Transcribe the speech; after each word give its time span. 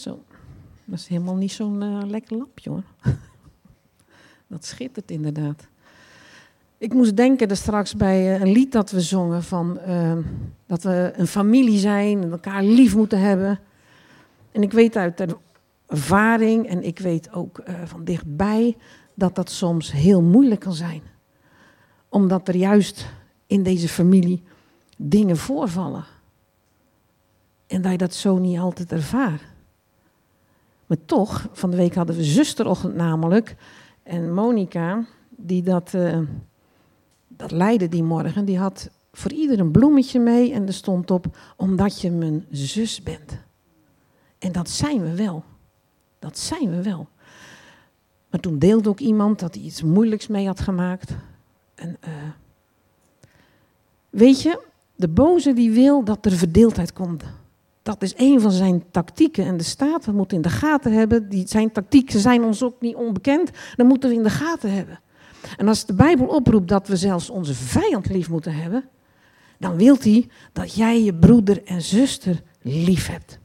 Zo, 0.00 0.22
dat 0.84 0.98
is 0.98 1.06
helemaal 1.06 1.36
niet 1.36 1.52
zo'n 1.52 1.82
uh, 1.82 2.00
lekker 2.06 2.36
lampje 2.36 2.70
hoor. 2.70 2.82
dat 4.46 4.64
schittert 4.64 5.10
inderdaad. 5.10 5.68
Ik 6.78 6.94
moest 6.94 7.16
denken 7.16 7.48
er 7.48 7.56
straks 7.56 7.94
bij 7.94 8.34
uh, 8.34 8.40
een 8.40 8.52
lied 8.52 8.72
dat 8.72 8.90
we 8.90 9.00
zongen 9.00 9.42
van 9.42 9.78
uh, 9.88 10.16
dat 10.66 10.82
we 10.82 11.12
een 11.16 11.26
familie 11.26 11.78
zijn 11.78 12.22
en 12.22 12.30
elkaar 12.30 12.62
lief 12.62 12.96
moeten 12.96 13.20
hebben. 13.20 13.58
En 14.52 14.62
ik 14.62 14.72
weet 14.72 14.96
uit 14.96 15.36
ervaring 15.86 16.66
en 16.66 16.82
ik 16.82 16.98
weet 16.98 17.32
ook 17.32 17.62
van 17.84 18.04
dichtbij 18.04 18.76
dat 19.14 19.34
dat 19.34 19.50
soms 19.50 19.92
heel 19.92 20.22
moeilijk 20.22 20.60
kan 20.60 20.74
zijn. 20.74 21.02
Omdat 22.08 22.48
er 22.48 22.56
juist 22.56 23.06
in 23.46 23.62
deze 23.62 23.88
familie 23.88 24.42
dingen 24.96 25.36
voorvallen. 25.36 26.04
En 27.66 27.82
dat 27.82 27.92
je 27.92 27.98
dat 27.98 28.14
zo 28.14 28.38
niet 28.38 28.58
altijd 28.58 28.92
ervaart. 28.92 29.49
Maar 30.90 31.04
toch, 31.04 31.48
van 31.52 31.70
de 31.70 31.76
week 31.76 31.94
hadden 31.94 32.16
we 32.16 32.24
zusterochtend 32.24 32.94
namelijk. 32.94 33.56
En 34.02 34.32
Monica, 34.32 35.04
die 35.28 35.62
dat, 35.62 35.92
uh, 35.94 36.18
dat 37.28 37.50
leidde 37.50 37.88
die 37.88 38.02
morgen, 38.02 38.44
die 38.44 38.58
had 38.58 38.90
voor 39.12 39.32
ieder 39.32 39.60
een 39.60 39.70
bloemetje 39.70 40.20
mee. 40.20 40.52
En 40.52 40.66
er 40.66 40.72
stond 40.72 41.10
op, 41.10 41.36
omdat 41.56 42.00
je 42.00 42.10
mijn 42.10 42.46
zus 42.50 43.02
bent. 43.02 43.38
En 44.38 44.52
dat 44.52 44.70
zijn 44.70 45.02
we 45.02 45.14
wel. 45.14 45.44
Dat 46.18 46.38
zijn 46.38 46.70
we 46.70 46.82
wel. 46.82 47.08
Maar 48.30 48.40
toen 48.40 48.58
deelde 48.58 48.88
ook 48.88 49.00
iemand 49.00 49.38
dat 49.38 49.54
hij 49.54 49.64
iets 49.64 49.82
moeilijks 49.82 50.26
mee 50.26 50.46
had 50.46 50.60
gemaakt. 50.60 51.14
En 51.74 51.96
uh, 52.04 52.12
weet 54.08 54.42
je, 54.42 54.62
de 54.96 55.08
boze 55.08 55.52
die 55.52 55.70
wil 55.70 56.04
dat 56.04 56.26
er 56.26 56.32
verdeeldheid 56.32 56.92
komt. 56.92 57.24
Dat 57.90 58.02
is 58.02 58.14
een 58.16 58.40
van 58.40 58.50
zijn 58.50 58.84
tactieken. 58.90 59.44
En 59.44 59.56
de 59.56 59.64
staat, 59.64 60.04
we 60.04 60.12
moeten 60.12 60.36
in 60.36 60.42
de 60.42 60.50
gaten 60.50 60.92
hebben, 60.92 61.28
die, 61.28 61.48
zijn 61.48 61.72
tactieken 61.72 62.20
zijn 62.20 62.44
ons 62.44 62.62
ook 62.62 62.80
niet 62.80 62.94
onbekend, 62.94 63.50
dan 63.76 63.86
moeten 63.86 64.10
we 64.10 64.16
in 64.16 64.22
de 64.22 64.30
gaten 64.30 64.72
hebben. 64.72 65.00
En 65.56 65.68
als 65.68 65.86
de 65.86 65.94
Bijbel 65.94 66.26
oproept 66.26 66.68
dat 66.68 66.88
we 66.88 66.96
zelfs 66.96 67.30
onze 67.30 67.54
vijand 67.54 68.08
lief 68.08 68.28
moeten 68.28 68.54
hebben, 68.54 68.84
dan 69.58 69.76
wil 69.76 69.96
hij 70.00 70.28
dat 70.52 70.74
jij 70.74 71.02
je 71.02 71.14
broeder 71.14 71.64
en 71.64 71.82
zuster 71.82 72.42
lief 72.62 73.06
hebt. 73.06 73.38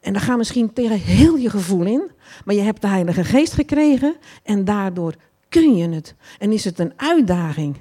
En 0.00 0.12
dan 0.12 0.22
ga 0.22 0.36
misschien 0.36 0.72
tegen 0.72 0.98
heel 0.98 1.36
je 1.36 1.50
gevoel 1.50 1.84
in, 1.84 2.10
maar 2.44 2.54
je 2.54 2.60
hebt 2.60 2.80
de 2.80 2.88
Heilige 2.88 3.24
Geest 3.24 3.52
gekregen 3.52 4.14
en 4.42 4.64
daardoor 4.64 5.14
kun 5.48 5.76
je 5.76 5.88
het. 5.88 6.14
En 6.38 6.52
is 6.52 6.64
het 6.64 6.78
een 6.78 6.92
uitdaging. 6.96 7.76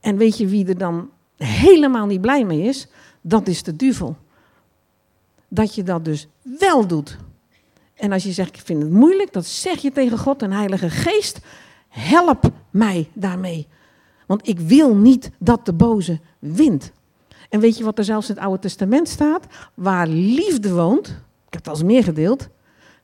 En 0.00 0.16
weet 0.16 0.38
je 0.38 0.46
wie 0.46 0.66
er 0.66 0.78
dan 0.78 1.10
helemaal 1.36 2.06
niet 2.06 2.20
blij 2.20 2.44
mee 2.44 2.62
is? 2.62 2.88
Dat 3.20 3.48
is 3.48 3.62
de 3.62 3.76
duivel. 3.76 4.16
Dat 5.48 5.74
je 5.74 5.82
dat 5.82 6.04
dus 6.04 6.28
wel 6.58 6.86
doet. 6.86 7.18
En 7.94 8.12
als 8.12 8.22
je 8.22 8.32
zegt, 8.32 8.56
ik 8.56 8.62
vind 8.64 8.82
het 8.82 8.92
moeilijk, 8.92 9.32
dan 9.32 9.42
zeg 9.42 9.78
je 9.78 9.92
tegen 9.92 10.18
God 10.18 10.42
en 10.42 10.52
Heilige 10.52 10.90
Geest, 10.90 11.40
help 11.88 12.50
mij 12.70 13.08
daarmee. 13.12 13.66
Want 14.26 14.48
ik 14.48 14.60
wil 14.60 14.94
niet 14.94 15.30
dat 15.38 15.66
de 15.66 15.72
boze 15.72 16.20
wint. 16.38 16.92
En 17.48 17.60
weet 17.60 17.78
je 17.78 17.84
wat 17.84 17.98
er 17.98 18.04
zelfs 18.04 18.28
in 18.28 18.34
het 18.34 18.44
Oude 18.44 18.60
Testament 18.60 19.08
staat? 19.08 19.46
Waar 19.74 20.06
liefde 20.06 20.72
woont, 20.72 21.08
ik 21.08 21.54
heb 21.54 21.64
het 21.64 21.68
al 21.68 21.74
eens 21.74 21.82
meer 21.82 22.04
gedeeld, 22.04 22.48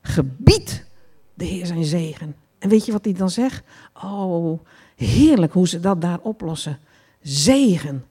gebied 0.01 0.85
de 1.33 1.45
Heer 1.45 1.65
zijn 1.65 1.83
zegen. 1.83 2.35
En 2.59 2.69
weet 2.69 2.85
je 2.85 2.91
wat 2.91 3.05
hij 3.05 3.13
dan 3.13 3.29
zegt? 3.29 3.63
Oh, 4.03 4.59
heerlijk 4.95 5.53
hoe 5.53 5.67
ze 5.67 5.79
dat 5.79 6.01
daar 6.01 6.19
oplossen. 6.21 6.79
Zegen, 7.21 8.05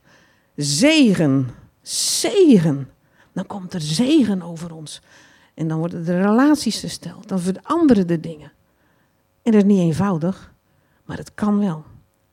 zegen, 0.56 1.48
zegen. 1.82 2.88
Dan 3.34 3.46
komt 3.46 3.74
er 3.74 3.80
zegen 3.80 4.42
over 4.42 4.74
ons. 4.74 5.02
En 5.54 5.68
dan 5.68 5.78
worden 5.78 6.04
de 6.04 6.20
relaties 6.20 6.80
gesteld, 6.80 7.28
dan 7.28 7.41
veranderen 7.41 8.06
de 8.06 8.20
dingen. 8.20 8.52
En 9.42 9.53
dat 9.53 9.54
is 9.54 9.69
niet 9.69 9.81
eenvoudig, 9.81 10.54
maar 11.04 11.16
het 11.16 11.34
kan 11.34 11.59
wel. 11.59 11.84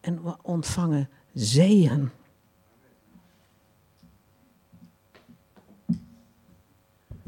En 0.02 0.24
we 0.24 0.36
ontvangen 0.42 1.10
zegen. 1.34 2.12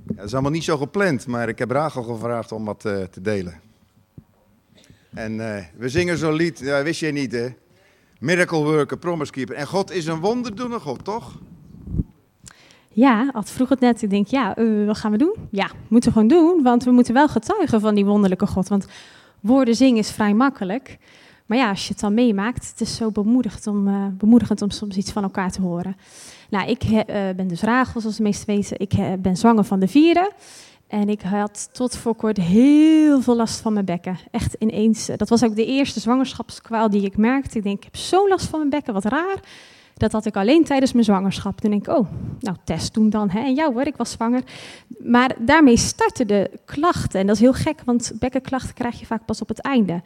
Ja, 0.07 0.15
dat 0.15 0.25
is 0.25 0.33
allemaal 0.33 0.51
niet 0.51 0.63
zo 0.63 0.77
gepland, 0.77 1.27
maar 1.27 1.49
ik 1.49 1.59
heb 1.59 1.71
Rachel 1.71 2.03
gevraagd 2.03 2.51
om 2.51 2.65
wat 2.65 2.85
uh, 2.85 3.03
te 3.03 3.21
delen. 3.21 3.61
En 5.13 5.33
uh, 5.33 5.57
we 5.75 5.89
zingen 5.89 6.17
zo'n 6.17 6.33
lied, 6.33 6.59
wist 6.59 6.99
je 6.99 7.11
niet 7.11 7.31
hè? 7.31 7.49
Miracle 8.19 8.63
worker, 8.63 8.97
promise 8.97 9.31
keeper. 9.31 9.55
En 9.55 9.67
God 9.67 9.91
is 9.91 10.05
een 10.05 10.19
wonderdoende 10.19 10.79
God, 10.79 11.03
toch? 11.03 11.39
Ja, 12.93 13.29
Ad 13.31 13.49
vroeg 13.49 13.69
het 13.69 13.79
net. 13.79 14.01
Ik 14.01 14.09
denk, 14.09 14.27
ja, 14.27 14.57
uh, 14.57 14.85
wat 14.85 14.97
gaan 14.97 15.11
we 15.11 15.17
doen? 15.17 15.35
Ja, 15.51 15.69
moeten 15.87 16.13
we 16.13 16.19
gewoon 16.19 16.37
doen, 16.37 16.63
want 16.63 16.83
we 16.83 16.91
moeten 16.91 17.13
wel 17.13 17.27
getuigen 17.27 17.81
van 17.81 17.95
die 17.95 18.05
wonderlijke 18.05 18.47
God. 18.47 18.67
Want 18.67 18.85
woorden 19.39 19.75
zingen 19.75 19.99
is 19.99 20.11
vrij 20.11 20.33
makkelijk. 20.33 20.97
Maar 21.45 21.57
ja, 21.57 21.69
als 21.69 21.83
je 21.83 21.91
het 21.91 22.01
dan 22.01 22.13
meemaakt, 22.13 22.69
het 22.69 22.81
is 22.81 22.95
zo 22.95 23.11
bemoedigend 23.11 23.67
om, 23.67 23.87
uh, 23.87 24.05
bemoedigend 24.11 24.61
om 24.61 24.69
soms 24.69 24.97
iets 24.97 25.11
van 25.11 25.23
elkaar 25.23 25.51
te 25.51 25.61
horen. 25.61 25.95
Nou, 26.49 26.69
ik 26.69 26.83
uh, 26.83 26.99
ben 27.35 27.47
dus 27.47 27.61
Rachel, 27.61 28.01
zoals 28.01 28.17
de 28.17 28.23
meesten 28.23 28.55
weten. 28.55 28.79
Ik 28.79 29.21
ben 29.21 29.37
zwanger 29.37 29.63
van 29.63 29.79
de 29.79 29.87
vierde. 29.87 30.31
En 30.87 31.09
ik 31.09 31.21
had 31.21 31.69
tot 31.71 31.97
voor 31.97 32.15
kort 32.15 32.37
heel 32.37 33.21
veel 33.21 33.35
last 33.35 33.59
van 33.59 33.73
mijn 33.73 33.85
bekken. 33.85 34.17
Echt 34.31 34.55
ineens. 34.59 35.05
Dat 35.05 35.29
was 35.29 35.43
ook 35.43 35.55
de 35.55 35.65
eerste 35.65 35.99
zwangerschapskwaal 35.99 36.89
die 36.89 37.01
ik 37.01 37.17
merkte. 37.17 37.57
Ik 37.57 37.63
denk, 37.63 37.77
ik 37.77 37.83
heb 37.83 37.95
zo 37.95 38.27
last 38.27 38.45
van 38.45 38.59
mijn 38.59 38.71
bekken, 38.71 38.93
wat 38.93 39.05
raar. 39.05 39.39
Dat 39.93 40.11
had 40.11 40.25
ik 40.25 40.35
alleen 40.35 40.63
tijdens 40.63 40.93
mijn 40.93 41.05
zwangerschap. 41.05 41.61
Toen 41.61 41.69
denk 41.69 41.87
ik, 41.87 41.97
oh, 41.97 42.07
nou, 42.39 42.57
test 42.63 42.93
doen 42.93 43.09
dan. 43.09 43.29
Hè? 43.29 43.39
En 43.39 43.53
jou 43.53 43.73
hoor, 43.73 43.87
ik 43.87 43.95
was 43.95 44.11
zwanger. 44.11 44.41
Maar 44.99 45.35
daarmee 45.39 45.77
starten 45.77 46.27
de 46.27 46.51
klachten. 46.65 47.19
En 47.19 47.27
dat 47.27 47.35
is 47.35 47.41
heel 47.41 47.53
gek, 47.53 47.81
want 47.85 48.11
bekkenklachten 48.19 48.73
krijg 48.73 48.99
je 48.99 49.05
vaak 49.05 49.25
pas 49.25 49.41
op 49.41 49.47
het 49.47 49.59
einde. 49.59 50.01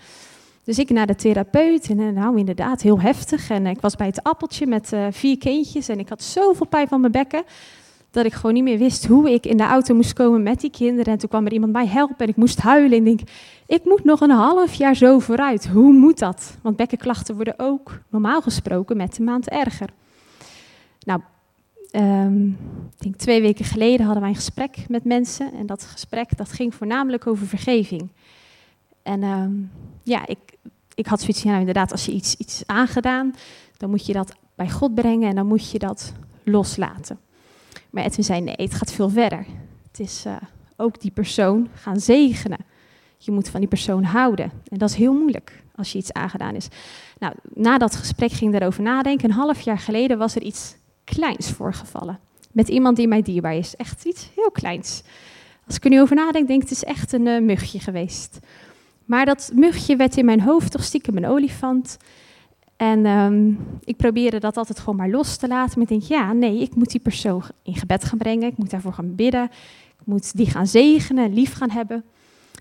Dus 0.63 0.79
ik 0.79 0.89
naar 0.89 1.07
de 1.07 1.15
therapeut 1.15 1.89
en 1.89 2.13
nou 2.13 2.37
inderdaad 2.37 2.81
heel 2.81 2.99
heftig. 2.99 3.49
En 3.49 3.65
ik 3.65 3.81
was 3.81 3.95
bij 3.95 4.07
het 4.07 4.23
appeltje 4.23 4.67
met 4.67 4.91
uh, 4.93 5.07
vier 5.11 5.37
kindjes 5.37 5.87
en 5.89 5.99
ik 5.99 6.09
had 6.09 6.23
zoveel 6.23 6.67
pijn 6.67 6.87
van 6.87 6.99
mijn 6.99 7.11
bekken 7.11 7.43
dat 8.11 8.25
ik 8.25 8.33
gewoon 8.33 8.53
niet 8.53 8.63
meer 8.63 8.77
wist 8.77 9.05
hoe 9.05 9.31
ik 9.31 9.45
in 9.45 9.57
de 9.57 9.63
auto 9.63 9.95
moest 9.95 10.13
komen 10.13 10.43
met 10.43 10.59
die 10.59 10.69
kinderen. 10.69 11.13
En 11.13 11.19
toen 11.19 11.29
kwam 11.29 11.45
er 11.45 11.53
iemand 11.53 11.71
mij 11.71 11.87
helpen 11.87 12.17
en 12.17 12.27
ik 12.27 12.35
moest 12.35 12.59
huilen. 12.59 12.97
En 12.97 13.03
denk, 13.03 13.19
ik 13.65 13.85
moet 13.85 14.03
nog 14.03 14.21
een 14.21 14.29
half 14.29 14.73
jaar 14.73 14.95
zo 14.95 15.19
vooruit. 15.19 15.67
Hoe 15.67 15.93
moet 15.93 16.19
dat? 16.19 16.57
Want 16.61 16.75
bekkenklachten 16.75 17.35
worden 17.35 17.53
ook 17.57 17.99
normaal 18.09 18.41
gesproken 18.41 18.97
met 18.97 19.15
de 19.15 19.23
maand 19.23 19.49
erger. 19.49 19.89
Nou, 20.99 21.21
um, 21.91 22.57
ik 22.95 23.03
denk 23.03 23.15
twee 23.15 23.41
weken 23.41 23.65
geleden 23.65 24.05
hadden 24.05 24.21
wij 24.21 24.31
een 24.31 24.37
gesprek 24.37 24.85
met 24.87 25.03
mensen. 25.03 25.53
En 25.53 25.65
dat 25.65 25.83
gesprek 25.83 26.37
dat 26.37 26.51
ging 26.51 26.75
voornamelijk 26.75 27.27
over 27.27 27.47
vergeving. 27.47 28.09
En 29.03 29.23
um, 29.23 29.71
ja, 30.03 30.27
ik, 30.27 30.39
ik 30.95 31.05
had 31.05 31.19
zoiets 31.19 31.39
van, 31.41 31.49
nou, 31.49 31.59
inderdaad, 31.59 31.91
als 31.91 32.05
je 32.05 32.11
iets, 32.11 32.35
iets 32.35 32.63
aangedaan, 32.65 33.33
dan 33.77 33.89
moet 33.89 34.05
je 34.05 34.13
dat 34.13 34.35
bij 34.55 34.69
God 34.69 34.95
brengen 34.95 35.29
en 35.29 35.35
dan 35.35 35.47
moet 35.47 35.71
je 35.71 35.79
dat 35.79 36.13
loslaten. 36.43 37.19
Maar 37.89 38.03
Edwin 38.03 38.23
zei, 38.23 38.41
nee, 38.41 38.55
het 38.57 38.73
gaat 38.73 38.91
veel 38.91 39.09
verder. 39.09 39.45
Het 39.87 39.99
is 39.99 40.23
uh, 40.27 40.35
ook 40.75 41.01
die 41.01 41.11
persoon 41.11 41.67
gaan 41.73 41.99
zegenen. 41.99 42.65
Je 43.17 43.31
moet 43.31 43.49
van 43.49 43.59
die 43.59 43.69
persoon 43.69 44.03
houden. 44.03 44.51
En 44.67 44.77
dat 44.77 44.89
is 44.89 44.95
heel 44.95 45.13
moeilijk 45.13 45.63
als 45.75 45.91
je 45.91 45.97
iets 45.97 46.13
aangedaan 46.13 46.55
is. 46.55 46.67
Nou, 47.19 47.33
na 47.53 47.77
dat 47.77 47.95
gesprek 47.95 48.31
ging 48.31 48.53
ik 48.53 48.59
daarover 48.59 48.83
nadenken. 48.83 49.29
Een 49.29 49.35
half 49.35 49.61
jaar 49.61 49.79
geleden 49.79 50.17
was 50.17 50.35
er 50.35 50.41
iets 50.41 50.75
kleins 51.03 51.51
voorgevallen. 51.51 52.19
Met 52.51 52.67
iemand 52.67 52.95
die 52.95 53.07
mij 53.07 53.21
dierbaar 53.21 53.55
is. 53.55 53.75
Echt 53.75 54.05
iets 54.05 54.29
heel 54.35 54.51
kleins. 54.51 55.03
Als 55.67 55.75
ik 55.75 55.83
er 55.83 55.89
nu 55.89 56.01
over 56.01 56.15
nadenk, 56.15 56.47
denk 56.47 56.61
ik, 56.61 56.69
het 56.69 56.77
is 56.77 56.83
echt 56.83 57.13
een 57.13 57.25
uh, 57.25 57.41
mugje 57.41 57.79
geweest. 57.79 58.39
Maar 59.05 59.25
dat 59.25 59.51
mugje 59.53 59.95
werd 59.95 60.17
in 60.17 60.25
mijn 60.25 60.41
hoofd 60.41 60.71
toch 60.71 60.83
stiekem 60.83 61.17
een 61.17 61.27
olifant. 61.27 61.97
En 62.77 63.05
um, 63.05 63.59
ik 63.83 63.97
probeerde 63.97 64.39
dat 64.39 64.57
altijd 64.57 64.79
gewoon 64.79 64.95
maar 64.95 65.09
los 65.09 65.37
te 65.37 65.47
laten. 65.47 65.79
Maar 65.79 65.91
ik 65.91 65.99
denk, 65.99 66.03
ja, 66.03 66.33
nee, 66.33 66.61
ik 66.61 66.75
moet 66.75 66.91
die 66.91 66.99
persoon 66.99 67.43
in 67.63 67.75
gebed 67.75 68.03
gaan 68.03 68.17
brengen. 68.17 68.47
Ik 68.47 68.57
moet 68.57 68.69
daarvoor 68.69 68.93
gaan 68.93 69.15
bidden. 69.15 69.43
Ik 69.99 70.05
moet 70.05 70.37
die 70.37 70.49
gaan 70.49 70.67
zegenen, 70.67 71.33
lief 71.33 71.53
gaan 71.53 71.69
hebben. 71.69 72.03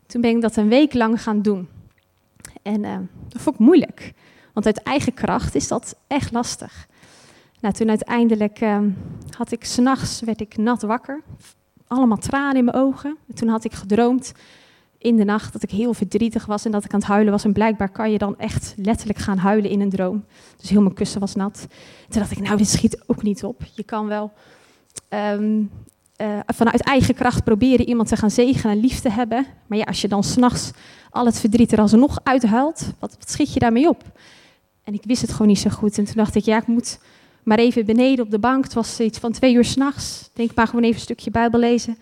Toen 0.06 0.20
ben 0.20 0.30
ik 0.30 0.40
dat 0.40 0.56
een 0.56 0.68
week 0.68 0.94
lang 0.94 1.22
gaan 1.22 1.42
doen. 1.42 1.68
En 2.62 2.84
uh, 2.84 2.96
dat 3.28 3.42
vond 3.42 3.54
ik 3.54 3.66
moeilijk. 3.66 4.12
Want 4.52 4.66
uit 4.66 4.82
eigen 4.82 5.14
kracht 5.14 5.54
is 5.54 5.68
dat 5.68 5.96
echt 6.06 6.32
lastig. 6.32 6.86
Nou, 7.60 7.74
toen 7.74 7.88
uiteindelijk 7.88 8.60
uh, 8.60 8.78
had 9.36 9.52
ik 9.52 9.64
s'nachts, 9.64 10.20
werd 10.20 10.40
ik 10.40 10.56
nat 10.56 10.82
wakker. 10.82 11.22
Allemaal 11.86 12.16
tranen 12.16 12.56
in 12.56 12.64
mijn 12.64 12.76
ogen. 12.76 13.16
En 13.28 13.34
toen 13.34 13.48
had 13.48 13.64
ik 13.64 13.72
gedroomd 13.72 14.32
in 14.98 15.16
de 15.16 15.24
nacht 15.24 15.52
dat 15.52 15.62
ik 15.62 15.70
heel 15.70 15.94
verdrietig 15.94 16.46
was 16.46 16.64
en 16.64 16.70
dat 16.70 16.84
ik 16.84 16.92
aan 16.92 16.98
het 16.98 17.08
huilen 17.08 17.32
was. 17.32 17.44
En 17.44 17.52
blijkbaar 17.52 17.88
kan 17.88 18.10
je 18.10 18.18
dan 18.18 18.38
echt 18.38 18.74
letterlijk 18.76 19.18
gaan 19.18 19.38
huilen 19.38 19.70
in 19.70 19.80
een 19.80 19.90
droom. 19.90 20.24
Dus 20.60 20.70
heel 20.70 20.82
mijn 20.82 20.94
kussen 20.94 21.20
was 21.20 21.34
nat. 21.34 21.66
Toen 22.08 22.20
dacht 22.20 22.30
ik, 22.30 22.40
nou, 22.40 22.56
dit 22.56 22.68
schiet 22.68 23.02
ook 23.06 23.22
niet 23.22 23.44
op. 23.44 23.62
Je 23.74 23.82
kan 23.82 24.06
wel 24.06 24.32
um, 25.08 25.70
uh, 26.20 26.38
vanuit 26.46 26.82
eigen 26.82 27.14
kracht 27.14 27.44
proberen 27.44 27.88
iemand 27.88 28.08
te 28.08 28.16
gaan 28.16 28.30
zegenen 28.30 28.76
en 28.76 28.80
lief 28.80 29.00
te 29.00 29.10
hebben. 29.10 29.46
Maar 29.66 29.78
ja, 29.78 29.84
als 29.84 30.00
je 30.00 30.08
dan 30.08 30.24
s'nachts 30.24 30.70
al 31.10 31.26
het 31.26 31.40
verdriet 31.40 31.72
er 31.72 31.80
alsnog 31.80 32.18
uithuilt, 32.22 32.92
wat, 32.98 33.16
wat 33.18 33.30
schiet 33.30 33.52
je 33.52 33.58
daarmee 33.58 33.88
op? 33.88 34.02
En 34.84 34.94
ik 34.94 35.02
wist 35.04 35.22
het 35.22 35.32
gewoon 35.32 35.46
niet 35.46 35.58
zo 35.58 35.70
goed. 35.70 35.98
En 35.98 36.04
toen 36.04 36.14
dacht 36.14 36.34
ik, 36.34 36.44
ja, 36.44 36.56
ik 36.56 36.66
moet 36.66 36.98
maar 37.42 37.58
even 37.58 37.84
beneden 37.84 38.24
op 38.24 38.30
de 38.30 38.38
bank. 38.38 38.64
Het 38.64 38.74
was 38.74 39.00
iets 39.00 39.18
van 39.18 39.32
twee 39.32 39.54
uur 39.54 39.64
s'nachts. 39.64 40.30
Denk 40.32 40.54
maar 40.54 40.66
gewoon 40.66 40.82
even 40.82 40.96
een 40.96 41.00
stukje 41.00 41.30
Bijbel 41.30 41.60
lezen. 41.60 41.98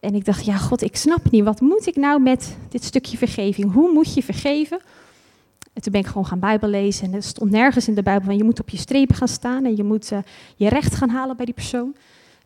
En 0.00 0.14
ik 0.14 0.24
dacht, 0.24 0.44
ja 0.44 0.56
God, 0.56 0.82
ik 0.82 0.96
snap 0.96 1.30
niet, 1.30 1.44
wat 1.44 1.60
moet 1.60 1.86
ik 1.86 1.96
nou 1.96 2.20
met 2.20 2.56
dit 2.68 2.84
stukje 2.84 3.16
vergeving? 3.16 3.72
Hoe 3.72 3.92
moet 3.92 4.14
je 4.14 4.22
vergeven? 4.22 4.80
En 5.72 5.82
toen 5.82 5.92
ben 5.92 6.00
ik 6.00 6.06
gewoon 6.06 6.26
gaan 6.26 6.38
Bijbel 6.38 6.68
lezen 6.68 7.06
en 7.06 7.14
er 7.14 7.22
stond 7.22 7.50
nergens 7.50 7.88
in 7.88 7.94
de 7.94 8.02
Bijbel 8.02 8.24
van 8.24 8.36
je 8.36 8.44
moet 8.44 8.60
op 8.60 8.68
je 8.68 8.76
strepen 8.76 9.14
gaan 9.14 9.28
staan 9.28 9.64
en 9.64 9.76
je 9.76 9.84
moet 9.84 10.10
uh, 10.12 10.18
je 10.56 10.68
recht 10.68 10.94
gaan 10.94 11.08
halen 11.08 11.36
bij 11.36 11.44
die 11.44 11.54
persoon. 11.54 11.96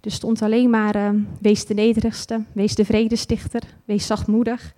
Er 0.00 0.10
stond 0.10 0.42
alleen 0.42 0.70
maar 0.70 0.96
uh, 0.96 1.08
wees 1.40 1.66
de 1.66 1.74
nederigste, 1.74 2.44
wees 2.52 2.74
de 2.74 2.84
vredestichter, 2.84 3.62
wees 3.84 4.06
zachtmoedig. 4.06 4.74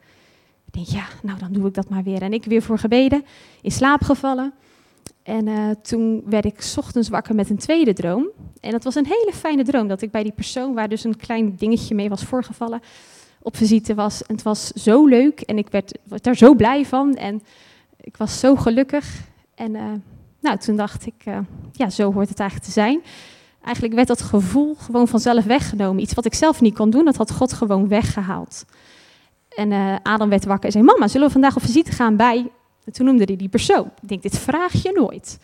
Ik 0.67 0.73
denk, 0.73 0.87
ja, 0.87 1.05
nou 1.23 1.39
dan 1.39 1.53
doe 1.53 1.67
ik 1.67 1.75
dat 1.75 1.89
maar 1.89 2.03
weer. 2.03 2.23
En 2.23 2.33
ik 2.33 2.45
weer 2.45 2.63
voor 2.63 2.79
gebeden, 2.79 3.25
in 3.63 3.71
slaap 3.71 4.03
gevallen. 4.03 4.53
En 5.25 5.47
uh, 5.47 5.71
toen 5.83 6.23
werd 6.27 6.45
ik 6.45 6.73
ochtends 6.77 7.09
wakker 7.09 7.35
met 7.35 7.51
een 7.51 7.57
tweede 7.57 7.93
droom. 7.93 8.29
En 8.61 8.71
dat 8.71 8.85
was 8.85 8.95
een 8.95 9.07
hele 9.07 9.33
fijne 9.35 9.65
droom, 9.65 9.89
dat 9.89 10.03
ik 10.03 10.11
bij 10.11 10.23
die 10.23 10.33
persoon, 10.33 10.75
waar 10.75 10.89
dus 10.89 11.05
een 11.05 11.17
klein 11.17 11.57
dingetje 11.57 11.95
mee 11.95 12.09
was 12.09 12.25
voorgevallen, 12.25 12.81
op 13.43 13.57
visite 13.57 13.95
was. 13.95 14.23
En 14.23 14.35
het 14.35 14.45
was 14.45 14.67
zo 14.67 15.07
leuk 15.07 15.41
en 15.41 15.59
ik 15.59 15.69
werd, 15.71 15.99
daar 16.05 16.37
zo 16.37 16.55
blij 16.55 16.85
van. 16.85 17.15
En 17.15 17.43
ik 18.01 18.17
was 18.17 18.41
zo 18.41 18.57
gelukkig. 18.57 19.21
En 19.55 19.75
uh, 19.75 19.83
nou, 20.41 20.59
toen 20.59 20.77
dacht 20.77 21.07
ik, 21.07 21.15
uh, 21.25 21.39
ja, 21.73 21.91
zo 21.91 22.13
hoort 22.13 22.29
het 22.29 22.41
eigenlijk 22.41 22.69
te 22.71 22.81
zijn. 22.81 23.03
Eigenlijk 23.63 23.95
werd 23.95 24.09
dat 24.09 24.23
gevoel 24.23 24.75
gewoon 24.75 25.09
vanzelf 25.09 25.45
weggenomen. 25.45 26.03
Iets 26.03 26.15
wat 26.15 26.25
ik 26.25 26.35
zelf 26.35 26.61
niet 26.61 26.75
kon 26.75 26.91
doen, 26.91 27.05
dat 27.05 27.17
had 27.17 27.33
God 27.33 27.53
gewoon 27.53 27.89
weggehaald. 27.89 28.65
En 29.57 30.01
Adam 30.03 30.29
werd 30.29 30.45
wakker 30.45 30.65
en 30.65 30.73
zei, 30.73 30.85
mama, 30.85 31.09
zullen 31.09 31.27
we 31.27 31.33
vandaag 31.33 31.57
op 31.57 31.63
visite 31.63 31.93
gaan 31.93 32.17
bij... 32.17 32.51
En 32.85 32.93
toen 32.93 33.07
noemde 33.07 33.25
hij 33.25 33.37
die 33.37 33.49
persoon. 33.49 33.91
Ik 34.03 34.09
denk, 34.09 34.23
dit 34.23 34.39
vraag 34.39 34.73
je 34.83 34.93
nooit. 34.95 35.39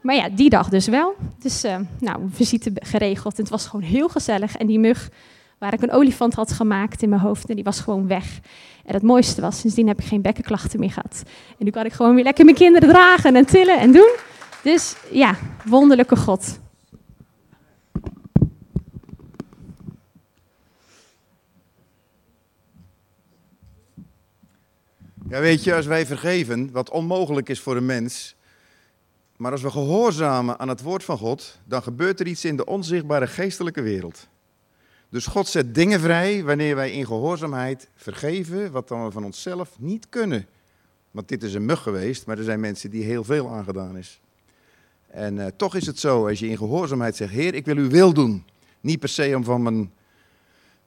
Maar 0.00 0.14
ja, 0.14 0.28
die 0.28 0.50
dag 0.50 0.68
dus 0.68 0.86
wel. 0.86 1.14
Dus 1.38 1.64
uh, 1.64 1.76
nou, 2.00 2.22
een 2.22 2.32
visite 2.32 2.72
geregeld. 2.74 3.34
En 3.34 3.42
het 3.42 3.50
was 3.50 3.66
gewoon 3.66 3.86
heel 3.86 4.08
gezellig. 4.08 4.56
En 4.56 4.66
die 4.66 4.78
mug 4.78 5.10
waar 5.58 5.72
ik 5.72 5.82
een 5.82 5.92
olifant 5.92 6.34
had 6.34 6.52
gemaakt 6.52 7.02
in 7.02 7.08
mijn 7.08 7.20
hoofd 7.20 7.48
en 7.48 7.54
die 7.54 7.64
was 7.64 7.80
gewoon 7.80 8.06
weg. 8.06 8.40
En 8.84 8.94
het 8.94 9.02
mooiste 9.02 9.40
was, 9.40 9.58
sindsdien 9.58 9.88
heb 9.88 9.98
ik 9.98 10.06
geen 10.06 10.22
bekkenklachten 10.22 10.80
meer 10.80 10.90
gehad. 10.90 11.22
En 11.58 11.64
nu 11.64 11.70
kan 11.70 11.84
ik 11.84 11.92
gewoon 11.92 12.14
weer 12.14 12.24
lekker 12.24 12.44
mijn 12.44 12.56
kinderen 12.56 12.88
dragen 12.88 13.36
en 13.36 13.46
tillen 13.46 13.78
en 13.78 13.92
doen. 13.92 14.14
Dus 14.62 14.94
ja, 15.10 15.34
wonderlijke 15.64 16.16
God. 16.16 16.58
Ja, 25.28 25.40
weet 25.40 25.64
je, 25.64 25.74
als 25.74 25.86
wij 25.86 26.06
vergeven, 26.06 26.70
wat 26.72 26.90
onmogelijk 26.90 27.48
is 27.48 27.60
voor 27.60 27.76
een 27.76 27.86
mens, 27.86 28.36
maar 29.36 29.52
als 29.52 29.62
we 29.62 29.70
gehoorzamen 29.70 30.58
aan 30.58 30.68
het 30.68 30.82
woord 30.82 31.04
van 31.04 31.18
God, 31.18 31.58
dan 31.64 31.82
gebeurt 31.82 32.20
er 32.20 32.26
iets 32.26 32.44
in 32.44 32.56
de 32.56 32.66
onzichtbare 32.66 33.26
geestelijke 33.26 33.82
wereld. 33.82 34.28
Dus 35.08 35.26
God 35.26 35.48
zet 35.48 35.74
dingen 35.74 36.00
vrij 36.00 36.44
wanneer 36.44 36.76
wij 36.76 36.90
in 36.90 37.06
gehoorzaamheid 37.06 37.88
vergeven, 37.94 38.70
wat 38.70 38.88
dan 38.88 39.04
we 39.04 39.10
van 39.10 39.24
onszelf 39.24 39.78
niet 39.78 40.08
kunnen. 40.08 40.46
Want 41.10 41.28
dit 41.28 41.42
is 41.42 41.54
een 41.54 41.64
mug 41.64 41.82
geweest, 41.82 42.26
maar 42.26 42.38
er 42.38 42.44
zijn 42.44 42.60
mensen 42.60 42.90
die 42.90 43.04
heel 43.04 43.24
veel 43.24 43.48
aangedaan 43.48 43.96
is. 43.96 44.20
En 45.06 45.36
uh, 45.36 45.46
toch 45.56 45.74
is 45.74 45.86
het 45.86 45.98
zo, 45.98 46.28
als 46.28 46.38
je 46.38 46.48
in 46.48 46.56
gehoorzaamheid 46.56 47.16
zegt, 47.16 47.32
Heer, 47.32 47.54
ik 47.54 47.64
wil 47.64 47.76
uw 47.76 47.88
wil 47.88 48.12
doen. 48.12 48.44
Niet 48.80 48.98
per 48.98 49.08
se 49.08 49.32
om 49.36 49.44
van 49.44 49.62
mijn 49.62 49.92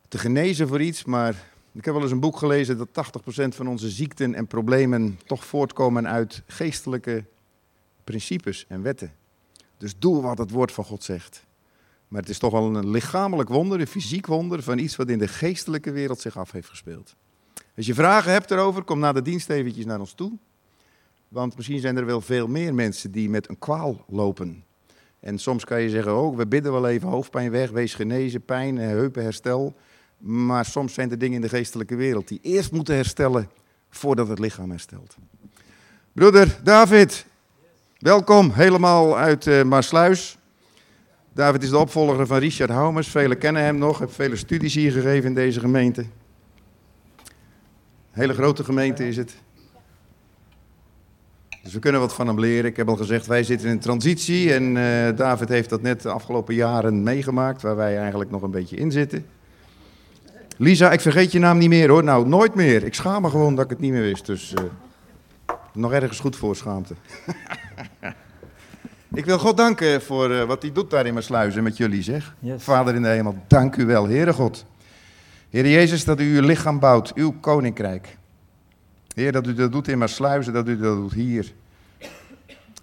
te 0.07 0.17
genezen 0.17 0.67
voor 0.67 0.81
iets, 0.81 1.03
maar 1.03 1.50
ik 1.73 1.85
heb 1.85 1.93
wel 1.93 2.03
eens 2.03 2.11
een 2.11 2.19
boek 2.19 2.37
gelezen 2.37 2.77
dat 2.77 2.87
80% 2.87 3.47
van 3.47 3.67
onze 3.67 3.89
ziekten 3.89 4.35
en 4.35 4.47
problemen 4.47 5.19
toch 5.25 5.45
voortkomen 5.45 6.07
uit 6.07 6.43
geestelijke 6.47 7.25
principes 8.03 8.65
en 8.67 8.81
wetten. 8.81 9.13
Dus 9.77 9.97
doe 9.99 10.21
wat 10.21 10.37
het 10.37 10.51
woord 10.51 10.71
van 10.71 10.83
God 10.83 11.03
zegt. 11.03 11.45
Maar 12.07 12.21
het 12.21 12.29
is 12.29 12.37
toch 12.37 12.51
wel 12.51 12.75
een 12.75 12.89
lichamelijk 12.89 13.49
wonder, 13.49 13.79
een 13.79 13.87
fysiek 13.87 14.25
wonder 14.25 14.63
van 14.63 14.77
iets 14.77 14.95
wat 14.95 15.09
in 15.09 15.19
de 15.19 15.27
geestelijke 15.27 15.91
wereld 15.91 16.19
zich 16.19 16.37
af 16.37 16.51
heeft 16.51 16.69
gespeeld. 16.69 17.15
Als 17.75 17.85
je 17.85 17.93
vragen 17.93 18.31
hebt 18.31 18.51
erover, 18.51 18.83
kom 18.83 18.99
na 18.99 19.11
de 19.11 19.21
dienst 19.21 19.49
eventjes 19.49 19.85
naar 19.85 19.99
ons 19.99 20.13
toe. 20.13 20.31
Want 21.27 21.55
misschien 21.55 21.79
zijn 21.79 21.97
er 21.97 22.05
wel 22.05 22.21
veel 22.21 22.47
meer 22.47 22.73
mensen 22.73 23.11
die 23.11 23.29
met 23.29 23.49
een 23.49 23.59
kwaal 23.59 24.05
lopen. 24.07 24.63
En 25.19 25.39
soms 25.39 25.65
kan 25.65 25.81
je 25.81 25.89
zeggen, 25.89 26.17
oh, 26.17 26.37
we 26.37 26.47
bidden 26.47 26.71
wel 26.71 26.87
even 26.87 27.09
hoofdpijn 27.09 27.51
weg, 27.51 27.69
wees 27.69 27.93
genezen, 27.93 28.45
pijn, 28.45 28.77
heupenherstel. 28.77 29.75
Maar 30.21 30.65
soms 30.65 30.93
zijn 30.93 31.11
er 31.11 31.17
dingen 31.17 31.35
in 31.35 31.41
de 31.41 31.49
geestelijke 31.49 31.95
wereld 31.95 32.27
die 32.27 32.39
eerst 32.41 32.71
moeten 32.71 32.95
herstellen 32.95 33.49
voordat 33.89 34.27
het 34.27 34.39
lichaam 34.39 34.69
herstelt. 34.69 35.15
Broeder 36.13 36.59
David, 36.63 37.25
welkom 37.99 38.51
helemaal 38.51 39.17
uit 39.17 39.45
uh, 39.45 39.63
Maasluis. 39.63 40.37
David 41.33 41.63
is 41.63 41.69
de 41.69 41.77
opvolger 41.77 42.27
van 42.27 42.37
Richard 42.37 42.69
Houmers. 42.69 43.07
Velen 43.07 43.37
kennen 43.37 43.63
hem 43.63 43.77
nog. 43.77 43.99
Heeft 43.99 44.15
vele 44.15 44.35
studies 44.35 44.73
hier 44.73 44.91
gegeven 44.91 45.29
in 45.29 45.35
deze 45.35 45.59
gemeente. 45.59 46.01
Een 46.01 46.07
hele 48.11 48.33
grote 48.33 48.63
gemeente 48.63 49.07
is 49.07 49.17
het. 49.17 49.35
Dus 51.63 51.73
we 51.73 51.79
kunnen 51.79 52.01
wat 52.01 52.13
van 52.13 52.27
hem 52.27 52.39
leren. 52.39 52.69
Ik 52.69 52.77
heb 52.77 52.89
al 52.89 52.95
gezegd, 52.95 53.25
wij 53.25 53.43
zitten 53.43 53.69
in 53.69 53.79
transitie. 53.79 54.53
En 54.53 54.75
uh, 54.75 55.17
David 55.17 55.49
heeft 55.49 55.69
dat 55.69 55.81
net 55.81 56.01
de 56.01 56.09
afgelopen 56.09 56.55
jaren 56.55 57.03
meegemaakt, 57.03 57.61
waar 57.61 57.75
wij 57.75 57.97
eigenlijk 57.97 58.31
nog 58.31 58.41
een 58.41 58.51
beetje 58.51 58.75
in 58.75 58.91
zitten. 58.91 59.25
Lisa, 60.61 60.91
ik 60.91 61.01
vergeet 61.01 61.31
je 61.31 61.39
naam 61.39 61.57
niet 61.57 61.69
meer 61.69 61.89
hoor. 61.89 62.03
Nou, 62.03 62.27
nooit 62.27 62.55
meer. 62.55 62.83
Ik 62.83 62.93
schaam 62.93 63.21
me 63.21 63.29
gewoon 63.29 63.55
dat 63.55 63.63
ik 63.63 63.69
het 63.69 63.79
niet 63.79 63.91
meer 63.91 64.01
wist. 64.01 64.25
Dus 64.25 64.53
uh, 64.53 64.63
nog 65.73 65.91
ergens 65.91 66.19
goed 66.19 66.35
voor 66.35 66.55
schaamte. 66.55 66.93
Ik 69.13 69.25
wil 69.25 69.39
God 69.39 69.57
danken 69.57 70.01
voor 70.01 70.31
uh, 70.31 70.43
wat 70.43 70.61
hij 70.61 70.71
doet 70.71 70.89
daar 70.89 71.05
in 71.05 71.13
mijn 71.13 71.25
sluizen 71.25 71.63
met 71.63 71.77
jullie, 71.77 72.03
zeg. 72.03 72.35
Yes. 72.39 72.63
Vader 72.63 72.95
in 72.95 73.01
de 73.01 73.07
hemel, 73.07 73.35
dank 73.47 73.75
u 73.75 73.85
wel, 73.85 74.07
Heere 74.07 74.33
God. 74.33 74.65
Heer 75.49 75.67
Jezus, 75.67 76.05
dat 76.05 76.19
u 76.19 76.35
uw 76.35 76.45
lichaam 76.45 76.79
bouwt, 76.79 77.13
uw 77.13 77.33
koninkrijk. 77.39 78.17
Heer, 79.13 79.31
dat 79.31 79.47
u 79.47 79.53
dat 79.53 79.71
doet 79.71 79.87
in 79.87 79.97
mijn 79.97 80.09
sluizen, 80.09 80.53
dat 80.53 80.67
u 80.67 80.77
dat 80.77 80.95
doet 80.95 81.13
hier. 81.13 81.53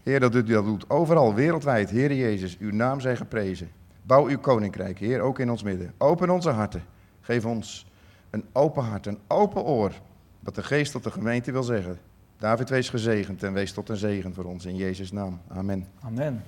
Heer, 0.02 0.20
dat 0.20 0.34
u 0.34 0.42
dat 0.42 0.64
doet 0.64 0.90
overal, 0.90 1.34
wereldwijd. 1.34 1.90
Heer 1.90 2.14
Jezus, 2.14 2.56
uw 2.60 2.72
naam 2.72 3.00
zij 3.00 3.16
geprezen. 3.16 3.70
Bouw 4.02 4.26
uw 4.26 4.38
koninkrijk, 4.38 4.98
Heer, 4.98 5.20
ook 5.20 5.38
in 5.38 5.50
ons 5.50 5.62
midden. 5.62 5.92
Open 5.98 6.30
onze 6.30 6.50
harten. 6.50 6.82
Geef 7.28 7.44
ons 7.44 7.86
een 8.30 8.44
open 8.52 8.82
hart, 8.82 9.06
een 9.06 9.18
open 9.26 9.62
oor. 9.62 9.92
Wat 10.40 10.54
de 10.54 10.62
geest 10.62 10.92
tot 10.92 11.04
de 11.04 11.10
gemeente 11.10 11.52
wil 11.52 11.62
zeggen. 11.62 11.98
David, 12.38 12.68
wees 12.68 12.88
gezegend 12.88 13.42
en 13.42 13.52
wees 13.52 13.72
tot 13.72 13.88
een 13.88 13.96
zegen 13.96 14.34
voor 14.34 14.44
ons 14.44 14.66
in 14.66 14.76
Jezus' 14.76 15.12
naam. 15.12 15.40
Amen. 15.48 15.86
Amen. 16.04 16.44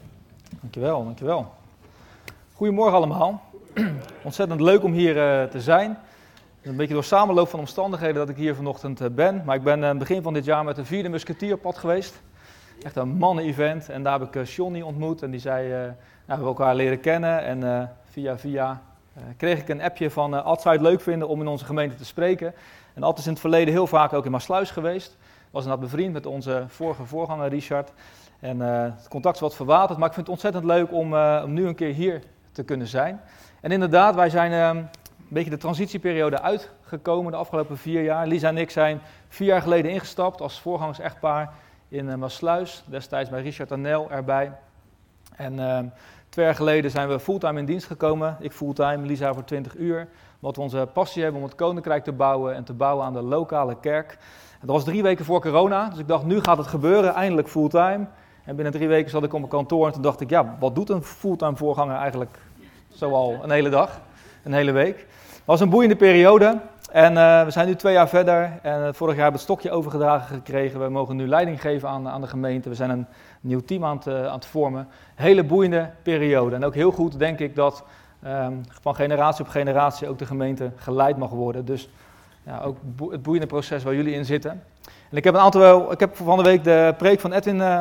Dankjewel, 0.60 1.04
dankjewel. 1.04 1.54
Goedemorgen 2.52 2.96
allemaal. 2.96 3.42
Ontzettend 4.22 4.60
leuk 4.60 4.82
om 4.82 4.92
hier 4.92 5.16
uh, 5.16 5.50
te 5.50 5.60
zijn. 5.60 5.90
Het 6.60 6.70
een 6.70 6.76
beetje 6.76 6.94
door 6.94 7.04
samenloop 7.04 7.48
van 7.48 7.60
omstandigheden 7.60 8.16
dat 8.16 8.28
ik 8.28 8.36
hier 8.36 8.54
vanochtend 8.54 9.00
uh, 9.00 9.08
ben. 9.08 9.42
Maar 9.44 9.56
ik 9.56 9.62
ben 9.62 9.82
uh, 9.82 9.92
begin 9.92 10.22
van 10.22 10.34
dit 10.34 10.44
jaar 10.44 10.64
met 10.64 10.76
de 10.76 10.84
vierde 10.84 11.08
musketierpad 11.08 11.78
geweest. 11.78 12.20
Echt 12.82 12.96
een 12.96 13.08
mannen-event. 13.08 13.88
En 13.88 14.02
daar 14.02 14.20
heb 14.20 14.34
ik 14.34 14.46
Johnny 14.46 14.80
ontmoet. 14.80 15.22
En 15.22 15.30
die 15.30 15.40
zei, 15.40 15.94
nou, 16.26 16.40
we 16.40 16.46
elkaar 16.46 16.74
leren 16.74 17.00
kennen. 17.00 17.44
En 17.44 17.90
via 18.04 18.38
via 18.38 18.82
kreeg 19.36 19.58
ik 19.58 19.68
een 19.68 19.82
appje 19.82 20.10
van, 20.10 20.44
Ad 20.44 20.62
zou 20.62 20.74
het 20.74 20.84
leuk 20.84 21.00
vinden 21.00 21.28
om 21.28 21.40
in 21.40 21.46
onze 21.46 21.64
gemeente 21.64 21.96
te 21.96 22.04
spreken. 22.04 22.54
En 22.94 23.02
Ad 23.02 23.18
is 23.18 23.26
in 23.26 23.32
het 23.32 23.40
verleden 23.40 23.72
heel 23.72 23.86
vaak 23.86 24.12
ook 24.12 24.24
in 24.24 24.30
Maasluis 24.30 24.70
geweest 24.70 25.16
was 25.50 25.62
inderdaad 25.62 25.90
bevriend 25.90 26.12
met 26.12 26.26
onze 26.26 26.64
vorige 26.68 27.04
voorganger 27.04 27.48
Richard. 27.48 27.92
En 28.40 28.56
uh, 28.56 28.82
het 28.82 29.08
contact 29.08 29.34
is 29.34 29.40
wat 29.40 29.54
verwaterd, 29.54 29.98
maar 29.98 30.08
ik 30.08 30.14
vind 30.14 30.26
het 30.26 30.34
ontzettend 30.34 30.64
leuk 30.64 30.92
om, 30.92 31.14
uh, 31.14 31.42
om 31.44 31.52
nu 31.52 31.66
een 31.66 31.74
keer 31.74 31.94
hier 31.94 32.22
te 32.52 32.62
kunnen 32.62 32.86
zijn. 32.86 33.20
En 33.60 33.72
inderdaad, 33.72 34.14
wij 34.14 34.30
zijn 34.30 34.52
uh, 34.52 34.82
een 34.82 34.88
beetje 35.28 35.50
de 35.50 35.56
transitieperiode 35.56 36.40
uitgekomen 36.40 37.32
de 37.32 37.38
afgelopen 37.38 37.78
vier 37.78 38.02
jaar. 38.02 38.26
Lisa 38.26 38.48
en 38.48 38.58
ik 38.58 38.70
zijn 38.70 39.00
vier 39.28 39.46
jaar 39.46 39.62
geleden 39.62 39.90
ingestapt 39.90 40.40
als 40.40 40.60
voorgangers-echtpaar 40.60 41.52
in 41.88 42.06
uh, 42.06 42.14
Maasluis. 42.14 42.84
Destijds 42.86 43.30
bij 43.30 43.42
Richard 43.42 43.72
Anel 43.72 44.10
erbij. 44.10 44.52
En 45.36 45.92
twee 46.30 46.44
jaar 46.44 46.54
geleden 46.54 46.90
zijn 46.90 47.08
we 47.08 47.20
fulltime 47.20 47.58
in 47.58 47.64
dienst 47.64 47.86
gekomen. 47.86 48.36
Ik 48.40 48.52
fulltime, 48.52 49.06
Lisa 49.06 49.34
voor 49.34 49.44
20 49.44 49.76
uur. 49.76 50.08
Wat 50.38 50.56
we 50.56 50.62
onze 50.62 50.88
passie 50.92 51.22
hebben 51.22 51.40
om 51.40 51.46
het 51.46 51.56
koninkrijk 51.56 52.04
te 52.04 52.12
bouwen 52.12 52.54
en 52.54 52.64
te 52.64 52.72
bouwen 52.72 53.04
aan 53.04 53.12
de 53.12 53.22
lokale 53.22 53.76
kerk. 53.80 54.18
Dat 54.60 54.70
was 54.70 54.84
drie 54.84 55.02
weken 55.02 55.24
voor 55.24 55.40
corona, 55.40 55.88
dus 55.88 55.98
ik 55.98 56.08
dacht, 56.08 56.24
nu 56.24 56.40
gaat 56.40 56.58
het 56.58 56.66
gebeuren, 56.66 57.14
eindelijk 57.14 57.48
fulltime. 57.48 58.06
En 58.44 58.54
binnen 58.54 58.72
drie 58.72 58.88
weken 58.88 59.10
zat 59.10 59.24
ik 59.24 59.32
op 59.32 59.38
mijn 59.38 59.50
kantoor 59.50 59.86
en 59.86 59.92
toen 59.92 60.02
dacht 60.02 60.20
ik, 60.20 60.30
ja, 60.30 60.56
wat 60.58 60.74
doet 60.74 60.90
een 60.90 61.02
fulltime 61.02 61.56
voorganger 61.56 61.96
eigenlijk 61.96 62.38
zoal 62.88 63.38
een 63.42 63.50
hele 63.50 63.68
dag, 63.68 64.00
een 64.44 64.52
hele 64.52 64.72
week. 64.72 64.98
Het 64.98 65.42
was 65.44 65.60
een 65.60 65.70
boeiende 65.70 65.96
periode 65.96 66.60
en 66.92 67.12
uh, 67.12 67.44
we 67.44 67.50
zijn 67.50 67.66
nu 67.66 67.76
twee 67.76 67.92
jaar 67.92 68.08
verder 68.08 68.58
en 68.62 68.80
uh, 68.80 68.88
vorig 68.92 69.14
jaar 69.14 69.22
hebben 69.22 69.24
we 69.24 69.30
het 69.32 69.40
stokje 69.40 69.70
overgedragen 69.70 70.34
gekregen. 70.34 70.80
We 70.80 70.88
mogen 70.88 71.16
nu 71.16 71.28
leiding 71.28 71.60
geven 71.60 71.88
aan, 71.88 72.08
aan 72.08 72.20
de 72.20 72.26
gemeente, 72.26 72.68
we 72.68 72.74
zijn 72.74 72.90
een 72.90 73.06
nieuw 73.40 73.60
team 73.60 73.84
aan 73.84 73.96
het, 73.96 74.06
uh, 74.06 74.26
aan 74.26 74.34
het 74.34 74.46
vormen. 74.46 74.88
Hele 75.14 75.44
boeiende 75.44 75.90
periode 76.02 76.54
en 76.54 76.64
ook 76.64 76.74
heel 76.74 76.90
goed 76.90 77.18
denk 77.18 77.38
ik 77.38 77.54
dat 77.54 77.84
um, 78.26 78.60
van 78.80 78.94
generatie 78.94 79.44
op 79.44 79.50
generatie 79.50 80.08
ook 80.08 80.18
de 80.18 80.26
gemeente 80.26 80.70
geleid 80.76 81.16
mag 81.16 81.30
worden. 81.30 81.64
Dus 81.64 81.88
ja, 82.42 82.60
ook 82.60 82.76
het 83.10 83.22
boeiende 83.22 83.48
proces 83.48 83.82
waar 83.82 83.94
jullie 83.94 84.14
in 84.14 84.24
zitten. 84.24 84.50
En 85.10 85.16
ik 85.16 85.24
heb 85.24 85.34
een 85.34 85.40
aantal, 85.40 85.92
ik 85.92 86.00
heb 86.00 86.16
van 86.16 86.36
de 86.36 86.42
week 86.42 86.64
de 86.64 86.94
preek 86.98 87.20
van 87.20 87.32
Edwin 87.32 87.56
uh, 87.56 87.80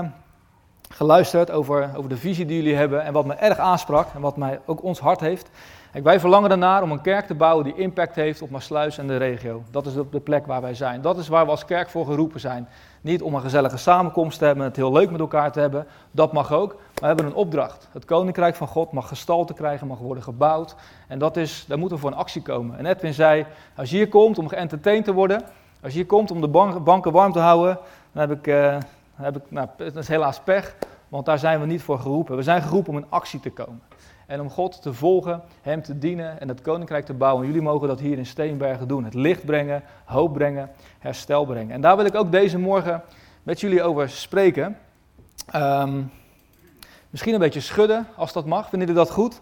geluisterd 0.90 1.52
over, 1.52 1.90
over 1.96 2.10
de 2.10 2.18
visie 2.18 2.46
die 2.46 2.58
jullie 2.58 2.76
hebben 2.76 3.04
en 3.04 3.14
wat 3.14 3.26
me 3.26 3.34
erg 3.34 3.58
aansprak 3.58 4.08
en 4.16 4.22
wat 4.22 4.38
mij 4.38 4.60
ook 4.66 4.84
ons 4.84 5.00
hart 5.00 5.20
heeft. 5.20 5.50
Kijk, 5.92 6.04
wij 6.04 6.20
verlangen 6.20 6.52
ernaar 6.52 6.84
om 6.84 6.92
een 6.92 7.02
kerk 7.02 7.26
te 7.26 7.36
bouwen 7.36 7.64
die 7.64 7.76
impact 7.76 8.16
heeft 8.16 8.42
op 8.42 8.50
Maasluis 8.50 8.98
en 8.98 9.08
de 9.08 9.18
regio. 9.18 9.64
Dat 9.72 9.86
is 9.86 9.94
de 9.94 10.20
plek 10.20 10.46
waar 10.46 10.62
wij 10.62 10.74
zijn. 10.74 11.02
Dat 11.02 11.18
is 11.18 11.28
waar 11.28 11.46
we 11.46 11.52
als 11.52 11.66
kerk 11.66 11.90
voor 11.90 12.06
geroepen 12.06 12.40
zijn. 12.40 12.68
Niet 13.02 13.22
om 13.22 13.34
een 13.34 13.42
gezellige 13.42 13.78
samenkomst 13.78 14.40
te 14.40 14.46
hebben, 14.46 14.64
het 14.64 14.76
heel 14.76 14.92
leuk 14.92 15.12
met 15.12 15.20
elkaar 15.20 15.52
te 15.52 15.60
hebben. 15.60 15.88
Dat 16.12 16.34
mag 16.34 16.52
ook. 16.54 16.70
Maar 16.74 16.82
we 17.00 17.06
hebben 17.06 17.26
een 17.26 17.34
opdracht. 17.34 17.88
Het 17.92 18.06
koninkrijk 18.06 18.56
van 18.56 18.68
God 18.68 18.92
mag 18.92 19.08
gestalte 19.08 19.54
krijgen, 19.54 19.88
mag 19.88 19.98
worden 19.98 20.24
gebouwd. 20.24 20.76
En 21.08 21.20
dat 21.20 21.38
is, 21.38 21.66
daar 21.68 21.78
moeten 21.78 21.98
we 21.98 22.04
voor 22.04 22.12
een 22.12 22.18
actie 22.18 22.42
komen. 22.42 22.78
En 22.78 22.86
Edwin 22.86 23.14
zei, 23.14 23.46
als 23.76 23.90
je 23.90 23.96
hier 23.96 24.10
komt 24.10 24.38
om 24.38 24.48
geëntertained 24.48 25.06
te 25.06 25.14
worden, 25.14 25.44
als 25.82 25.92
je 25.92 25.98
hier 25.98 26.08
komt 26.08 26.32
om 26.32 26.42
de 26.42 26.48
banken 26.84 27.12
warm 27.12 27.32
te 27.32 27.40
houden, 27.40 27.80
dan 28.12 28.30
heb 28.30 28.38
ik, 28.38 28.48
uh, 28.48 28.78
heb 29.16 29.36
ik 29.36 29.44
nou, 29.48 29.68
dat 29.78 29.96
is 29.96 30.08
helaas 30.08 30.40
pech. 30.40 30.76
Want 31.08 31.26
daar 31.26 31.40
zijn 31.40 31.60
we 31.60 31.66
niet 31.66 31.82
voor 31.82 32.00
geroepen. 32.00 32.36
We 32.36 32.44
zijn 32.44 32.62
geroepen 32.62 32.94
om 32.94 32.98
in 33.00 33.06
actie 33.10 33.40
te 33.40 33.50
komen. 33.50 33.82
En 34.30 34.42
om 34.42 34.50
God 34.50 34.82
te 34.82 34.94
volgen, 34.94 35.42
Hem 35.62 35.82
te 35.82 35.98
dienen 35.98 36.40
en 36.40 36.48
het 36.48 36.62
koninkrijk 36.62 37.06
te 37.06 37.14
bouwen. 37.14 37.46
jullie 37.46 37.62
mogen 37.62 37.88
dat 37.88 38.00
hier 38.00 38.18
in 38.18 38.26
Steenbergen 38.26 38.88
doen. 38.88 39.04
Het 39.04 39.14
licht 39.14 39.46
brengen, 39.46 39.84
hoop 40.06 40.34
brengen, 40.34 40.70
herstel 41.00 41.46
brengen. 41.46 41.72
En 41.72 41.82
daar 41.82 41.96
wil 41.96 42.06
ik 42.06 42.16
ook 42.16 42.32
deze 42.32 42.60
morgen 42.60 43.02
met 43.44 43.60
jullie 43.60 43.84
over 43.84 44.10
spreken. 44.10 44.78
Ehm, 45.52 46.02
misschien 47.10 47.34
een 47.34 47.40
beetje 47.40 47.60
schudden, 47.60 48.08
als 48.16 48.34
dat 48.34 48.46
mag. 48.46 48.70
Vinden 48.70 48.88
jullie 48.88 49.04
dat 49.04 49.14
goed? 49.14 49.42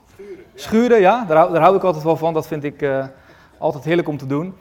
Schuren, 0.55 0.99
ja. 0.99 1.25
Daar, 1.25 1.51
daar 1.51 1.61
hou 1.61 1.75
ik 1.75 1.83
altijd 1.83 2.03
wel 2.03 2.17
van. 2.17 2.33
Dat 2.33 2.47
vind 2.47 2.63
ik 2.63 2.81
uh, 2.81 3.05
altijd 3.57 3.83
heerlijk 3.83 4.07
om 4.07 4.17
te 4.17 4.27
doen. 4.27 4.55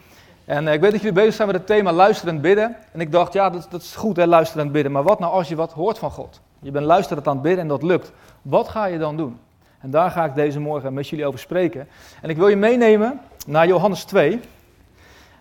En 0.45 0.67
uh, 0.67 0.73
ik 0.73 0.81
weet 0.81 0.91
dat 0.91 1.01
jullie 1.01 1.17
bezig 1.17 1.35
zijn 1.35 1.49
met 1.49 1.57
het 1.57 1.67
thema 1.67 1.93
luisterend 1.93 2.41
bidden. 2.41 2.77
En 2.93 3.01
ik 3.01 3.13
dacht, 3.13 3.33
ja, 3.33 3.51
dat, 3.51 3.67
dat 3.71 3.83
is 3.83 3.97
goed, 3.97 4.17
hè, 4.17 4.27
luisterend 4.27 4.73
bidden. 4.73 4.93
Maar 4.93 5.03
wat 5.03 5.19
nou 5.19 5.33
als 5.33 5.49
je 5.49 5.57
wat 5.57 5.73
hoort 5.73 5.99
van 5.99 6.11
God? 6.11 6.41
Je 6.59 6.71
bent 6.71 6.87
luisterend 6.87 7.27
aan 7.27 7.35
het 7.35 7.43
bidden 7.43 7.61
en 7.61 7.69
dat 7.69 7.83
lukt. 7.83 8.13
Wat 8.43 8.69
ga 8.69 8.85
je 8.85 8.99
dan 8.99 9.17
doen? 9.17 9.39
En 9.81 9.91
daar 9.91 10.11
ga 10.11 10.25
ik 10.25 10.35
deze 10.35 10.61
morgen 10.61 10.95
met 10.95 11.09
jullie 11.09 11.27
over 11.27 11.39
spreken. 11.39 11.89
En 12.23 12.31
ik 12.31 12.37
wil 12.37 12.49
je 12.49 12.57
meenemen 12.57 13.21
naar 13.47 13.67
Johannes 13.67 14.05
2. 14.05 14.41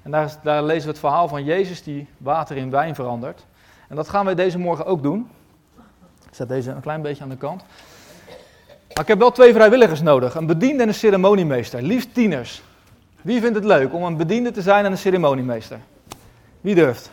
En 0.02 0.12
daar, 0.12 0.64
lezen 0.64 0.84
we 0.84 0.90
het 0.90 1.00
verhaal 1.00 1.28
van 1.28 1.44
Jezus 1.44 1.84
die 1.84 2.08
water 2.18 2.58
in 2.58 2.72
wijn 2.72 2.96
verandert. 2.96 3.46
En 3.90 3.96
dat 3.96 4.10
gaan 4.10 4.26
we 4.26 4.34
deze 4.34 4.60
morgen 4.60 4.86
ook 4.86 5.04
doen. 5.04 5.30
Ik 6.28 6.34
zet 6.34 6.48
deze 6.48 6.72
een 6.72 6.82
klein 6.82 7.02
beetje 7.02 7.24
aan 7.24 7.30
de 7.30 7.38
kant. 7.38 7.64
Maar 8.68 9.04
ik 9.04 9.08
heb 9.08 9.20
wel 9.20 9.32
twee 9.32 9.54
vrijwilligers 9.54 10.02
nodig. 10.02 10.36
Een 10.36 10.46
bediende 10.46 10.82
en 10.82 10.88
een 10.88 10.94
ceremoniemeester. 10.94 11.82
Liefst 11.82 12.14
tieners. 12.14 12.64
Wie 13.22 13.42
vindt 13.42 13.56
het 13.56 13.66
leuk 13.66 13.94
om 13.94 14.04
een 14.04 14.18
bediende 14.18 14.52
te 14.52 14.62
zijn 14.62 14.86
en 14.86 14.92
een 14.92 14.98
ceremoniemeester? 14.98 15.80
Wie 16.62 16.76
durft? 16.76 17.12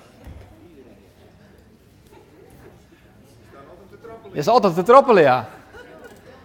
Je 4.33 4.38
is 4.38 4.49
altijd 4.49 4.75
te 4.75 4.83
trappelen, 4.83 5.23
ja. 5.23 5.49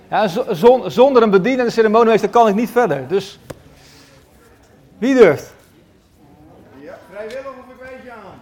Ja 0.10 0.28
zonder 0.90 1.22
een 1.22 1.30
bediende 1.30 1.60
en 1.60 1.66
een 1.66 1.72
ceremoniemeester 1.72 2.30
kan 2.30 2.48
ik 2.48 2.56
niet 2.56 2.70
verder. 2.70 3.08
Dus 3.08 3.40
wie 4.98 5.16
durft? 5.16 5.54
Ja, 6.80 6.98
vrijwillig 7.12 7.46
of 7.46 7.74
ik 7.74 7.90
weet 7.90 8.04
je 8.04 8.12
aan. 8.12 8.40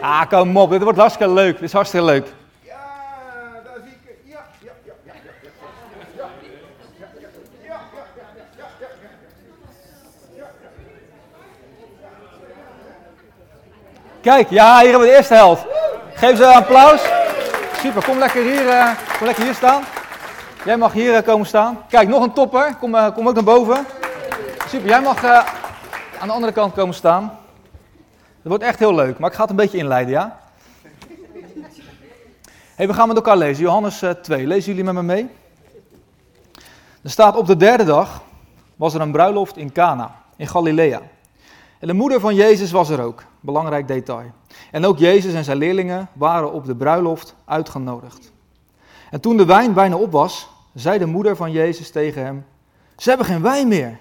ah, 0.00 0.28
kom 0.28 0.56
op, 0.56 0.70
dit 0.70 0.82
wordt 0.82 0.98
hartstikke 0.98 1.32
leuk. 1.32 1.52
Dit 1.52 1.62
is 1.62 1.72
hartstikke 1.72 2.06
leuk. 2.06 2.26
Ja, 2.62 2.74
daar 3.64 3.74
zie 3.82 3.92
ik. 3.92 4.16
Ja, 4.24 4.40
ja, 4.62 4.72
ja, 4.84 4.92
ja, 5.04 5.12
ja. 6.06 6.28
Kijk, 14.20 14.50
ja, 14.50 14.80
hier 14.80 14.90
hebben 14.90 15.00
we 15.00 15.12
de 15.12 15.16
eerste 15.16 15.34
helft. 15.34 15.64
Geef 16.14 16.36
ze 16.36 16.44
een 16.44 16.52
applaus. 16.52 17.00
Super, 17.80 18.04
kom 18.04 18.18
lekker 18.18 18.42
hier, 18.42 18.64
uh, 18.64 18.90
kom 19.16 19.26
lekker 19.26 19.44
hier 19.44 19.54
staan. 19.54 19.82
Jij 20.64 20.76
mag 20.76 20.92
hier 20.92 21.16
uh, 21.16 21.22
komen 21.22 21.46
staan. 21.46 21.78
Kijk, 21.88 22.08
nog 22.08 22.22
een 22.22 22.32
topper. 22.32 22.76
Kom, 22.76 22.94
uh, 22.94 23.14
kom 23.14 23.28
ook 23.28 23.34
naar 23.34 23.44
boven. 23.44 23.86
Super, 24.68 24.88
jij 24.88 25.00
mag 25.00 25.24
aan 25.24 26.26
de 26.26 26.32
andere 26.32 26.52
kant 26.52 26.74
komen 26.74 26.94
staan. 26.94 27.22
Dat 28.42 28.58
wordt 28.58 28.64
echt 28.64 28.78
heel 28.78 28.94
leuk, 28.94 29.18
maar 29.18 29.30
ik 29.30 29.36
ga 29.36 29.42
het 29.42 29.50
een 29.50 29.56
beetje 29.56 29.78
inleiden, 29.78 30.12
ja? 30.12 30.38
Hey, 32.74 32.86
we 32.86 32.94
gaan 32.94 33.08
met 33.08 33.16
elkaar 33.16 33.36
lezen. 33.36 33.64
Johannes 33.64 34.02
2. 34.22 34.46
Lezen 34.46 34.68
jullie 34.68 34.84
met 34.84 34.94
me 34.94 35.02
mee? 35.02 35.28
Er 37.02 37.10
staat 37.10 37.36
op 37.36 37.46
de 37.46 37.56
derde 37.56 37.84
dag 37.84 38.22
was 38.76 38.94
er 38.94 39.00
een 39.00 39.12
bruiloft 39.12 39.56
in 39.56 39.72
Cana, 39.72 40.14
in 40.36 40.46
Galilea. 40.46 41.00
En 41.78 41.86
de 41.86 41.92
moeder 41.92 42.20
van 42.20 42.34
Jezus 42.34 42.70
was 42.70 42.88
er 42.88 43.02
ook. 43.02 43.22
Belangrijk 43.40 43.88
detail. 43.88 44.32
En 44.70 44.84
ook 44.84 44.98
Jezus 44.98 45.34
en 45.34 45.44
zijn 45.44 45.56
leerlingen 45.56 46.08
waren 46.12 46.52
op 46.52 46.66
de 46.66 46.76
bruiloft 46.76 47.34
uitgenodigd. 47.44 48.34
En 49.16 49.22
toen 49.22 49.36
de 49.36 49.44
wijn 49.44 49.72
bijna 49.72 49.96
op 49.96 50.12
was, 50.12 50.48
zei 50.74 50.98
de 50.98 51.06
moeder 51.06 51.36
van 51.36 51.52
Jezus 51.52 51.90
tegen 51.90 52.24
hem: 52.24 52.44
Ze 52.96 53.08
hebben 53.08 53.26
geen 53.26 53.42
wijn 53.42 53.68
meer. 53.68 53.98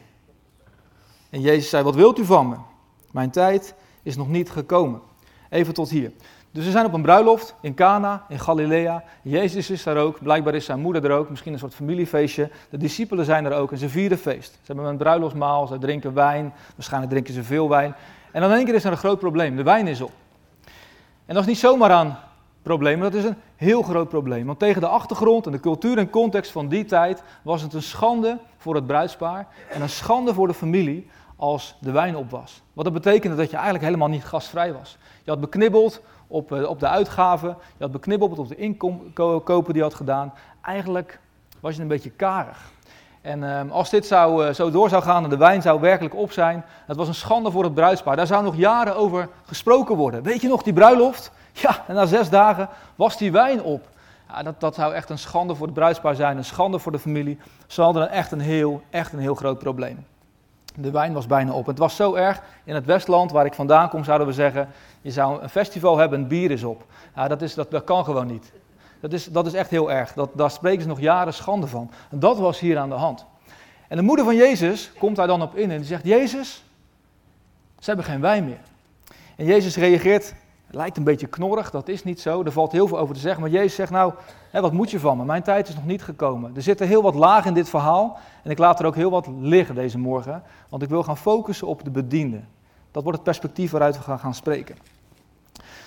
En 1.30 1.42
Jezus 1.42 1.70
zei: 1.70 1.84
Wat 1.84 1.96
wilt 1.96 2.20
u 2.20 2.26
van 2.26 2.50
me? 2.50 2.56
Mijn 3.12 3.30
tijd 3.30 3.76
is 4.04 4.16
nog 4.16 4.28
niet 4.28 4.52
gekomen. 4.52 5.02
Even 5.50 5.74
tot 5.74 5.90
hier. 5.90 6.12
Dus 6.52 6.66
we 6.66 6.72
zijn 6.72 6.86
op 6.86 6.94
een 6.94 7.02
bruiloft 7.02 7.56
in 7.62 7.74
Cana, 7.74 8.26
in 8.30 8.40
Galilea. 8.40 9.04
Jezus 9.22 9.70
is 9.70 9.84
daar 9.84 9.98
ook, 9.98 10.24
blijkbaar 10.24 10.56
is 10.56 10.66
zijn 10.66 10.80
moeder 10.80 11.06
er 11.06 11.18
ook, 11.18 11.30
misschien 11.30 11.54
een 11.54 11.60
soort 11.60 11.76
familiefeestje. 11.76 12.50
De 12.70 12.78
discipelen 12.78 13.26
zijn 13.26 13.46
er 13.46 13.54
ook 13.54 13.72
en 13.72 13.78
ze 13.78 13.90
vieren 13.90 14.18
feest. 14.18 14.52
Ze 14.52 14.72
hebben 14.72 14.86
een 14.86 14.98
bruiloftsmaal, 14.98 15.68
ze 15.68 15.78
drinken 15.78 16.14
wijn, 16.14 16.54
waarschijnlijk 16.76 17.12
drinken 17.12 17.34
ze 17.34 17.44
veel 17.44 17.70
wijn. 17.70 17.96
En 18.32 18.42
dan 18.42 18.50
in 18.50 18.56
één 18.56 18.66
keer 18.66 18.76
is 18.76 18.84
er 18.84 18.92
een 18.92 18.98
groot 18.98 19.20
probleem, 19.20 19.56
de 19.56 19.64
wijn 19.64 19.88
is 19.88 20.02
op. 20.02 20.12
En 21.26 21.34
dat 21.34 21.44
is 21.44 21.50
niet 21.50 21.58
zomaar 21.58 21.92
aan 21.92 22.18
probleem, 22.66 23.00
dat 23.00 23.14
is 23.14 23.24
een 23.24 23.38
heel 23.56 23.82
groot 23.82 24.10
probleem. 24.10 24.46
Want 24.46 24.60
tegen 24.60 24.82
de 24.82 24.88
achtergrond 24.88 25.46
en 25.46 25.52
de 25.52 25.60
cultuur 25.60 25.98
en 25.98 26.10
context 26.10 26.52
van 26.52 26.68
die 26.68 26.86
tijd 26.86 27.24
was 27.42 27.62
het 27.62 27.74
een 27.74 27.82
schande 27.82 28.38
voor 28.58 28.76
het 28.76 28.88
bruidspaar 28.88 29.48
en 29.70 29.82
een 29.82 29.90
schande 29.90 30.34
voor 30.34 30.48
de 30.48 30.54
familie 30.54 31.08
als 31.36 31.76
de 31.80 31.92
wijn 31.92 32.16
op 32.16 32.30
was. 32.30 32.62
Wat 32.74 32.86
dat 32.86 32.94
betekende 32.94 33.36
dat 33.36 33.50
je 33.50 33.56
eigenlijk 33.56 33.86
helemaal 33.86 34.08
niet 34.08 34.26
gastvrij 34.26 34.74
was. 34.74 34.98
Je 35.24 35.32
had 35.32 35.40
beknibbeld 35.40 36.02
op, 36.28 36.52
eh, 36.52 36.70
op 36.70 36.80
de 36.80 36.88
uitgaven, 36.88 37.58
je 37.78 37.84
had 37.84 37.92
beknibbeld 37.92 38.40
op 38.40 38.48
de 38.48 38.56
inkopen 38.56 39.66
die 39.66 39.76
je 39.76 39.82
had 39.82 39.94
gedaan. 39.94 40.34
Eigenlijk 40.62 41.20
was 41.60 41.76
je 41.76 41.82
een 41.82 41.88
beetje 41.88 42.10
karig. 42.10 42.74
En 43.22 43.44
um, 43.44 43.70
als 43.72 43.90
dit 43.90 44.06
zou, 44.06 44.48
uh, 44.48 44.54
zo 44.54 44.72
door 44.72 44.90
zou 44.90 45.04
gaan 45.04 45.24
en 45.24 45.30
de 45.30 45.38
wijn 45.38 45.62
zou 45.62 45.80
werkelijk 45.80 46.16
op 46.16 46.32
zijn, 46.32 46.66
het 46.86 46.98
was 46.98 47.08
een 47.08 47.16
schande 47.16 47.52
voor 47.52 47.64
het 47.64 47.74
bruidspaar. 47.74 48.16
Daar 48.16 48.28
zou 48.28 48.44
nog 48.44 48.56
jaren 48.56 48.96
over 48.96 49.30
gesproken 49.46 49.96
worden. 49.96 50.24
Weet 50.24 50.42
je 50.42 50.48
nog, 50.48 50.64
die 50.64 50.74
bruiloft? 50.74 51.32
Ja, 51.62 51.84
en 51.88 51.96
na 51.96 52.06
zes 52.06 52.30
dagen 52.30 52.70
was 52.96 53.18
die 53.18 53.32
wijn 53.32 53.64
op. 53.64 53.88
Ja, 54.30 54.44
dat, 54.44 54.60
dat 54.60 54.76
zou 54.76 54.94
echt 54.94 55.10
een 55.10 55.18
schande 55.18 55.56
voor 55.56 55.66
het 55.66 55.76
bruidspaar 55.76 56.16
zijn, 56.16 56.38
een 56.38 56.46
schande 56.46 56.80
voor 56.80 56.92
de 56.92 57.00
familie. 57.00 57.40
Ze 57.68 57.82
hadden 57.82 58.10
echt 58.10 58.32
een 58.32 58.40
heel, 58.40 58.82
echt 58.90 59.14
een 59.14 59.20
heel 59.20 59.36
groot 59.36 59.60
probleem. 59.60 60.06
De 60.76 60.92
wijn 60.92 61.14
was 61.14 61.26
bijna 61.26 61.52
op. 61.52 61.66
Het 61.66 61.78
was 61.78 61.96
zo 61.96 62.14
erg, 62.14 62.42
in 62.64 62.76
het 62.76 62.86
Westland, 62.86 63.32
waar 63.32 63.46
ik 63.46 63.54
vandaan 63.54 63.90
kom, 63.90 64.04
zouden 64.04 64.28
we 64.28 64.34
zeggen, 64.34 64.68
je 65.02 65.12
zou 65.12 65.42
een 65.42 65.50
festival 65.50 65.98
hebben 65.98 66.20
en 66.20 66.28
bier 66.28 66.52
is 66.52 66.64
op. 66.64 66.86
Ja, 67.16 67.28
dat, 67.28 67.42
is, 67.42 67.54
dat 67.54 67.84
kan 67.84 68.04
gewoon 68.04 68.28
niet. 68.28 68.52
Dat 69.00 69.14
is, 69.14 69.26
dat 69.26 69.46
is 69.46 69.54
echt 69.54 69.70
heel 69.70 69.92
erg. 69.92 70.14
Dat, 70.14 70.30
daar 70.34 70.52
spreken 70.52 70.82
ze 70.82 70.88
nog 70.88 71.00
jaren 71.00 71.34
schande 71.34 71.68
van. 71.68 71.92
En 72.10 72.20
dat 72.20 72.38
was 72.38 72.60
hier 72.60 72.78
aan 72.78 72.90
de 72.90 72.96
hand. 72.96 73.26
En 73.88 73.98
de 73.98 74.04
moeder 74.04 74.26
van 74.26 74.36
Jezus 74.36 74.92
komt 74.98 75.16
daar 75.16 75.28
dan 75.28 75.42
op 75.42 75.56
in 75.56 75.72
en 75.72 75.78
die 75.78 75.86
zegt: 75.86 76.06
Jezus, 76.06 76.64
ze 77.80 77.86
hebben 77.86 78.06
geen 78.06 78.22
wijn 78.22 78.46
meer. 78.46 78.60
En 79.36 79.46
Jezus 79.46 79.76
reageert, 79.76 80.34
het 80.66 80.76
lijkt 80.76 80.98
een 80.98 81.04
beetje 81.04 81.28
knorrig, 81.28 81.72
dat 81.72 81.88
is 81.88 82.04
niet 82.04 82.22
zo. 82.22 82.44
Er 82.44 82.52
valt 82.52 82.72
heel 82.72 82.88
veel 82.88 83.00
over 83.00 83.16
te 83.16 83.22
zeggen. 83.22 83.42
Maar 83.42 83.50
Jezus 83.50 83.76
zegt: 83.76 83.92
Nou, 83.92 84.14
wat 84.52 84.72
moet 84.72 84.92
je 84.92 85.00
van 85.00 85.18
me? 85.18 85.26
Mijn 85.26 85.44
tijd 85.44 85.68
is 85.68 85.76
nog 85.76 85.86
niet 85.86 86.04
gekomen. 86.04 86.56
Er 86.56 86.62
zitten 86.62 86.88
heel 86.88 87.02
wat 87.02 87.16
lagen 87.16 87.48
in 87.48 87.54
dit 87.54 87.70
verhaal. 87.70 88.18
En 88.44 88.52
ik 88.52 88.58
laat 88.58 88.80
er 88.80 88.86
ook 88.86 88.96
heel 88.96 89.10
wat 89.10 89.28
liggen 89.40 89.76
deze 89.76 89.98
morgen. 89.98 90.44
Want 90.70 90.84
ik 90.84 90.90
wil 90.90 91.04
gaan 91.04 91.18
focussen 91.18 91.68
op 91.68 91.84
de 91.84 91.90
bediende. 91.90 92.40
Dat 92.92 93.04
wordt 93.04 93.18
het 93.18 93.28
perspectief 93.28 93.72
waaruit 93.72 93.98
we 93.98 94.04
gaan, 94.04 94.20
gaan 94.20 94.34
spreken. 94.34 94.76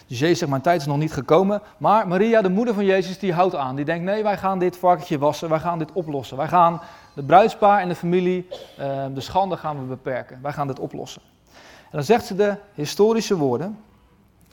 Dus 0.06 0.18
Jezus 0.18 0.38
zegt, 0.38 0.50
mijn 0.50 0.62
tijd 0.62 0.80
is 0.80 0.86
nog 0.86 0.98
niet 0.98 1.12
gekomen. 1.12 1.62
Maar 1.78 2.08
Maria, 2.08 2.42
de 2.42 2.48
moeder 2.48 2.74
van 2.74 2.84
Jezus, 2.84 3.18
die 3.18 3.32
houdt 3.32 3.54
aan. 3.54 3.76
Die 3.76 3.84
denkt, 3.84 4.04
nee, 4.04 4.22
wij 4.22 4.36
gaan 4.36 4.58
dit 4.58 4.76
varkentje 4.76 5.18
wassen, 5.18 5.48
wij 5.48 5.58
gaan 5.58 5.78
dit 5.78 5.92
oplossen. 5.92 6.36
Wij 6.36 6.48
gaan 6.48 6.80
het 7.14 7.26
bruidspaar 7.26 7.80
en 7.80 7.88
de 7.88 7.94
familie, 7.94 8.46
uh, 8.78 9.04
de 9.14 9.20
schande 9.20 9.56
gaan 9.56 9.78
we 9.78 9.84
beperken. 9.84 10.38
Wij 10.42 10.52
gaan 10.52 10.66
dit 10.66 10.78
oplossen. 10.78 11.22
En 11.82 11.90
dan 11.90 12.02
zegt 12.02 12.26
ze 12.26 12.34
de 12.34 12.56
historische 12.74 13.36
woorden. 13.36 13.78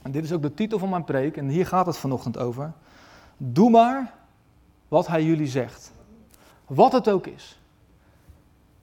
En 0.06 0.12
dit 0.12 0.24
is 0.24 0.32
ook 0.32 0.42
de 0.42 0.54
titel 0.54 0.78
van 0.78 0.88
mijn 0.88 1.04
preek, 1.04 1.36
en 1.36 1.48
hier 1.48 1.66
gaat 1.66 1.86
het 1.86 1.96
vanochtend 1.96 2.38
over. 2.38 2.72
Doe 3.36 3.70
maar 3.70 4.12
wat 4.88 5.06
hij 5.06 5.24
jullie 5.24 5.46
zegt. 5.46 5.92
Wat 6.66 6.92
het 6.92 7.08
ook 7.08 7.26
is. 7.26 7.60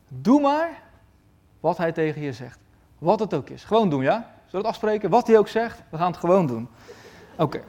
Doe 0.07 0.41
maar 0.41 0.81
wat 1.59 1.77
hij 1.77 1.91
tegen 1.91 2.21
je 2.21 2.33
zegt. 2.33 2.59
Wat 2.97 3.19
het 3.19 3.33
ook 3.33 3.49
is. 3.49 3.63
Gewoon 3.63 3.89
doen, 3.89 4.01
ja? 4.01 4.13
Zullen 4.15 4.51
we 4.51 4.57
het 4.57 4.65
afspreken? 4.65 5.09
Wat 5.09 5.27
hij 5.27 5.37
ook 5.37 5.47
zegt, 5.47 5.81
we 5.89 5.97
gaan 5.97 6.11
het 6.11 6.19
gewoon 6.19 6.47
doen. 6.47 6.67
Oké. 7.37 7.61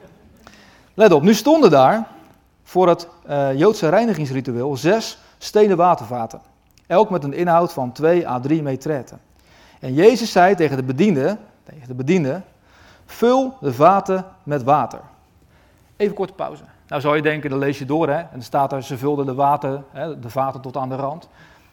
Let 0.93 1.11
op, 1.11 1.21
nu 1.21 1.33
stonden 1.33 1.71
daar 1.71 2.07
voor 2.63 2.87
het 2.87 3.07
uh, 3.29 3.57
Joodse 3.57 3.89
reinigingsritueel 3.89 4.77
zes 4.77 5.19
stenen 5.37 5.77
watervaten. 5.77 6.41
Elk 6.87 7.09
met 7.09 7.23
een 7.23 7.33
inhoud 7.33 7.73
van 7.73 7.91
2 7.91 8.27
à 8.27 8.39
3 8.39 8.61
metreten. 8.61 9.19
En 9.79 9.93
Jezus 9.93 10.31
zei 10.31 10.55
tegen 10.55 10.77
de 10.77 10.83
bediende, 10.83 11.37
tegen 11.63 11.87
de 11.87 11.93
bediende, 11.93 12.41
vul 13.05 13.57
de 13.61 13.73
vaten 13.73 14.25
met 14.43 14.63
water. 14.63 14.99
Even 15.97 16.15
korte 16.15 16.33
pauze. 16.33 16.63
Nou 16.87 17.01
zou 17.01 17.15
je 17.15 17.21
denken, 17.21 17.49
dan 17.49 17.59
lees 17.59 17.79
je 17.79 17.85
door, 17.85 18.07
hè? 18.07 18.17
En 18.17 18.27
dan 18.31 18.41
staat 18.41 18.71
er, 18.71 18.83
ze 18.83 18.97
vulden 18.97 19.25
de, 19.25 19.33
water, 19.33 19.83
hè, 19.91 20.19
de 20.19 20.29
vaten 20.29 20.61
tot 20.61 20.77
aan 20.77 20.89
de 20.89 20.95
rand. 20.95 21.29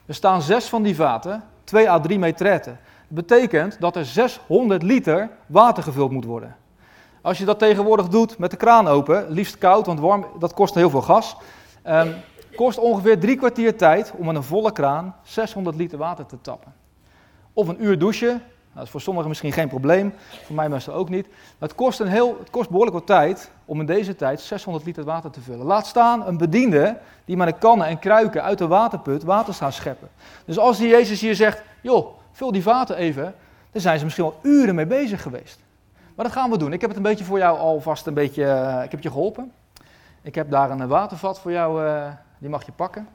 Er 0.06 0.14
staan 0.14 0.42
zes 0.42 0.68
van 0.68 0.82
die 0.82 0.94
vaten, 0.94 1.42
2 1.64 1.90
à 1.90 2.00
3 2.00 2.18
metretten. 2.18 2.78
Dat 3.08 3.26
betekent 3.26 3.80
dat 3.80 3.96
er 3.96 4.04
600 4.04 4.82
liter 4.82 5.30
water 5.46 5.82
gevuld 5.82 6.10
moet 6.10 6.24
worden. 6.24 6.56
Als 7.22 7.38
je 7.38 7.44
dat 7.44 7.58
tegenwoordig 7.58 8.08
doet 8.08 8.38
met 8.38 8.50
de 8.50 8.56
kraan 8.56 8.88
open, 8.88 9.30
liefst 9.30 9.58
koud, 9.58 9.86
want 9.86 10.00
warm, 10.00 10.26
dat 10.38 10.54
kost 10.54 10.74
heel 10.74 10.90
veel 10.90 11.02
gas. 11.02 11.36
Um, 11.86 12.14
kost 12.56 12.78
ongeveer 12.78 13.20
drie 13.20 13.36
kwartier 13.36 13.76
tijd 13.76 14.12
om 14.16 14.26
met 14.26 14.36
een 14.36 14.42
volle 14.42 14.72
kraan 14.72 15.14
600 15.22 15.76
liter 15.76 15.98
water 15.98 16.26
te 16.26 16.40
tappen. 16.40 16.72
Of 17.52 17.68
een 17.68 17.84
uur 17.84 17.98
douchen, 17.98 18.42
dat 18.74 18.84
is 18.84 18.90
voor 18.90 19.00
sommigen 19.00 19.28
misschien 19.28 19.52
geen 19.52 19.68
probleem, 19.68 20.14
voor 20.44 20.54
mij 20.54 20.68
meestal 20.68 20.94
ook 20.94 21.08
niet. 21.08 21.26
Maar 21.28 21.68
het 21.68 21.74
kost, 21.74 22.00
een 22.00 22.06
heel, 22.06 22.36
het 22.38 22.50
kost 22.50 22.68
behoorlijk 22.68 22.96
wat 22.96 23.06
tijd 23.06 23.50
om 23.64 23.80
in 23.80 23.86
deze 23.86 24.16
tijd 24.16 24.40
600 24.40 24.84
liter 24.84 25.04
water 25.04 25.30
te 25.30 25.40
vullen. 25.40 25.66
Laat 25.66 25.86
staan 25.86 26.26
een 26.26 26.36
bediende 26.36 26.98
die 27.24 27.36
met 27.36 27.46
een 27.46 27.58
kannen 27.58 27.86
en 27.86 27.98
kruiken 27.98 28.42
uit 28.42 28.58
de 28.58 28.66
waterput 28.66 29.22
water 29.22 29.54
staat 29.54 29.74
scheppen. 29.74 30.08
Dus 30.44 30.58
als 30.58 30.78
die 30.78 30.88
Jezus 30.88 31.20
hier 31.20 31.34
zegt, 31.34 31.62
joh, 31.80 32.06
vul 32.32 32.52
die 32.52 32.62
vaten 32.62 32.96
even, 32.96 33.34
dan 33.70 33.80
zijn 33.80 33.98
ze 33.98 34.04
misschien 34.04 34.26
wel 34.26 34.38
uren 34.42 34.74
mee 34.74 34.86
bezig 34.86 35.22
geweest. 35.22 35.58
Maar 36.14 36.24
dat 36.24 36.34
gaan 36.34 36.50
we 36.50 36.58
doen. 36.58 36.72
Ik 36.72 36.80
heb 36.80 36.90
het 36.90 36.98
een 36.98 37.04
beetje 37.04 37.24
voor 37.24 37.38
jou 37.38 37.58
alvast 37.58 38.06
een 38.06 38.14
beetje, 38.14 38.42
uh, 38.42 38.84
ik 38.84 38.90
heb 38.90 39.02
je 39.02 39.10
geholpen. 39.10 39.52
Ik 40.22 40.34
heb 40.34 40.50
daar 40.50 40.70
een 40.70 40.88
watervat 40.88 41.40
voor 41.40 41.50
jou, 41.50 41.84
uh, 41.84 42.06
die 42.38 42.48
mag 42.48 42.66
je 42.66 42.72
pakken. 42.72 43.08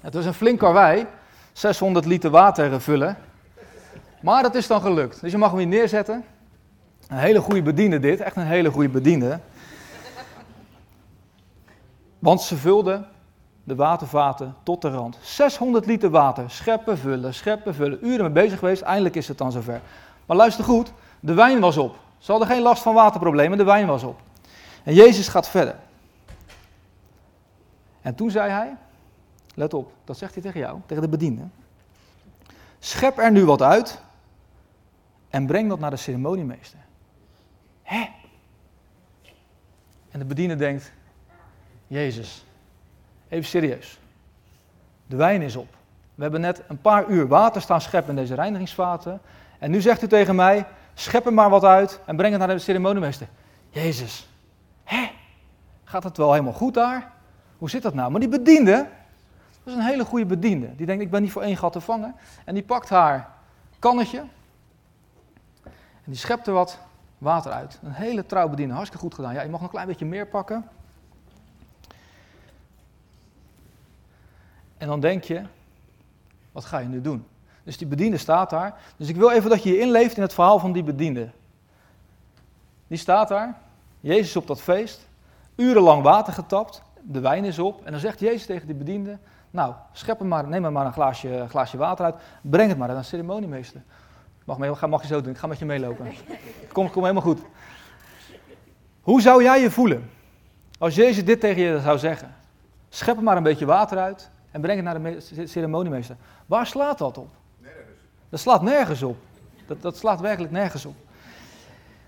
Het 0.00 0.14
was 0.14 0.24
een 0.24 0.34
flink 0.34 0.58
karwei, 0.58 1.06
600 1.52 2.04
liter 2.04 2.30
water 2.30 2.80
vullen. 2.80 3.16
Maar 4.20 4.42
dat 4.42 4.54
is 4.54 4.66
dan 4.66 4.80
gelukt. 4.80 5.20
Dus 5.20 5.32
je 5.32 5.38
mag 5.38 5.50
hem 5.50 5.58
hier 5.58 5.68
neerzetten. 5.68 6.24
Een 7.08 7.18
hele 7.18 7.40
goede 7.40 7.62
bediende 7.62 7.98
dit, 7.98 8.20
echt 8.20 8.36
een 8.36 8.46
hele 8.46 8.70
goede 8.70 8.88
bediende. 8.88 9.40
Want 12.18 12.40
ze 12.40 12.56
vulden 12.56 13.06
de 13.64 13.74
watervaten 13.74 14.54
tot 14.62 14.82
de 14.82 14.90
rand. 14.90 15.18
600 15.20 15.86
liter 15.86 16.10
water, 16.10 16.50
scheppen, 16.50 16.98
vullen, 16.98 17.34
scheppen, 17.34 17.74
vullen. 17.74 18.06
Uren 18.06 18.32
mee 18.32 18.44
bezig 18.44 18.58
geweest, 18.58 18.82
eindelijk 18.82 19.14
is 19.14 19.28
het 19.28 19.38
dan 19.38 19.52
zover. 19.52 19.80
Maar 20.26 20.36
luister 20.36 20.64
goed, 20.64 20.92
de 21.20 21.34
wijn 21.34 21.60
was 21.60 21.76
op. 21.76 21.96
Ze 22.18 22.30
hadden 22.30 22.48
geen 22.48 22.62
last 22.62 22.82
van 22.82 22.94
waterproblemen, 22.94 23.58
de 23.58 23.64
wijn 23.64 23.86
was 23.86 24.02
op. 24.02 24.20
En 24.82 24.94
Jezus 24.94 25.28
gaat 25.28 25.48
verder. 25.48 25.76
En 28.00 28.14
toen 28.14 28.30
zei 28.30 28.50
hij, 28.50 28.76
let 29.54 29.74
op, 29.74 29.92
dat 30.04 30.18
zegt 30.18 30.34
hij 30.34 30.42
tegen 30.42 30.60
jou, 30.60 30.78
tegen 30.86 31.02
de 31.02 31.08
bediende. 31.08 31.42
Schep 32.78 33.18
er 33.18 33.30
nu 33.30 33.44
wat 33.44 33.62
uit 33.62 34.00
en 35.38 35.46
breng 35.46 35.68
dat 35.68 35.78
naar 35.78 35.90
de 35.90 35.96
ceremoniemeester. 35.96 36.78
Hè? 37.82 38.08
En 40.10 40.18
de 40.18 40.24
bediende 40.24 40.56
denkt, 40.56 40.92
Jezus, 41.86 42.44
even 43.28 43.48
serieus. 43.48 43.98
De 45.06 45.16
wijn 45.16 45.42
is 45.42 45.56
op. 45.56 45.68
We 46.14 46.22
hebben 46.22 46.40
net 46.40 46.62
een 46.68 46.80
paar 46.80 47.08
uur 47.08 47.28
water 47.28 47.62
staan 47.62 47.80
scheppen 47.80 48.10
in 48.10 48.20
deze 48.20 48.34
reinigingsvaten. 48.34 49.20
En 49.58 49.70
nu 49.70 49.80
zegt 49.80 50.02
u 50.02 50.06
tegen 50.06 50.34
mij, 50.34 50.66
schep 50.94 51.26
er 51.26 51.34
maar 51.34 51.50
wat 51.50 51.64
uit 51.64 52.00
en 52.04 52.16
breng 52.16 52.30
het 52.30 52.46
naar 52.46 52.56
de 52.56 52.62
ceremoniemeester. 52.62 53.28
Jezus, 53.70 54.28
hè? 54.84 55.10
Gaat 55.84 56.04
het 56.04 56.16
wel 56.16 56.32
helemaal 56.32 56.52
goed 56.52 56.74
daar? 56.74 57.12
Hoe 57.58 57.70
zit 57.70 57.82
dat 57.82 57.94
nou? 57.94 58.10
Maar 58.10 58.20
die 58.20 58.28
bediende, 58.28 58.86
dat 59.64 59.74
is 59.74 59.74
een 59.74 59.86
hele 59.86 60.04
goede 60.04 60.26
bediende. 60.26 60.76
Die 60.76 60.86
denkt, 60.86 61.02
ik 61.02 61.10
ben 61.10 61.22
niet 61.22 61.32
voor 61.32 61.42
één 61.42 61.56
gat 61.56 61.72
te 61.72 61.80
vangen. 61.80 62.14
En 62.44 62.54
die 62.54 62.62
pakt 62.62 62.88
haar 62.88 63.28
kannetje 63.78 64.24
die 66.08 66.18
schept 66.18 66.46
er 66.46 66.52
wat 66.52 66.78
water 67.18 67.52
uit. 67.52 67.78
Een 67.82 67.92
hele 67.92 68.26
trouw 68.26 68.48
bediende, 68.48 68.74
hartstikke 68.74 69.04
goed 69.04 69.14
gedaan. 69.14 69.34
Ja, 69.34 69.42
je 69.42 69.48
mag 69.48 69.60
nog 69.60 69.68
een 69.68 69.74
klein 69.74 69.86
beetje 69.86 70.06
meer 70.06 70.26
pakken. 70.26 70.68
En 74.78 74.86
dan 74.86 75.00
denk 75.00 75.24
je, 75.24 75.42
wat 76.52 76.64
ga 76.64 76.78
je 76.78 76.88
nu 76.88 77.00
doen? 77.00 77.26
Dus 77.64 77.78
die 77.78 77.86
bediende 77.86 78.16
staat 78.16 78.50
daar. 78.50 78.80
Dus 78.96 79.08
ik 79.08 79.16
wil 79.16 79.30
even 79.30 79.50
dat 79.50 79.62
je 79.62 79.70
je 79.70 79.78
inleeft 79.78 80.16
in 80.16 80.22
het 80.22 80.34
verhaal 80.34 80.58
van 80.58 80.72
die 80.72 80.82
bediende. 80.82 81.30
Die 82.86 82.98
staat 82.98 83.28
daar, 83.28 83.58
Jezus 84.00 84.36
op 84.36 84.46
dat 84.46 84.60
feest, 84.60 85.08
urenlang 85.54 86.02
water 86.02 86.32
getapt, 86.32 86.82
de 87.02 87.20
wijn 87.20 87.44
is 87.44 87.58
op. 87.58 87.84
En 87.84 87.90
dan 87.90 88.00
zegt 88.00 88.20
Jezus 88.20 88.46
tegen 88.46 88.66
die 88.66 88.76
bediende, 88.76 89.18
nou, 89.50 89.74
schep 89.92 90.18
hem 90.18 90.28
maar, 90.28 90.48
neem 90.48 90.72
maar, 90.72 90.86
een 90.86 90.92
glaasje, 90.92 91.46
glaasje 91.48 91.76
water 91.76 92.04
uit, 92.04 92.14
breng 92.40 92.68
het 92.68 92.78
maar 92.78 92.88
naar 92.88 92.96
een 92.96 93.04
ceremoniemeester. 93.04 93.82
Mag, 94.48 94.58
mee, 94.58 94.88
mag 94.88 95.02
je 95.02 95.08
zo 95.08 95.20
doen, 95.20 95.32
ik 95.32 95.38
ga 95.38 95.46
met 95.46 95.58
je 95.58 95.64
meelopen. 95.64 96.12
Kom, 96.72 96.90
kom 96.90 97.02
helemaal 97.02 97.22
goed. 97.22 97.40
Hoe 99.00 99.20
zou 99.20 99.42
jij 99.42 99.60
je 99.60 99.70
voelen 99.70 100.10
als 100.78 100.94
Jezus 100.94 101.24
dit 101.24 101.40
tegen 101.40 101.62
je 101.62 101.80
zou 101.80 101.98
zeggen? 101.98 102.34
Schep 102.88 103.16
er 103.16 103.22
maar 103.22 103.36
een 103.36 103.42
beetje 103.42 103.66
water 103.66 103.98
uit 103.98 104.30
en 104.50 104.60
breng 104.60 104.84
het 104.84 104.84
naar 104.84 105.12
de 105.12 105.46
ceremoniemeester. 105.46 106.16
Waar 106.46 106.66
slaat 106.66 106.98
dat 106.98 107.18
op? 107.18 107.28
Nergens. 107.58 108.00
Dat 108.28 108.40
slaat 108.40 108.62
nergens 108.62 109.02
op. 109.02 109.16
Dat, 109.66 109.82
dat 109.82 109.96
slaat 109.96 110.20
werkelijk 110.20 110.52
nergens 110.52 110.84
op. 110.84 110.94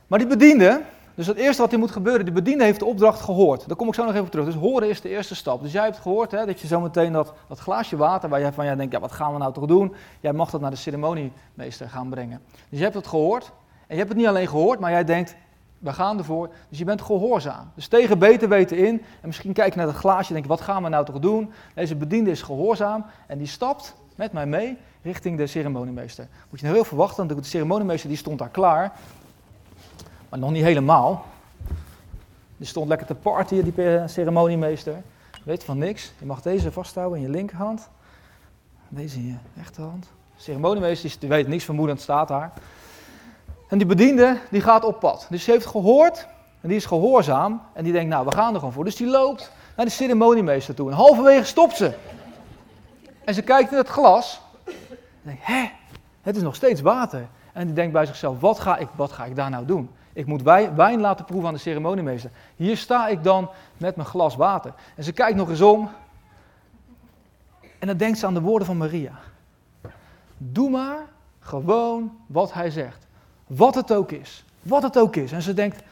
Maar 0.07 0.19
die 0.19 0.29
bediende, 0.29 0.83
dus 1.15 1.27
het 1.27 1.37
eerste 1.37 1.63
wat 1.63 1.71
hier 1.71 1.79
moet 1.79 1.91
gebeuren, 1.91 2.25
de 2.25 2.33
bediende 2.33 2.65
heeft 2.65 2.79
de 2.79 2.85
opdracht 2.85 3.21
gehoord. 3.21 3.67
Daar 3.67 3.77
kom 3.77 3.89
ik 3.89 3.95
zo 3.95 4.03
nog 4.03 4.13
even 4.13 4.25
op 4.25 4.31
terug. 4.31 4.47
Dus 4.47 4.55
horen 4.55 4.89
is 4.89 5.01
de 5.01 5.09
eerste 5.09 5.35
stap. 5.35 5.63
Dus 5.63 5.73
jij 5.73 5.85
hebt 5.85 5.99
gehoord 5.99 6.31
hè, 6.31 6.47
dat 6.47 6.61
je 6.61 6.67
zometeen 6.67 7.13
dat, 7.13 7.33
dat 7.49 7.59
glaasje 7.59 7.97
water, 7.97 8.29
waar 8.29 8.41
jij 8.41 8.53
van 8.53 8.65
jij 8.65 8.77
denkt, 8.77 8.93
ja 8.93 9.01
wat 9.01 9.13
gaan 9.13 9.33
we 9.33 9.39
nou 9.39 9.53
toch 9.53 9.67
doen? 9.67 9.95
Jij 10.21 10.33
mag 10.33 10.51
dat 10.51 10.61
naar 10.61 10.71
de 10.71 10.77
ceremoniemeester 10.77 11.89
gaan 11.89 12.09
brengen. 12.09 12.41
Dus 12.69 12.79
je 12.79 12.85
hebt 12.85 12.97
het 12.97 13.07
gehoord. 13.07 13.53
En 13.87 13.97
je 13.97 13.97
hebt 13.97 14.09
het 14.09 14.19
niet 14.19 14.27
alleen 14.27 14.49
gehoord, 14.49 14.81
maar 14.81 14.91
jij 14.91 15.05
denkt, 15.05 15.37
we 15.79 15.93
gaan 15.93 16.19
ervoor. 16.19 16.51
Dus 16.69 16.79
je 16.79 16.85
bent 16.85 17.03
gehoorzaam. 17.03 17.71
Dus 17.75 17.89
tegen 17.89 18.19
beter 18.19 18.49
weten 18.49 18.77
in. 18.77 19.03
En 19.21 19.27
misschien 19.27 19.53
kijk 19.53 19.73
je 19.73 19.79
naar 19.79 19.89
het 19.89 19.97
glaasje 19.97 20.29
en 20.29 20.35
denk 20.35 20.47
wat 20.47 20.61
gaan 20.61 20.83
we 20.83 20.89
nou 20.89 21.05
toch 21.05 21.19
doen? 21.19 21.53
Deze 21.75 21.97
bediende 21.97 22.31
is 22.31 22.43
gehoorzaam 22.43 23.05
en 23.27 23.39
die 23.39 23.47
stapt 23.47 23.95
met 24.15 24.33
mij 24.33 24.47
mee 24.47 24.79
richting 25.03 25.37
de 25.37 25.47
ceremoniemeester. 25.47 26.29
Moet 26.51 26.59
je 26.59 26.65
nou 26.65 26.77
heel 26.77 26.89
verwachten, 26.89 27.27
want 27.27 27.43
de 27.43 27.49
ceremoniemeester 27.49 28.09
die 28.09 28.19
stond 28.19 28.39
daar 28.39 28.49
klaar. 28.49 28.93
Maar 30.31 30.39
nog 30.39 30.51
niet 30.51 30.63
helemaal. 30.63 31.25
Die 32.57 32.67
stond 32.67 32.89
lekker 32.89 33.07
te 33.07 33.15
partyen, 33.15 33.73
die 33.73 34.03
ceremoniemeester. 34.09 35.03
Weet 35.45 35.65
van 35.65 35.79
niks. 35.79 36.13
Je 36.19 36.27
mag 36.27 36.43
deze 36.43 36.73
vasthouden 36.73 37.19
in 37.19 37.25
je 37.25 37.31
linkerhand. 37.31 37.89
Deze 38.89 39.17
in 39.17 39.27
je 39.27 39.37
rechterhand. 39.57 40.03
De 40.37 40.43
ceremoniemeester 40.43 41.17
die 41.19 41.29
weet 41.29 41.49
niks 41.49 41.65
vermoedend, 41.65 42.01
staat 42.01 42.29
daar. 42.29 42.53
En 43.69 43.79
die 43.79 43.87
bediende, 43.87 44.39
die 44.51 44.61
gaat 44.61 44.85
op 44.85 45.01
pad. 45.01 45.27
Dus 45.31 45.45
ze 45.45 45.51
heeft 45.51 45.67
gehoord 45.67 46.27
en 46.61 46.69
die 46.69 46.77
is 46.77 46.85
gehoorzaam. 46.85 47.63
En 47.73 47.85
die 47.85 47.93
denkt, 47.93 48.11
nou, 48.11 48.25
we 48.25 48.33
gaan 48.33 48.53
er 48.53 48.59
gewoon 48.59 48.75
voor. 48.75 48.85
Dus 48.85 48.97
die 48.97 49.07
loopt 49.07 49.53
naar 49.77 49.87
de 49.87 49.93
ceremoniemeester 49.93 50.75
toe. 50.75 50.91
En 50.91 50.97
halverwege 50.97 51.45
stopt 51.45 51.77
ze. 51.77 51.95
En 53.25 53.35
ze 53.35 53.43
kijkt 53.43 53.71
in 53.71 53.77
het 53.77 53.89
glas. 53.89 54.41
En 54.65 54.73
denkt, 55.23 55.47
hè, 55.47 55.71
het 56.23 56.37
is 56.37 56.43
nog 56.43 56.55
steeds 56.55 56.81
water. 56.81 57.27
En 57.53 57.67
die 57.67 57.75
denkt 57.75 57.93
bij 57.93 58.07
zichzelf, 58.07 58.41
wat 58.41 58.61
ga 58.61 58.77
ik, 58.77 58.89
wat 58.95 59.13
ga 59.13 59.25
ik 59.25 59.37
daar 59.37 59.51
nou 59.51 59.65
doen? 59.65 59.91
Ik 60.13 60.27
moet 60.27 60.43
wijn 60.75 61.01
laten 61.01 61.25
proeven 61.25 61.49
aan 61.49 61.55
de 61.55 61.61
ceremoniemeester. 61.61 62.31
Hier 62.57 62.77
sta 62.77 63.09
ik 63.09 63.25
dan 63.25 63.51
met 63.77 63.97
mijn 63.97 64.09
glas 64.09 64.37
water. 64.37 64.73
En 64.97 65.05
ze 65.05 65.13
kijkt 65.13 65.37
nog 65.37 65.49
eens 65.49 65.61
om. 65.61 65.91
En 67.79 67.87
dan 67.87 67.97
denkt 67.97 68.19
ze 68.19 68.27
aan 68.27 68.35
de 68.35 68.41
woorden 68.41 68.67
van 68.67 68.77
Maria. 68.77 69.13
Doe 70.37 70.71
maar 70.71 70.99
gewoon 71.41 72.17
wat 72.27 72.53
hij 72.53 72.71
zegt. 72.71 73.07
Wat 73.47 73.75
het 73.75 73.93
ook 73.93 74.13
is. 74.13 74.45
Wat 74.63 74.83
het 74.83 74.99
ook 74.99 75.17
is. 75.17 75.33
En 75.33 75.43
ze 75.43 75.55
denkt, 75.55 75.83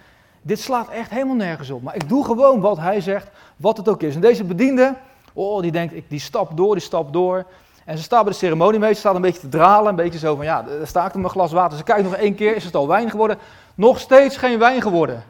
dit 0.42 0.61
slaat 0.61 0.88
echt 0.88 1.11
helemaal 1.11 1.35
nergens 1.35 1.70
op. 1.70 1.83
Maar 1.83 1.94
ik 1.94 2.09
doe 2.09 2.24
gewoon 2.24 2.61
wat 2.61 2.78
hij 2.78 3.00
zegt, 3.00 3.31
wat 3.57 3.76
het 3.76 3.88
ook 3.88 4.02
is. 4.02 4.14
En 4.14 4.20
deze 4.20 4.44
bediende, 4.44 4.96
oh, 5.33 5.62
die 5.62 5.72
denkt, 5.72 5.94
die 6.09 6.20
stapt 6.20 6.57
door, 6.57 6.74
die 6.74 6.85
stapt 6.85 7.12
door. 7.12 7.46
En 7.88 7.96
ze 7.96 8.03
staat 8.03 8.22
bij 8.22 8.33
de 8.33 8.38
ceremoniemeester, 8.38 8.98
staat 8.98 9.14
een 9.14 9.20
beetje 9.20 9.40
te 9.40 9.48
dralen, 9.48 9.88
een 9.88 9.96
beetje 9.96 10.18
zo 10.18 10.37
van, 10.37 10.44
ja, 10.44 10.62
daar 10.62 10.87
sta 10.87 11.07
ik 11.07 11.14
in 11.14 11.20
mijn 11.20 11.33
glas 11.33 11.53
water. 11.53 11.79
Ze 11.79 11.85
kijkt 11.85 12.03
nog 12.03 12.14
één 12.14 12.35
keer, 12.35 12.57
is 12.57 12.64
het 12.64 12.74
al 12.74 12.88
wijn 12.88 13.11
geworden? 13.11 13.38
Nog 13.74 13.98
steeds 13.98 14.37
geen 14.37 14.59
wijn 14.59 14.83
geworden. 14.83 15.22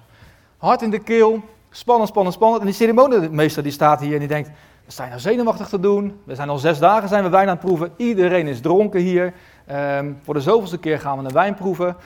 Hart 0.57 0.83
in 0.83 0.91
de 0.91 0.99
keel, 0.99 1.41
spannend, 1.71 2.09
spannend, 2.09 2.35
spannend. 2.35 2.61
En 2.61 2.67
die 2.67 2.77
ceremoniemeester 2.77 3.63
die 3.63 3.73
staat 3.73 4.01
hier 4.01 4.13
en 4.13 4.19
die 4.19 4.29
denkt, 4.29 4.49
we 4.85 4.93
zijn 4.93 5.09
nou 5.09 5.21
zenuwachtig 5.21 5.69
te 5.69 5.81
doen. 5.81 6.21
We 6.25 6.35
zijn 6.35 6.49
al 6.49 6.59
zes 6.59 6.79
dagen 6.79 7.09
zijn 7.09 7.23
we 7.23 7.29
wijn 7.29 7.49
aan 7.49 7.57
het 7.57 7.65
proeven. 7.65 7.93
Iedereen 7.97 8.47
is 8.47 8.61
dronken 8.61 9.01
hier. 9.01 9.33
Um, 9.73 10.19
voor 10.23 10.35
de 10.35 10.41
zoveelste 10.41 10.79
keer 10.79 11.01
gaan 11.01 11.19
we 11.19 11.25
een 11.25 11.33
wijn 11.33 11.55
proeven. 11.55 11.97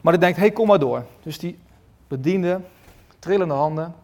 Maar 0.00 0.12
die 0.12 0.22
denkt, 0.22 0.36
hé, 0.36 0.42
hey, 0.42 0.52
kom 0.52 0.66
maar 0.66 0.78
door. 0.78 1.04
Dus 1.22 1.38
die 1.38 1.58
bediende, 2.08 2.60
trillende 3.18 3.54
handen, 3.54 3.94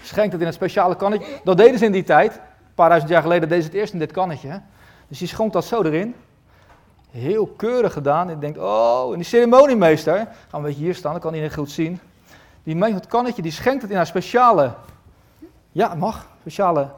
schenkt 0.00 0.32
het 0.32 0.40
in 0.40 0.46
een 0.46 0.52
speciale 0.52 0.96
kannetje. 0.96 1.26
Dat 1.44 1.56
deden 1.56 1.78
ze 1.78 1.84
in 1.84 1.92
die 1.92 2.04
tijd. 2.04 2.34
Een 2.34 2.74
paar 2.74 2.88
duizend 2.88 3.12
jaar 3.12 3.22
geleden 3.22 3.48
deden 3.48 3.64
ze 3.64 3.70
het 3.70 3.78
eerst 3.78 3.92
in 3.92 3.98
dit 3.98 4.12
kannetje. 4.12 4.60
Dus 5.12 5.20
die 5.20 5.30
schonk 5.30 5.52
dat 5.52 5.64
zo 5.64 5.82
erin. 5.82 6.14
Heel 7.10 7.46
keurig 7.56 7.92
gedaan. 7.92 8.30
En 8.30 8.38
denkt, 8.40 8.58
oh, 8.58 9.10
en 9.10 9.16
die 9.16 9.26
ceremoniemeester, 9.26 10.16
gaan 10.16 10.26
we 10.50 10.56
een 10.56 10.62
beetje 10.62 10.82
hier 10.82 10.94
staan, 10.94 11.12
dan 11.12 11.20
kan 11.20 11.32
niet 11.32 11.54
goed 11.54 11.70
zien. 11.70 12.00
Die 12.62 12.74
neemt 12.74 12.94
het 12.94 13.06
kannetje, 13.06 13.42
die 13.42 13.52
schenkt 13.52 13.82
het 13.82 13.90
in 13.90 13.96
haar 13.96 14.06
speciale, 14.06 14.72
ja, 15.72 15.94
mag, 15.94 16.26
speciale. 16.40 16.88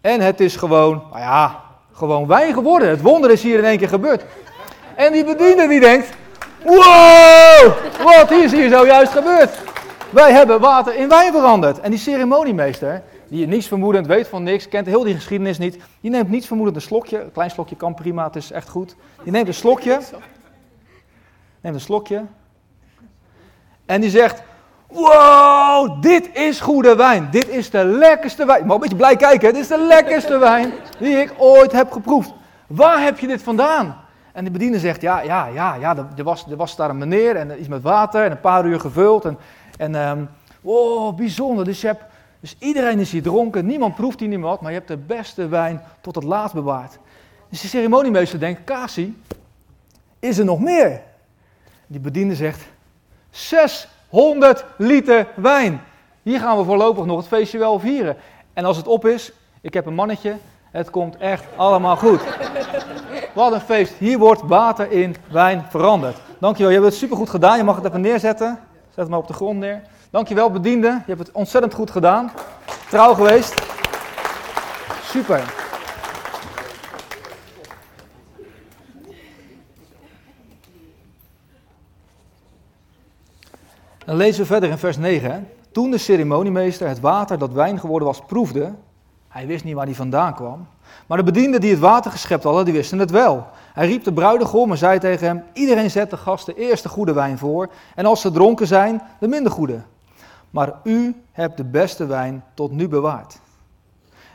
En 0.00 0.20
het 0.20 0.40
is 0.40 0.56
gewoon, 0.56 1.02
nou 1.10 1.20
ja, 1.20 1.62
gewoon 1.92 2.26
wijn 2.26 2.54
geworden. 2.54 2.88
Het 2.88 3.02
wonder 3.02 3.30
is 3.30 3.42
hier 3.42 3.58
in 3.58 3.64
één 3.64 3.78
keer 3.78 3.88
gebeurd. 3.88 4.24
En 4.94 5.12
die 5.12 5.24
bediende 5.24 5.68
die 5.68 5.80
denkt, 5.80 6.08
wow, 6.64 7.72
wat 8.02 8.30
is 8.30 8.52
hier 8.52 8.68
zojuist 8.68 9.12
gebeurd? 9.12 9.68
wij 10.10 10.32
hebben 10.32 10.60
water 10.60 10.94
in 10.94 11.08
wijn 11.08 11.32
veranderd. 11.32 11.80
En 11.80 11.90
die 11.90 11.98
ceremoniemeester, 11.98 13.02
die 13.30 13.46
niets 13.46 13.66
vermoedend 13.66 14.06
weet 14.06 14.28
van 14.28 14.42
niks, 14.42 14.68
kent 14.68 14.86
heel 14.86 15.02
die 15.02 15.14
geschiedenis 15.14 15.58
niet, 15.58 15.78
die 16.00 16.10
neemt 16.10 16.28
niets 16.28 16.46
vermoedend 16.46 16.76
een 16.76 16.82
slokje. 16.82 17.20
Een 17.20 17.32
klein 17.32 17.50
slokje 17.50 17.76
kan 17.76 17.94
prima, 17.94 18.24
het 18.24 18.36
is 18.36 18.52
echt 18.52 18.68
goed. 18.68 18.96
Die 19.22 19.32
neemt 19.32 19.48
een 19.48 19.54
slokje. 19.54 20.00
Neemt 21.60 21.74
een 21.74 21.80
slokje. 21.80 22.24
En 23.86 24.00
die 24.00 24.10
zegt, 24.10 24.42
wow, 24.86 26.02
dit 26.02 26.30
is 26.32 26.60
goede 26.60 26.96
wijn. 26.96 27.28
Dit 27.30 27.48
is 27.48 27.70
de 27.70 27.84
lekkerste 27.84 28.46
wijn. 28.46 28.66
Maar 28.66 28.74
een 28.74 28.80
beetje 28.80 28.96
blij 28.96 29.16
kijken, 29.16 29.52
dit 29.52 29.62
is 29.62 29.68
de 29.68 29.86
lekkerste 29.86 30.38
wijn 30.48 30.72
die 30.98 31.16
ik 31.16 31.34
ooit 31.38 31.72
heb 31.72 31.92
geproefd. 31.92 32.32
Waar 32.66 33.02
heb 33.02 33.18
je 33.18 33.26
dit 33.26 33.42
vandaan? 33.42 33.96
En 34.32 34.44
de 34.44 34.50
bediende 34.50 34.78
zegt, 34.78 35.00
ja, 35.00 35.20
ja, 35.22 35.46
ja, 35.46 35.74
ja 35.74 35.96
er, 36.16 36.24
was, 36.24 36.46
er 36.50 36.56
was 36.56 36.76
daar 36.76 36.90
een 36.90 36.98
meneer 36.98 37.36
en 37.36 37.58
iets 37.58 37.68
met 37.68 37.82
water 37.82 38.24
en 38.24 38.30
een 38.30 38.40
paar 38.40 38.64
uur 38.64 38.80
gevuld. 38.80 39.24
En, 39.24 39.38
en 39.78 40.30
wow, 40.60 41.16
bijzonder. 41.16 41.64
Dus, 41.64 41.80
je 41.80 41.86
hebt, 41.86 42.04
dus 42.40 42.56
iedereen 42.58 42.98
is 42.98 43.12
hier 43.12 43.22
dronken, 43.22 43.66
niemand 43.66 43.94
proeft 43.94 44.20
hier 44.20 44.28
niet 44.28 44.40
wat, 44.40 44.60
maar 44.60 44.70
je 44.70 44.76
hebt 44.76 44.88
de 44.88 44.96
beste 44.96 45.48
wijn 45.48 45.82
tot 46.00 46.14
het 46.14 46.24
laatst 46.24 46.54
bewaard. 46.54 46.98
Dus 47.48 47.60
de 47.60 47.68
ceremoniemeester 47.68 48.38
denkt, 48.38 48.64
Kasi, 48.64 49.22
is 50.18 50.38
er 50.38 50.44
nog 50.44 50.60
meer? 50.60 51.02
Die 51.86 52.00
bediende 52.00 52.34
zegt, 52.34 52.62
600 53.30 54.64
liter 54.76 55.26
wijn. 55.36 55.80
Hier 56.22 56.40
gaan 56.40 56.58
we 56.58 56.64
voorlopig 56.64 57.04
nog 57.04 57.16
het 57.16 57.26
feestje 57.26 57.58
wel 57.58 57.78
vieren. 57.78 58.16
En 58.52 58.64
als 58.64 58.76
het 58.76 58.86
op 58.86 59.06
is, 59.06 59.32
ik 59.60 59.74
heb 59.74 59.86
een 59.86 59.94
mannetje, 59.94 60.36
het 60.70 60.90
komt 60.90 61.16
echt 61.16 61.44
allemaal 61.56 61.96
goed. 61.96 62.20
Wat 63.34 63.52
een 63.52 63.60
feest. 63.60 63.94
Hier 63.98 64.18
wordt 64.18 64.42
water 64.42 64.90
in 64.90 65.16
wijn 65.30 65.64
veranderd. 65.68 66.16
Dankjewel, 66.38 66.72
je 66.72 66.78
hebt 66.78 66.90
het 66.90 67.00
supergoed 67.00 67.30
gedaan. 67.30 67.56
Je 67.56 67.64
mag 67.64 67.76
het 67.76 67.84
even 67.84 68.00
neerzetten. 68.00 68.58
Zet 68.88 68.96
het 68.96 69.08
maar 69.08 69.18
op 69.18 69.26
de 69.26 69.32
grond 69.32 69.58
neer. 69.58 69.82
Dankjewel, 70.10 70.50
bediende. 70.50 70.88
Je 70.88 71.02
hebt 71.06 71.18
het 71.18 71.32
ontzettend 71.32 71.74
goed 71.74 71.90
gedaan. 71.90 72.30
Trouw 72.88 73.14
geweest. 73.14 73.62
Super. 75.02 75.54
Dan 84.04 84.16
lezen 84.16 84.40
we 84.40 84.46
verder 84.46 84.70
in 84.70 84.78
vers 84.78 84.96
9. 84.96 85.48
Toen 85.72 85.90
de 85.90 85.98
ceremoniemeester 85.98 86.88
het 86.88 87.00
water 87.00 87.38
dat 87.38 87.52
wijn 87.52 87.80
geworden 87.80 88.08
was 88.08 88.20
proefde, 88.26 88.72
hij 89.28 89.46
wist 89.46 89.64
niet 89.64 89.74
waar 89.74 89.86
hij 89.86 89.94
vandaan 89.94 90.34
kwam. 90.34 90.66
Maar 91.06 91.18
de 91.18 91.24
bedienden 91.24 91.60
die 91.60 91.70
het 91.70 91.80
water 91.80 92.10
geschept 92.10 92.44
hadden, 92.44 92.64
die 92.64 92.74
wisten 92.74 92.98
het 92.98 93.10
wel. 93.10 93.46
Hij 93.72 93.86
riep 93.86 94.04
de 94.04 94.12
bruidegom 94.12 94.70
en 94.70 94.78
zei 94.78 94.98
tegen 94.98 95.26
hem, 95.26 95.42
iedereen 95.52 95.90
zet 95.90 96.10
de 96.10 96.16
gasten 96.16 96.56
eerst 96.56 96.82
de 96.82 96.88
goede 96.88 97.12
wijn 97.12 97.38
voor, 97.38 97.70
en 97.94 98.06
als 98.06 98.20
ze 98.20 98.30
dronken 98.30 98.66
zijn, 98.66 99.02
de 99.20 99.28
minder 99.28 99.52
goede. 99.52 99.82
Maar 100.50 100.80
u 100.84 101.22
hebt 101.32 101.56
de 101.56 101.64
beste 101.64 102.06
wijn 102.06 102.44
tot 102.54 102.70
nu 102.70 102.88
bewaard. 102.88 103.40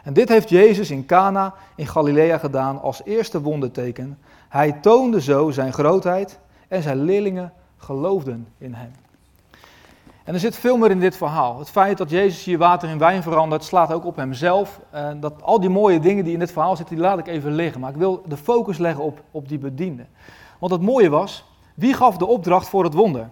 En 0.03 0.13
dit 0.13 0.29
heeft 0.29 0.49
Jezus 0.49 0.91
in 0.91 1.05
Cana 1.05 1.53
in 1.75 1.87
Galilea 1.87 2.37
gedaan 2.37 2.81
als 2.81 3.01
eerste 3.03 3.41
wonderteken. 3.41 4.17
Hij 4.49 4.71
toonde 4.71 5.21
zo 5.21 5.51
zijn 5.51 5.73
grootheid 5.73 6.39
en 6.67 6.81
zijn 6.81 7.01
leerlingen 7.01 7.53
geloofden 7.77 8.47
in 8.57 8.73
hem. 8.73 8.91
En 10.23 10.33
er 10.33 10.39
zit 10.39 10.55
veel 10.55 10.77
meer 10.77 10.91
in 10.91 10.99
dit 10.99 11.17
verhaal. 11.17 11.59
Het 11.59 11.69
feit 11.69 11.97
dat 11.97 12.09
Jezus 12.09 12.43
hier 12.43 12.57
water 12.57 12.89
in 12.89 12.97
wijn 12.97 13.23
verandert, 13.23 13.63
slaat 13.63 13.93
ook 13.93 14.05
op 14.05 14.15
hemzelf. 14.15 14.79
En 14.89 15.19
dat 15.19 15.41
al 15.41 15.59
die 15.59 15.69
mooie 15.69 15.99
dingen 15.99 16.23
die 16.23 16.33
in 16.33 16.39
dit 16.39 16.51
verhaal 16.51 16.75
zitten, 16.75 16.95
die 16.95 17.03
laat 17.03 17.19
ik 17.19 17.27
even 17.27 17.51
liggen. 17.51 17.81
Maar 17.81 17.89
ik 17.89 17.95
wil 17.95 18.23
de 18.27 18.37
focus 18.37 18.77
leggen 18.77 19.03
op, 19.03 19.23
op 19.31 19.49
die 19.49 19.57
bediende. 19.57 20.05
Want 20.59 20.71
het 20.71 20.81
mooie 20.81 21.09
was, 21.09 21.45
wie 21.75 21.93
gaf 21.93 22.17
de 22.17 22.25
opdracht 22.25 22.69
voor 22.69 22.83
het 22.83 22.93
wonder? 22.93 23.29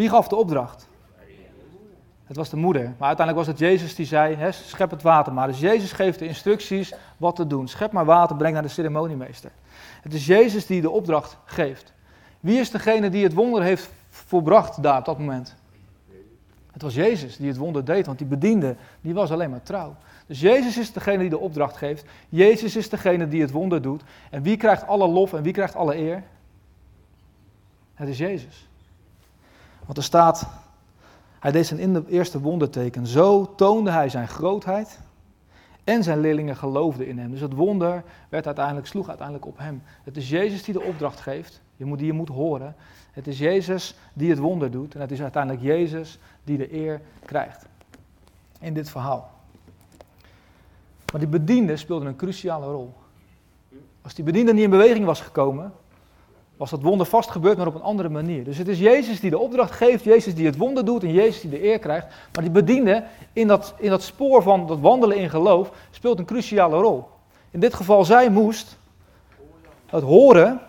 Wie 0.00 0.08
gaf 0.08 0.28
de 0.28 0.36
opdracht? 0.36 0.88
Het 2.24 2.36
was 2.36 2.50
de 2.50 2.56
moeder. 2.56 2.82
Maar 2.82 3.08
uiteindelijk 3.08 3.46
was 3.46 3.46
het 3.46 3.58
Jezus 3.58 3.94
die 3.94 4.06
zei, 4.06 4.52
schep 4.52 4.90
het 4.90 5.02
water 5.02 5.32
maar. 5.32 5.46
Dus 5.46 5.60
Jezus 5.60 5.92
geeft 5.92 6.18
de 6.18 6.26
instructies 6.26 6.92
wat 7.16 7.36
te 7.36 7.46
doen. 7.46 7.68
Schep 7.68 7.92
maar 7.92 8.04
water, 8.04 8.36
breng 8.36 8.52
naar 8.52 8.62
de 8.62 8.68
ceremoniemeester. 8.68 9.50
Het 10.02 10.14
is 10.14 10.26
Jezus 10.26 10.66
die 10.66 10.80
de 10.80 10.90
opdracht 10.90 11.36
geeft. 11.44 11.92
Wie 12.40 12.58
is 12.58 12.70
degene 12.70 13.10
die 13.10 13.22
het 13.22 13.34
wonder 13.34 13.62
heeft 13.62 13.90
volbracht 14.08 14.82
daar 14.82 14.98
op 14.98 15.04
dat 15.04 15.18
moment? 15.18 15.56
Het 16.72 16.82
was 16.82 16.94
Jezus 16.94 17.36
die 17.36 17.48
het 17.48 17.56
wonder 17.56 17.84
deed, 17.84 18.06
want 18.06 18.18
die 18.18 18.26
bediende, 18.26 18.76
die 19.00 19.14
was 19.14 19.30
alleen 19.30 19.50
maar 19.50 19.62
trouw. 19.62 19.96
Dus 20.26 20.40
Jezus 20.40 20.78
is 20.78 20.92
degene 20.92 21.18
die 21.18 21.30
de 21.30 21.38
opdracht 21.38 21.76
geeft. 21.76 22.04
Jezus 22.28 22.76
is 22.76 22.88
degene 22.88 23.28
die 23.28 23.40
het 23.40 23.50
wonder 23.50 23.82
doet. 23.82 24.02
En 24.30 24.42
wie 24.42 24.56
krijgt 24.56 24.86
alle 24.86 25.08
lof 25.08 25.32
en 25.32 25.42
wie 25.42 25.52
krijgt 25.52 25.74
alle 25.74 25.96
eer? 25.96 26.22
Het 27.94 28.08
is 28.08 28.18
Jezus. 28.18 28.68
Want 29.90 30.02
er 30.02 30.08
staat, 30.08 30.46
hij 31.38 31.52
deed 31.52 31.66
zijn 31.66 32.06
eerste 32.06 32.40
wonderteken. 32.40 33.06
Zo 33.06 33.54
toonde 33.54 33.90
hij 33.90 34.08
zijn 34.08 34.28
grootheid 34.28 34.98
en 35.84 36.02
zijn 36.02 36.20
leerlingen 36.20 36.56
geloofden 36.56 37.06
in 37.06 37.18
hem. 37.18 37.30
Dus 37.30 37.40
het 37.40 37.52
wonder 37.52 38.04
werd 38.28 38.46
uiteindelijk, 38.46 38.86
sloeg 38.86 39.08
uiteindelijk 39.08 39.46
op 39.46 39.58
hem. 39.58 39.82
Het 40.04 40.16
is 40.16 40.28
Jezus 40.28 40.62
die 40.62 40.74
de 40.74 40.82
opdracht 40.82 41.20
geeft. 41.20 41.60
Je 41.76 41.84
moet, 41.84 41.98
die 41.98 42.06
je 42.06 42.12
moet 42.12 42.28
horen. 42.28 42.74
Het 43.12 43.26
is 43.26 43.38
Jezus 43.38 43.96
die 44.12 44.30
het 44.30 44.38
wonder 44.38 44.70
doet. 44.70 44.94
En 44.94 45.00
het 45.00 45.10
is 45.10 45.22
uiteindelijk 45.22 45.62
Jezus 45.62 46.18
die 46.44 46.56
de 46.56 46.74
eer 46.74 47.00
krijgt. 47.24 47.66
In 48.60 48.74
dit 48.74 48.90
verhaal. 48.90 49.30
Maar 51.12 51.20
die 51.20 51.28
bediende 51.28 51.76
speelde 51.76 52.06
een 52.06 52.16
cruciale 52.16 52.66
rol. 52.66 52.94
Als 54.02 54.14
die 54.14 54.24
bediende 54.24 54.52
niet 54.52 54.64
in 54.64 54.70
beweging 54.70 55.04
was 55.04 55.20
gekomen, 55.20 55.72
was 56.60 56.70
dat 56.70 56.82
wonder 56.82 57.06
vast 57.06 57.30
gebeurd, 57.30 57.56
maar 57.56 57.66
op 57.66 57.74
een 57.74 57.82
andere 57.82 58.08
manier. 58.08 58.44
Dus 58.44 58.58
het 58.58 58.68
is 58.68 58.78
Jezus 58.78 59.20
die 59.20 59.30
de 59.30 59.38
opdracht 59.38 59.72
geeft, 59.72 60.04
Jezus 60.04 60.34
die 60.34 60.46
het 60.46 60.56
wonder 60.56 60.84
doet 60.84 61.02
en 61.02 61.12
Jezus 61.12 61.40
die 61.40 61.50
de 61.50 61.64
eer 61.64 61.78
krijgt. 61.78 62.06
Maar 62.06 62.42
die 62.42 62.52
bediende 62.52 63.04
in 63.32 63.46
dat, 63.46 63.74
in 63.78 63.90
dat 63.90 64.02
spoor 64.02 64.42
van 64.42 64.66
dat 64.66 64.80
wandelen 64.80 65.16
in 65.16 65.30
geloof 65.30 65.70
speelt 65.90 66.18
een 66.18 66.24
cruciale 66.24 66.76
rol. 66.76 67.04
In 67.50 67.60
dit 67.60 67.74
geval, 67.74 68.04
zij 68.04 68.30
moest 68.30 68.78
het 69.86 70.02
horen 70.02 70.60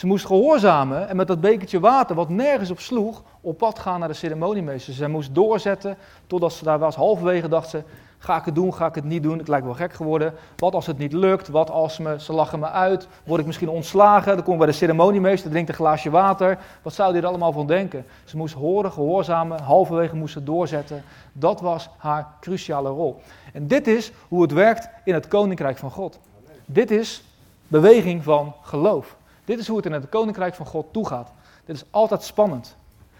ze 0.00 0.06
moest 0.06 0.26
gehoorzamen 0.26 1.08
en 1.08 1.16
met 1.16 1.26
dat 1.26 1.40
bekertje 1.40 1.80
water, 1.80 2.16
wat 2.16 2.28
nergens 2.28 2.70
op 2.70 2.80
sloeg, 2.80 3.22
op 3.40 3.58
pad 3.58 3.78
gaan 3.78 3.98
naar 3.98 4.08
de 4.08 4.14
ceremoniemeester. 4.14 4.92
Ze 4.92 5.08
moest 5.08 5.34
doorzetten 5.34 5.96
totdat 6.26 6.52
ze 6.52 6.64
daar 6.64 6.78
was. 6.78 6.94
Halverwege 6.94 7.48
dacht 7.48 7.68
ze, 7.68 7.82
ga 8.18 8.36
ik 8.36 8.44
het 8.44 8.54
doen, 8.54 8.74
ga 8.74 8.86
ik 8.86 8.94
het 8.94 9.04
niet 9.04 9.22
doen? 9.22 9.38
Het 9.38 9.48
lijkt 9.48 9.64
wel 9.64 9.74
gek 9.74 9.92
geworden. 9.92 10.34
Wat 10.56 10.74
als 10.74 10.86
het 10.86 10.98
niet 10.98 11.12
lukt? 11.12 11.48
Wat 11.48 11.70
als 11.70 11.98
me, 11.98 12.20
ze 12.20 12.32
lachen 12.32 12.58
me 12.58 12.70
uit? 12.70 13.08
Word 13.24 13.40
ik 13.40 13.46
misschien 13.46 13.68
ontslagen? 13.68 14.34
Dan 14.34 14.44
kom 14.44 14.52
ik 14.52 14.58
bij 14.58 14.68
de 14.68 14.72
ceremoniemeester, 14.72 15.50
drinkt 15.50 15.68
een 15.68 15.74
glaasje 15.74 16.10
water. 16.10 16.58
Wat 16.82 16.94
zou 16.94 17.12
die 17.12 17.22
er 17.22 17.28
allemaal 17.28 17.52
van 17.52 17.66
denken? 17.66 18.06
Ze 18.24 18.36
moest 18.36 18.54
horen, 18.54 18.92
gehoorzamen, 18.92 19.60
halverwege 19.60 20.16
moest 20.16 20.32
ze 20.32 20.44
doorzetten. 20.44 21.02
Dat 21.32 21.60
was 21.60 21.88
haar 21.96 22.26
cruciale 22.40 22.88
rol. 22.88 23.20
En 23.52 23.66
dit 23.66 23.86
is 23.86 24.12
hoe 24.28 24.42
het 24.42 24.52
werkt 24.52 24.88
in 25.04 25.14
het 25.14 25.28
koninkrijk 25.28 25.78
van 25.78 25.90
God. 25.90 26.18
Dit 26.64 26.90
is 26.90 27.22
beweging 27.68 28.24
van 28.24 28.54
geloof. 28.62 29.18
Dit 29.50 29.58
is 29.58 29.68
hoe 29.68 29.76
het 29.76 29.86
in 29.86 29.92
het 29.92 30.08
koninkrijk 30.08 30.54
van 30.54 30.66
God 30.66 30.86
toegaat. 30.92 31.32
Dit 31.64 31.76
is 31.76 31.84
altijd 31.90 32.22
spannend. 32.22 32.76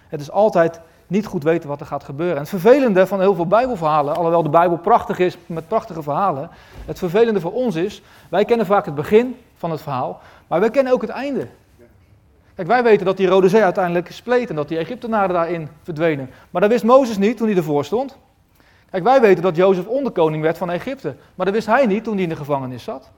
Het 0.08 0.20
is 0.20 0.30
altijd 0.30 0.80
niet 1.06 1.26
goed 1.26 1.42
weten 1.42 1.68
wat 1.68 1.80
er 1.80 1.86
gaat 1.86 2.04
gebeuren. 2.04 2.34
En 2.34 2.40
het 2.40 2.48
vervelende 2.48 3.06
van 3.06 3.20
heel 3.20 3.34
veel 3.34 3.46
Bijbelverhalen, 3.46 4.16
alhoewel 4.16 4.42
de 4.42 4.48
Bijbel 4.48 4.76
prachtig 4.76 5.18
is 5.18 5.38
met 5.46 5.68
prachtige 5.68 6.02
verhalen, 6.02 6.50
het 6.86 6.98
vervelende 6.98 7.40
voor 7.40 7.52
ons 7.52 7.74
is, 7.74 8.02
wij 8.28 8.44
kennen 8.44 8.66
vaak 8.66 8.84
het 8.84 8.94
begin 8.94 9.36
van 9.56 9.70
het 9.70 9.82
verhaal, 9.82 10.20
maar 10.46 10.60
wij 10.60 10.70
kennen 10.70 10.92
ook 10.92 11.00
het 11.00 11.10
einde. 11.10 11.48
Kijk, 12.54 12.68
wij 12.68 12.82
weten 12.82 13.06
dat 13.06 13.16
die 13.16 13.28
Rode 13.28 13.48
Zee 13.48 13.64
uiteindelijk 13.64 14.12
spleet 14.12 14.50
en 14.50 14.56
dat 14.56 14.68
die 14.68 14.78
Egyptenaren 14.78 15.34
daarin 15.34 15.68
verdwenen. 15.82 16.30
Maar 16.50 16.60
dat 16.60 16.70
wist 16.70 16.84
Mozes 16.84 17.18
niet 17.18 17.36
toen 17.36 17.48
hij 17.48 17.56
ervoor 17.56 17.84
stond. 17.84 18.16
Kijk, 18.90 19.04
wij 19.04 19.20
weten 19.20 19.42
dat 19.42 19.56
Jozef 19.56 19.86
onderkoning 19.86 20.42
werd 20.42 20.58
van 20.58 20.70
Egypte, 20.70 21.14
maar 21.34 21.46
dat 21.46 21.54
wist 21.54 21.66
hij 21.66 21.86
niet 21.86 22.04
toen 22.04 22.14
hij 22.14 22.22
in 22.22 22.28
de 22.28 22.36
gevangenis 22.36 22.84
zat. 22.84 23.10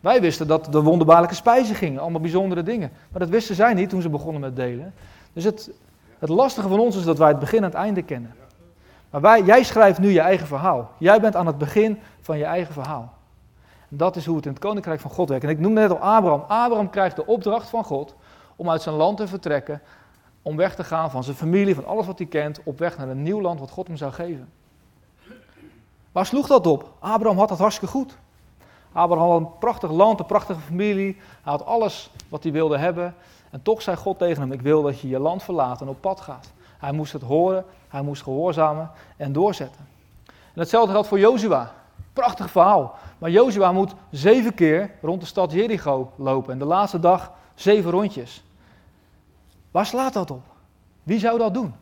Wij 0.00 0.20
wisten 0.20 0.46
dat 0.46 0.74
er 0.74 0.82
wonderbaarlijke 0.82 1.34
spijzen 1.34 1.74
gingen, 1.74 2.00
allemaal 2.00 2.20
bijzondere 2.20 2.62
dingen. 2.62 2.90
Maar 3.10 3.20
dat 3.20 3.28
wisten 3.28 3.54
zij 3.54 3.74
niet 3.74 3.88
toen 3.88 4.02
ze 4.02 4.08
begonnen 4.08 4.40
met 4.40 4.56
delen. 4.56 4.94
Dus 5.32 5.44
het, 5.44 5.70
het 6.18 6.28
lastige 6.28 6.68
van 6.68 6.78
ons 6.78 6.96
is 6.96 7.04
dat 7.04 7.18
wij 7.18 7.28
het 7.28 7.38
begin 7.38 7.58
en 7.58 7.64
het 7.64 7.74
einde 7.74 8.02
kennen. 8.02 8.34
Maar 9.10 9.20
wij, 9.20 9.42
jij 9.42 9.62
schrijft 9.62 9.98
nu 9.98 10.10
je 10.10 10.20
eigen 10.20 10.46
verhaal. 10.46 10.90
Jij 10.98 11.20
bent 11.20 11.36
aan 11.36 11.46
het 11.46 11.58
begin 11.58 11.98
van 12.20 12.38
je 12.38 12.44
eigen 12.44 12.72
verhaal. 12.72 13.12
En 13.90 13.96
dat 13.96 14.16
is 14.16 14.26
hoe 14.26 14.36
het 14.36 14.44
in 14.44 14.50
het 14.50 14.60
koninkrijk 14.60 15.00
van 15.00 15.10
God 15.10 15.28
werkt. 15.28 15.44
En 15.44 15.50
ik 15.50 15.58
noemde 15.58 15.80
net 15.80 15.90
al 15.90 15.98
Abraham. 15.98 16.40
Abraham 16.40 16.90
krijgt 16.90 17.16
de 17.16 17.26
opdracht 17.26 17.68
van 17.68 17.84
God 17.84 18.14
om 18.56 18.70
uit 18.70 18.82
zijn 18.82 18.94
land 18.94 19.16
te 19.16 19.26
vertrekken. 19.26 19.80
Om 20.42 20.56
weg 20.56 20.74
te 20.74 20.84
gaan 20.84 21.10
van 21.10 21.24
zijn 21.24 21.36
familie, 21.36 21.74
van 21.74 21.86
alles 21.86 22.06
wat 22.06 22.18
hij 22.18 22.26
kent. 22.26 22.60
Op 22.64 22.78
weg 22.78 22.98
naar 22.98 23.08
een 23.08 23.22
nieuw 23.22 23.40
land 23.40 23.60
wat 23.60 23.70
God 23.70 23.86
hem 23.86 23.96
zou 23.96 24.12
geven. 24.12 24.48
Waar 26.12 26.26
sloeg 26.26 26.46
dat 26.46 26.66
op? 26.66 26.92
Abraham 26.98 27.38
had 27.38 27.50
het 27.50 27.58
hartstikke 27.58 27.92
goed. 27.92 28.18
Abraham 28.92 29.30
had 29.30 29.40
een 29.40 29.58
prachtig 29.58 29.90
land, 29.90 30.20
een 30.20 30.26
prachtige 30.26 30.60
familie. 30.60 31.16
Hij 31.42 31.52
had 31.52 31.66
alles 31.66 32.10
wat 32.28 32.42
hij 32.42 32.52
wilde 32.52 32.78
hebben. 32.78 33.14
En 33.50 33.62
toch 33.62 33.82
zei 33.82 33.96
God 33.96 34.18
tegen 34.18 34.42
hem: 34.42 34.52
Ik 34.52 34.60
wil 34.60 34.82
dat 34.82 35.00
je 35.00 35.08
je 35.08 35.18
land 35.18 35.42
verlaat 35.42 35.80
en 35.80 35.88
op 35.88 36.00
pad 36.00 36.20
gaat. 36.20 36.52
Hij 36.78 36.92
moest 36.92 37.12
het 37.12 37.22
horen, 37.22 37.64
hij 37.88 38.02
moest 38.02 38.22
gehoorzamen 38.22 38.90
en 39.16 39.32
doorzetten. 39.32 39.86
En 40.26 40.60
hetzelfde 40.60 40.92
geldt 40.92 41.08
voor 41.08 41.18
Jozua. 41.18 41.72
Prachtig 42.12 42.50
verhaal. 42.50 42.94
Maar 43.18 43.30
Jozua 43.30 43.72
moet 43.72 43.94
zeven 44.10 44.54
keer 44.54 44.90
rond 45.02 45.20
de 45.20 45.26
stad 45.26 45.52
Jericho 45.52 46.12
lopen. 46.16 46.52
En 46.52 46.58
de 46.58 46.64
laatste 46.64 47.00
dag 47.00 47.32
zeven 47.54 47.90
rondjes. 47.90 48.42
Waar 49.70 49.86
slaat 49.86 50.12
dat 50.12 50.30
op? 50.30 50.42
Wie 51.02 51.18
zou 51.18 51.38
dat 51.38 51.54
doen? 51.54 51.74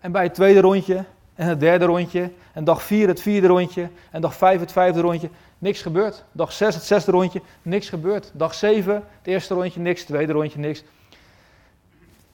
En 0.00 0.12
bij 0.12 0.22
het 0.22 0.34
tweede 0.34 0.60
rondje 0.60 1.04
en 1.34 1.48
het 1.48 1.60
derde 1.60 1.84
rondje 1.84 2.32
en 2.52 2.64
dag 2.64 2.82
vier 2.82 3.08
het 3.08 3.20
vierde 3.20 3.46
rondje 3.46 3.90
en 4.10 4.20
dag 4.20 4.34
vijf 4.34 4.60
het 4.60 4.72
vijfde 4.72 5.00
rondje, 5.00 5.30
niks 5.58 5.82
gebeurt. 5.82 6.24
Dag 6.32 6.52
zes 6.52 6.74
het 6.74 6.84
zesde 6.84 7.10
rondje, 7.10 7.42
niks 7.62 7.88
gebeurt. 7.88 8.30
Dag 8.34 8.54
zeven 8.54 8.94
het 8.94 9.26
eerste 9.26 9.54
rondje, 9.54 9.80
niks, 9.80 10.00
het 10.00 10.08
tweede 10.08 10.32
rondje, 10.32 10.58
niks. 10.58 10.82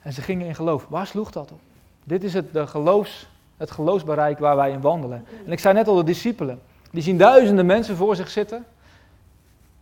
En 0.03 0.13
ze 0.13 0.23
gingen 0.23 0.47
in 0.47 0.55
geloof. 0.55 0.87
Waar 0.89 1.07
sloeg 1.07 1.31
dat 1.31 1.53
op? 1.53 1.61
Dit 2.05 2.25
is 2.25 2.35
het, 2.35 2.53
de 2.53 2.67
geloofs, 2.67 3.29
het 3.57 3.71
geloofsbereik 3.71 4.39
waar 4.39 4.57
wij 4.57 4.71
in 4.71 4.81
wandelen. 4.81 5.25
En 5.47 5.53
ik 5.53 5.59
zei 5.59 5.75
net 5.75 5.89
al, 5.89 5.95
de 5.95 6.05
discipelen, 6.05 6.61
die 6.91 7.03
zien 7.03 7.19
duizenden 7.19 7.67
mensen 7.67 7.97
voor 7.97 8.17
zich 8.17 8.31
zitten. 8.31 8.65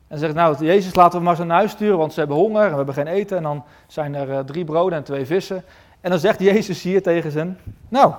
En 0.09 0.19
zeggen, 0.19 0.39
nou, 0.39 0.65
Jezus, 0.65 0.95
laten 0.95 1.19
we 1.19 1.25
maar 1.25 1.37
zo 1.37 1.45
naar 1.45 1.57
huis 1.57 1.71
sturen, 1.71 1.99
want 1.99 2.13
ze 2.13 2.19
hebben 2.19 2.37
honger 2.37 2.63
en 2.63 2.71
we 2.71 2.77
hebben 2.77 2.95
geen 2.95 3.07
eten. 3.07 3.37
En 3.37 3.43
dan 3.43 3.65
zijn 3.87 4.15
er 4.15 4.29
uh, 4.29 4.39
drie 4.39 4.65
broden 4.65 4.99
en 4.99 5.05
twee 5.05 5.27
vissen. 5.27 5.65
En 6.01 6.11
dan 6.11 6.19
zegt 6.19 6.41
Jezus 6.41 6.83
hier 6.83 7.03
tegen 7.03 7.31
ze, 7.31 7.53
nou, 7.89 8.15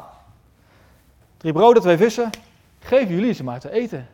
drie 1.37 1.53
broden, 1.53 1.81
twee 1.81 1.97
vissen, 1.97 2.29
geef 2.79 3.09
jullie 3.09 3.33
ze 3.33 3.43
maar 3.43 3.59
te 3.59 3.71
eten. 3.71 4.07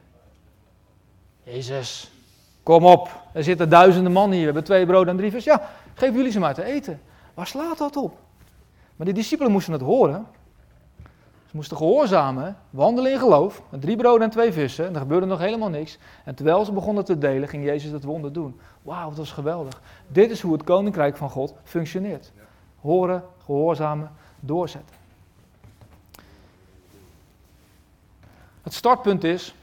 Jezus, 1.47 2.12
kom 2.63 2.86
op, 2.86 3.21
er 3.33 3.43
zitten 3.43 3.69
duizenden 3.69 4.12
man 4.12 4.29
hier, 4.29 4.39
we 4.39 4.45
hebben 4.45 4.63
twee 4.63 4.86
broden 4.86 5.07
en 5.07 5.17
drie 5.17 5.31
vissen. 5.31 5.51
Ja, 5.51 5.69
geef 5.93 6.13
jullie 6.13 6.31
ze 6.31 6.39
maar 6.39 6.53
te 6.53 6.63
eten. 6.63 7.01
Waar 7.33 7.47
slaat 7.47 7.77
dat 7.77 7.95
op? 7.95 8.17
Maar 8.95 9.05
die 9.05 9.15
discipelen 9.15 9.51
moesten 9.51 9.73
het 9.73 9.81
horen. 9.81 10.27
Ze 11.45 11.55
moesten 11.55 11.77
gehoorzamen, 11.77 12.57
wandelen 12.69 13.12
in 13.12 13.19
geloof, 13.19 13.62
met 13.69 13.81
drie 13.81 13.95
broden 13.95 14.21
en 14.21 14.29
twee 14.29 14.51
vissen. 14.51 14.86
En 14.86 14.93
er 14.93 14.99
gebeurde 14.99 15.25
nog 15.25 15.39
helemaal 15.39 15.69
niks. 15.69 15.97
En 16.23 16.36
terwijl 16.36 16.65
ze 16.65 16.71
begonnen 16.71 17.05
te 17.05 17.17
delen, 17.17 17.49
ging 17.49 17.63
Jezus 17.63 17.91
het 17.91 18.03
wonder 18.03 18.33
doen. 18.33 18.60
Wauw, 18.81 19.10
dat 19.10 19.17
was 19.17 19.31
geweldig. 19.31 19.81
Dit 20.07 20.31
is 20.31 20.41
hoe 20.41 20.53
het 20.53 20.63
koninkrijk 20.63 21.17
van 21.17 21.29
God 21.29 21.53
functioneert. 21.63 22.31
Horen, 22.81 23.23
gehoorzamen, 23.45 24.12
doorzetten. 24.39 24.95
Het 28.63 28.73
startpunt 28.73 29.23
is 29.23 29.55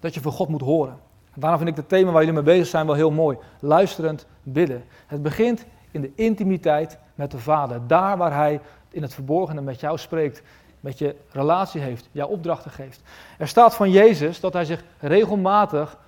dat 0.00 0.14
je 0.14 0.20
van 0.20 0.32
God 0.32 0.48
moet 0.48 0.60
horen. 0.60 0.96
En 1.34 1.40
daarom 1.40 1.58
vind 1.58 1.70
ik 1.70 1.76
het 1.76 1.88
thema 1.88 2.10
waar 2.10 2.24
jullie 2.24 2.42
mee 2.42 2.54
bezig 2.54 2.66
zijn 2.66 2.86
wel 2.86 2.94
heel 2.94 3.10
mooi. 3.10 3.38
Luisterend 3.60 4.26
bidden. 4.42 4.84
Het 5.06 5.22
begint 5.22 5.64
in 5.90 6.00
de 6.00 6.12
intimiteit 6.14 6.98
met 7.14 7.30
de 7.30 7.38
Vader. 7.38 7.86
Daar 7.86 8.16
waar 8.16 8.34
Hij 8.34 8.60
in 8.90 9.02
het 9.02 9.14
verborgene 9.14 9.60
met 9.60 9.80
jou 9.80 9.98
spreekt, 9.98 10.42
met 10.80 10.98
je 10.98 11.16
relatie 11.30 11.80
heeft, 11.80 12.08
jouw 12.12 12.28
opdrachten 12.28 12.70
geeft. 12.70 13.02
Er 13.38 13.48
staat 13.48 13.74
van 13.74 13.90
Jezus 13.90 14.40
dat 14.40 14.52
Hij 14.52 14.64
zich 14.64 14.84
regelmatig 14.98 15.98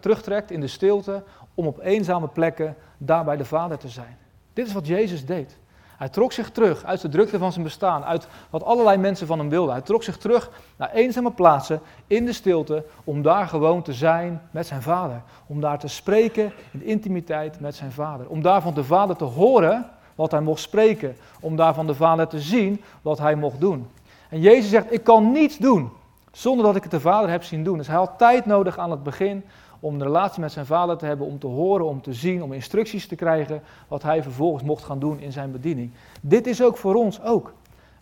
terugtrekt 0.00 0.50
in 0.50 0.60
de 0.60 0.66
stilte 0.66 1.22
om 1.54 1.66
op 1.66 1.80
eenzame 1.80 2.28
plekken 2.28 2.76
daar 2.98 3.24
bij 3.24 3.36
de 3.36 3.44
Vader 3.44 3.78
te 3.78 3.88
zijn. 3.88 4.16
Dit 4.52 4.66
is 4.66 4.72
wat 4.72 4.86
Jezus 4.86 5.26
deed. 5.26 5.58
Hij 6.00 6.08
trok 6.08 6.32
zich 6.32 6.50
terug 6.50 6.84
uit 6.84 7.00
de 7.00 7.08
drukte 7.08 7.38
van 7.38 7.52
zijn 7.52 7.64
bestaan, 7.64 8.04
uit 8.04 8.28
wat 8.50 8.64
allerlei 8.64 8.96
mensen 8.96 9.26
van 9.26 9.38
hem 9.38 9.48
wilden. 9.48 9.72
Hij 9.72 9.82
trok 9.82 10.02
zich 10.02 10.16
terug 10.16 10.50
naar 10.76 10.90
eenzame 10.92 11.30
plaatsen 11.30 11.80
in 12.06 12.24
de 12.24 12.32
stilte 12.32 12.84
om 13.04 13.22
daar 13.22 13.46
gewoon 13.46 13.82
te 13.82 13.92
zijn 13.92 14.42
met 14.50 14.66
zijn 14.66 14.82
vader. 14.82 15.22
Om 15.46 15.60
daar 15.60 15.78
te 15.78 15.88
spreken 15.88 16.52
in 16.70 16.82
intimiteit 16.82 17.60
met 17.60 17.74
zijn 17.74 17.92
vader. 17.92 18.28
Om 18.28 18.42
daar 18.42 18.62
van 18.62 18.74
de 18.74 18.84
vader 18.84 19.16
te 19.16 19.24
horen 19.24 19.90
wat 20.14 20.30
hij 20.30 20.40
mocht 20.40 20.60
spreken. 20.60 21.16
Om 21.40 21.56
daar 21.56 21.74
van 21.74 21.86
de 21.86 21.94
vader 21.94 22.26
te 22.26 22.40
zien 22.40 22.82
wat 23.02 23.18
hij 23.18 23.34
mocht 23.34 23.60
doen. 23.60 23.90
En 24.28 24.40
Jezus 24.40 24.70
zegt, 24.70 24.92
ik 24.92 25.04
kan 25.04 25.32
niets 25.32 25.58
doen 25.58 25.90
zonder 26.32 26.64
dat 26.64 26.76
ik 26.76 26.82
het 26.82 26.90
de 26.90 27.00
vader 27.00 27.30
heb 27.30 27.44
zien 27.44 27.64
doen. 27.64 27.78
Dus 27.78 27.86
hij 27.86 27.96
had 27.96 28.18
tijd 28.18 28.46
nodig 28.46 28.78
aan 28.78 28.90
het 28.90 29.02
begin 29.02 29.44
om 29.80 29.94
een 29.94 30.02
relatie 30.02 30.40
met 30.40 30.52
zijn 30.52 30.66
vader 30.66 30.96
te 30.96 31.06
hebben, 31.06 31.26
om 31.26 31.38
te 31.38 31.46
horen, 31.46 31.86
om 31.86 32.02
te 32.02 32.12
zien, 32.12 32.42
om 32.42 32.52
instructies 32.52 33.06
te 33.06 33.14
krijgen, 33.14 33.62
wat 33.88 34.02
hij 34.02 34.22
vervolgens 34.22 34.62
mocht 34.62 34.84
gaan 34.84 34.98
doen 34.98 35.20
in 35.20 35.32
zijn 35.32 35.52
bediening. 35.52 35.90
Dit 36.20 36.46
is 36.46 36.62
ook 36.62 36.76
voor 36.76 36.94
ons 36.94 37.22
ook. 37.22 37.52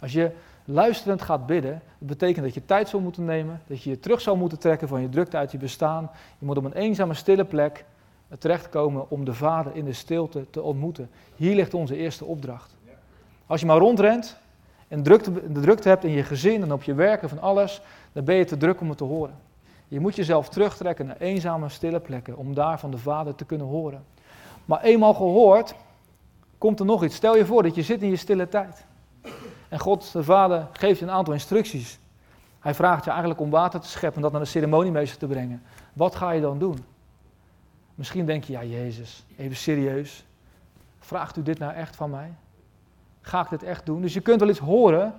Als 0.00 0.12
je 0.12 0.30
luisterend 0.64 1.22
gaat 1.22 1.46
bidden, 1.46 1.82
dat 1.98 2.08
betekent 2.08 2.44
dat 2.44 2.54
je 2.54 2.64
tijd 2.64 2.88
zou 2.88 3.02
moeten 3.02 3.24
nemen, 3.24 3.60
dat 3.66 3.82
je 3.82 3.90
je 3.90 4.00
terug 4.00 4.20
zou 4.20 4.38
moeten 4.38 4.58
trekken 4.58 4.88
van 4.88 5.00
je 5.00 5.08
drukte 5.08 5.36
uit 5.36 5.52
je 5.52 5.58
bestaan. 5.58 6.10
Je 6.38 6.46
moet 6.46 6.56
op 6.56 6.64
een 6.64 6.72
eenzame, 6.72 7.14
stille 7.14 7.44
plek 7.44 7.84
terechtkomen 8.38 9.10
om 9.10 9.24
de 9.24 9.34
Vader 9.34 9.76
in 9.76 9.84
de 9.84 9.92
stilte 9.92 10.46
te 10.50 10.62
ontmoeten. 10.62 11.10
Hier 11.36 11.54
ligt 11.54 11.74
onze 11.74 11.96
eerste 11.96 12.24
opdracht. 12.24 12.76
Als 13.46 13.60
je 13.60 13.66
maar 13.66 13.78
rondrent 13.78 14.36
en 14.88 15.02
de 15.02 15.60
drukte 15.60 15.88
hebt 15.88 16.04
in 16.04 16.10
je 16.10 16.22
gezin 16.22 16.62
en 16.62 16.72
op 16.72 16.82
je 16.82 16.94
werken 16.94 17.28
van 17.28 17.40
alles, 17.40 17.80
dan 18.12 18.24
ben 18.24 18.34
je 18.34 18.44
te 18.44 18.56
druk 18.56 18.80
om 18.80 18.88
het 18.88 18.98
te 18.98 19.04
horen. 19.04 19.34
Je 19.88 20.00
moet 20.00 20.16
jezelf 20.16 20.48
terugtrekken 20.48 21.06
naar 21.06 21.16
eenzame, 21.16 21.68
stille 21.68 22.00
plekken 22.00 22.36
om 22.36 22.54
daar 22.54 22.78
van 22.78 22.90
de 22.90 22.98
Vader 22.98 23.34
te 23.34 23.44
kunnen 23.44 23.66
horen. 23.66 24.04
Maar 24.64 24.82
eenmaal 24.82 25.14
gehoord, 25.14 25.74
komt 26.58 26.80
er 26.80 26.86
nog 26.86 27.04
iets. 27.04 27.14
Stel 27.14 27.36
je 27.36 27.46
voor 27.46 27.62
dat 27.62 27.74
je 27.74 27.82
zit 27.82 28.02
in 28.02 28.08
je 28.10 28.16
stille 28.16 28.48
tijd. 28.48 28.84
En 29.68 29.78
God, 29.78 30.12
de 30.12 30.24
Vader, 30.24 30.68
geeft 30.72 30.98
je 30.98 31.04
een 31.04 31.10
aantal 31.10 31.34
instructies. 31.34 31.98
Hij 32.60 32.74
vraagt 32.74 33.04
je 33.04 33.10
eigenlijk 33.10 33.40
om 33.40 33.50
water 33.50 33.80
te 33.80 33.88
scheppen 33.88 34.16
en 34.16 34.22
dat 34.22 34.32
naar 34.32 34.40
de 34.40 34.46
ceremoniemeester 34.46 35.18
te 35.18 35.26
brengen. 35.26 35.62
Wat 35.92 36.14
ga 36.14 36.30
je 36.30 36.40
dan 36.40 36.58
doen? 36.58 36.84
Misschien 37.94 38.26
denk 38.26 38.44
je, 38.44 38.52
ja 38.52 38.64
Jezus, 38.64 39.24
even 39.36 39.56
serieus. 39.56 40.24
Vraagt 40.98 41.36
u 41.36 41.42
dit 41.42 41.58
nou 41.58 41.72
echt 41.72 41.96
van 41.96 42.10
mij? 42.10 42.32
Ga 43.20 43.40
ik 43.40 43.48
dit 43.48 43.62
echt 43.62 43.86
doen? 43.86 44.00
Dus 44.00 44.14
je 44.14 44.20
kunt 44.20 44.40
wel 44.40 44.48
iets 44.48 44.58
horen, 44.58 45.14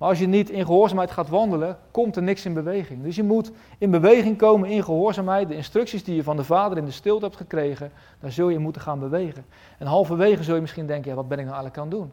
maar 0.00 0.08
als 0.08 0.18
je 0.18 0.26
niet 0.26 0.50
in 0.50 0.64
gehoorzaamheid 0.66 1.10
gaat 1.10 1.28
wandelen, 1.28 1.78
komt 1.90 2.16
er 2.16 2.22
niks 2.22 2.44
in 2.44 2.54
beweging. 2.54 3.02
Dus 3.02 3.16
je 3.16 3.22
moet 3.22 3.52
in 3.78 3.90
beweging 3.90 4.36
komen 4.36 4.68
in 4.68 4.84
gehoorzaamheid. 4.84 5.48
De 5.48 5.54
instructies 5.54 6.04
die 6.04 6.14
je 6.14 6.22
van 6.22 6.36
de 6.36 6.44
Vader 6.44 6.78
in 6.78 6.84
de 6.84 6.90
stilte 6.90 7.24
hebt 7.24 7.36
gekregen, 7.36 7.92
daar 8.20 8.32
zul 8.32 8.48
je 8.48 8.58
moeten 8.58 8.82
gaan 8.82 8.98
bewegen. 8.98 9.44
En 9.78 9.86
halverwege 9.86 10.42
zul 10.42 10.54
je 10.54 10.60
misschien 10.60 10.86
denken, 10.86 11.10
ja, 11.10 11.16
wat 11.16 11.28
ben 11.28 11.38
ik 11.38 11.44
nou 11.44 11.56
eigenlijk 11.56 11.84
aan 11.84 11.88
het 11.88 12.00
doen? 12.00 12.12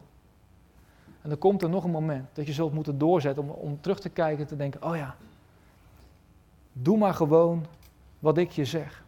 En 1.22 1.28
dan 1.28 1.38
komt 1.38 1.62
er 1.62 1.68
nog 1.68 1.84
een 1.84 1.90
moment 1.90 2.28
dat 2.32 2.46
je 2.46 2.52
zult 2.52 2.72
moeten 2.72 2.98
doorzetten 2.98 3.42
om, 3.42 3.50
om 3.50 3.80
terug 3.80 4.00
te 4.00 4.08
kijken 4.08 4.42
en 4.42 4.46
te 4.46 4.56
denken, 4.56 4.82
oh 4.82 4.96
ja, 4.96 5.14
doe 6.72 6.98
maar 6.98 7.14
gewoon 7.14 7.66
wat 8.18 8.38
ik 8.38 8.50
je 8.50 8.64
zeg. 8.64 9.04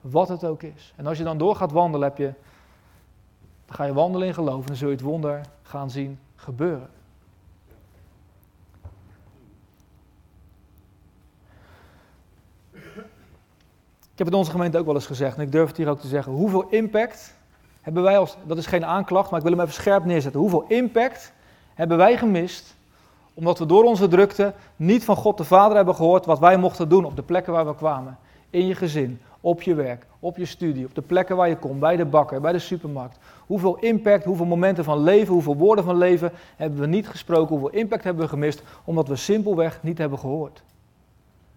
Wat 0.00 0.28
het 0.28 0.44
ook 0.44 0.62
is. 0.62 0.92
En 0.96 1.06
als 1.06 1.18
je 1.18 1.24
dan 1.24 1.38
door 1.38 1.56
gaat 1.56 1.72
wandelen, 1.72 2.08
heb 2.08 2.18
je, 2.18 2.32
dan 3.66 3.76
ga 3.76 3.84
je 3.84 3.92
wandelen 3.92 4.26
in 4.26 4.34
geloof 4.34 4.60
en 4.60 4.66
dan 4.66 4.76
zul 4.76 4.88
je 4.88 4.94
het 4.94 5.04
wonder 5.04 5.40
gaan 5.62 5.90
zien 5.90 6.18
gebeuren. 6.34 6.94
Ik 14.16 14.22
heb 14.22 14.30
het 14.30 14.40
onze 14.40 14.50
gemeente 14.50 14.78
ook 14.78 14.86
wel 14.86 14.94
eens 14.94 15.06
gezegd 15.06 15.36
en 15.36 15.42
ik 15.42 15.52
durf 15.52 15.68
het 15.68 15.76
hier 15.76 15.88
ook 15.88 16.00
te 16.00 16.06
zeggen. 16.06 16.32
Hoeveel 16.32 16.66
impact 16.68 17.34
hebben 17.80 18.02
wij 18.02 18.18
als, 18.18 18.36
dat 18.44 18.58
is 18.58 18.66
geen 18.66 18.84
aanklacht, 18.84 19.30
maar 19.30 19.38
ik 19.38 19.46
wil 19.46 19.56
hem 19.56 19.64
even 19.66 19.74
scherp 19.74 20.04
neerzetten. 20.04 20.40
Hoeveel 20.40 20.64
impact 20.68 21.32
hebben 21.74 21.96
wij 21.96 22.16
gemist 22.16 22.74
omdat 23.34 23.58
we 23.58 23.66
door 23.66 23.84
onze 23.84 24.08
drukte 24.08 24.54
niet 24.76 25.04
van 25.04 25.16
God 25.16 25.36
de 25.38 25.44
Vader 25.44 25.76
hebben 25.76 25.94
gehoord 25.94 26.26
wat 26.26 26.38
wij 26.38 26.56
mochten 26.56 26.88
doen 26.88 27.04
op 27.04 27.16
de 27.16 27.22
plekken 27.22 27.52
waar 27.52 27.66
we 27.66 27.74
kwamen. 27.74 28.18
In 28.50 28.66
je 28.66 28.74
gezin, 28.74 29.20
op 29.40 29.62
je 29.62 29.74
werk, 29.74 30.06
op 30.18 30.36
je 30.36 30.46
studie, 30.46 30.86
op 30.86 30.94
de 30.94 31.02
plekken 31.02 31.36
waar 31.36 31.48
je 31.48 31.56
komt, 31.56 31.80
bij 31.80 31.96
de 31.96 32.04
bakker, 32.04 32.40
bij 32.40 32.52
de 32.52 32.58
supermarkt. 32.58 33.18
Hoeveel 33.46 33.76
impact, 33.78 34.24
hoeveel 34.24 34.46
momenten 34.46 34.84
van 34.84 35.02
leven, 35.02 35.32
hoeveel 35.32 35.56
woorden 35.56 35.84
van 35.84 35.96
leven 35.96 36.32
hebben 36.56 36.80
we 36.80 36.86
niet 36.86 37.08
gesproken, 37.08 37.56
hoeveel 37.56 37.78
impact 37.78 38.04
hebben 38.04 38.22
we 38.22 38.28
gemist 38.28 38.62
omdat 38.84 39.08
we 39.08 39.16
simpelweg 39.16 39.82
niet 39.82 39.98
hebben 39.98 40.18
gehoord. 40.18 40.62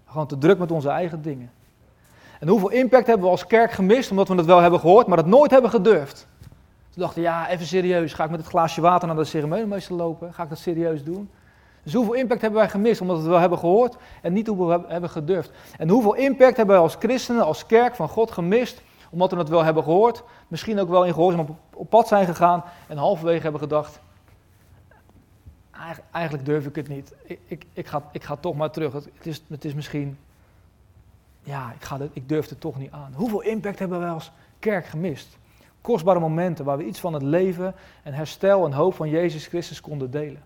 Gewoon 0.05 0.27
te 0.27 0.37
druk 0.37 0.57
met 0.57 0.71
onze 0.71 0.89
eigen 0.89 1.21
dingen. 1.21 1.51
En 2.39 2.47
hoeveel 2.47 2.69
impact 2.69 3.07
hebben 3.07 3.25
we 3.25 3.31
als 3.31 3.47
kerk 3.47 3.71
gemist, 3.71 4.11
omdat 4.11 4.27
we 4.27 4.35
het 4.35 4.45
wel 4.45 4.59
hebben 4.59 4.79
gehoord, 4.79 5.07
maar 5.07 5.17
het 5.17 5.27
nooit 5.27 5.51
hebben 5.51 5.69
gedurfd. 5.69 6.27
Toen 6.89 7.01
dachten 7.01 7.21
ja, 7.21 7.49
even 7.49 7.65
serieus, 7.65 8.13
ga 8.13 8.23
ik 8.23 8.29
met 8.29 8.39
het 8.39 8.49
glaasje 8.49 8.81
water 8.81 9.07
naar 9.07 9.17
de 9.17 9.23
ceremoniemeester 9.23 9.95
lopen? 9.95 10.33
Ga 10.33 10.43
ik 10.43 10.49
dat 10.49 10.57
serieus 10.57 11.03
doen? 11.03 11.29
Dus 11.83 11.93
hoeveel 11.93 12.13
impact 12.13 12.41
hebben 12.41 12.59
wij 12.59 12.69
gemist, 12.69 13.01
omdat 13.01 13.15
we 13.15 13.21
het 13.21 13.31
wel 13.31 13.39
hebben 13.39 13.59
gehoord 13.59 13.95
en 14.21 14.33
niet 14.33 14.47
hoeveel 14.47 14.67
we 14.67 14.81
hebben 14.87 15.09
gedurfd? 15.09 15.51
En 15.77 15.89
hoeveel 15.89 16.13
impact 16.13 16.57
hebben 16.57 16.75
wij 16.75 16.83
als 16.83 16.95
christenen, 16.99 17.45
als 17.45 17.65
kerk 17.65 17.95
van 17.95 18.09
God 18.09 18.31
gemist, 18.31 18.81
omdat 19.09 19.31
we 19.31 19.37
het 19.37 19.49
wel 19.49 19.63
hebben 19.63 19.83
gehoord, 19.83 20.23
misschien 20.47 20.79
ook 20.79 20.89
wel 20.89 21.05
in 21.05 21.13
gehoorzaam 21.13 21.39
op, 21.39 21.49
op 21.73 21.89
pad 21.89 22.07
zijn 22.07 22.25
gegaan 22.25 22.63
en 22.87 22.97
halverwege 22.97 23.41
hebben 23.41 23.61
gedacht, 23.61 23.99
eigenlijk 26.11 26.45
durf 26.45 26.65
ik 26.65 26.75
het 26.75 26.87
niet. 26.87 27.13
Ik, 27.23 27.39
ik, 27.45 27.65
ik, 27.73 27.87
ga, 27.87 28.03
ik 28.11 28.23
ga 28.23 28.35
toch 28.35 28.55
maar 28.55 28.71
terug. 28.71 28.93
Het, 28.93 29.09
is, 29.21 29.43
het 29.47 29.65
is 29.65 29.73
misschien 29.73 30.17
ja, 31.49 31.71
ik, 31.75 31.83
ga 31.83 31.99
ik 32.13 32.29
durf 32.29 32.49
het 32.49 32.59
toch 32.59 32.77
niet 32.77 32.91
aan. 32.91 33.13
Hoeveel 33.15 33.41
impact 33.41 33.79
hebben 33.79 33.99
wij 33.99 34.09
als 34.09 34.31
kerk 34.59 34.85
gemist? 34.85 35.37
Kostbare 35.81 36.19
momenten 36.19 36.65
waar 36.65 36.77
we 36.77 36.85
iets 36.85 36.99
van 36.99 37.13
het 37.13 37.21
leven 37.21 37.75
en 38.03 38.13
herstel 38.13 38.65
en 38.65 38.73
hoop 38.73 38.93
van 38.93 39.09
Jezus 39.09 39.47
Christus 39.47 39.81
konden 39.81 40.11
delen. 40.11 40.43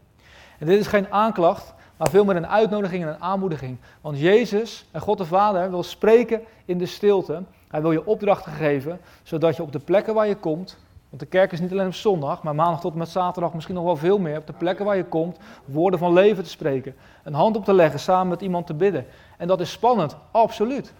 En 0.59 0.67
dit 0.67 0.79
is 0.79 0.87
geen 0.87 1.11
aanklacht, 1.11 1.73
maar 1.97 2.09
veel 2.09 2.25
meer 2.25 2.35
een 2.35 2.47
uitnodiging 2.47 3.03
en 3.03 3.09
een 3.09 3.21
aanmoediging. 3.21 3.77
Want 4.01 4.19
Jezus 4.19 4.85
en 4.91 5.01
God 5.01 5.17
de 5.17 5.25
Vader 5.25 5.69
wil 5.69 5.83
spreken 5.83 6.41
in 6.65 6.77
de 6.77 6.85
stilte. 6.85 7.43
Hij 7.67 7.81
wil 7.81 7.91
je 7.91 8.05
opdrachten 8.05 8.51
geven, 8.51 8.99
zodat 9.23 9.55
je 9.55 9.63
op 9.63 9.71
de 9.71 9.79
plekken 9.79 10.13
waar 10.13 10.27
je 10.27 10.35
komt, 10.35 10.77
want 11.13 11.25
de 11.25 11.37
kerk 11.37 11.51
is 11.51 11.59
niet 11.59 11.71
alleen 11.71 11.87
op 11.87 11.93
zondag, 11.93 12.43
maar 12.43 12.55
maandag 12.55 12.79
tot 12.79 12.91
en 12.91 12.97
met 12.97 13.09
zaterdag 13.09 13.53
misschien 13.53 13.75
nog 13.75 13.83
wel 13.83 13.95
veel 13.95 14.17
meer, 14.17 14.37
op 14.37 14.47
de 14.47 14.53
plekken 14.53 14.85
waar 14.85 14.95
je 14.95 15.05
komt, 15.05 15.37
woorden 15.65 15.99
van 15.99 16.13
leven 16.13 16.43
te 16.43 16.49
spreken. 16.49 16.95
Een 17.23 17.33
hand 17.33 17.55
op 17.55 17.65
te 17.65 17.73
leggen, 17.73 17.99
samen 17.99 18.27
met 18.27 18.41
iemand 18.41 18.67
te 18.67 18.73
bidden. 18.73 19.05
En 19.37 19.47
dat 19.47 19.61
is 19.61 19.71
spannend, 19.71 20.15
absoluut. 20.31 20.93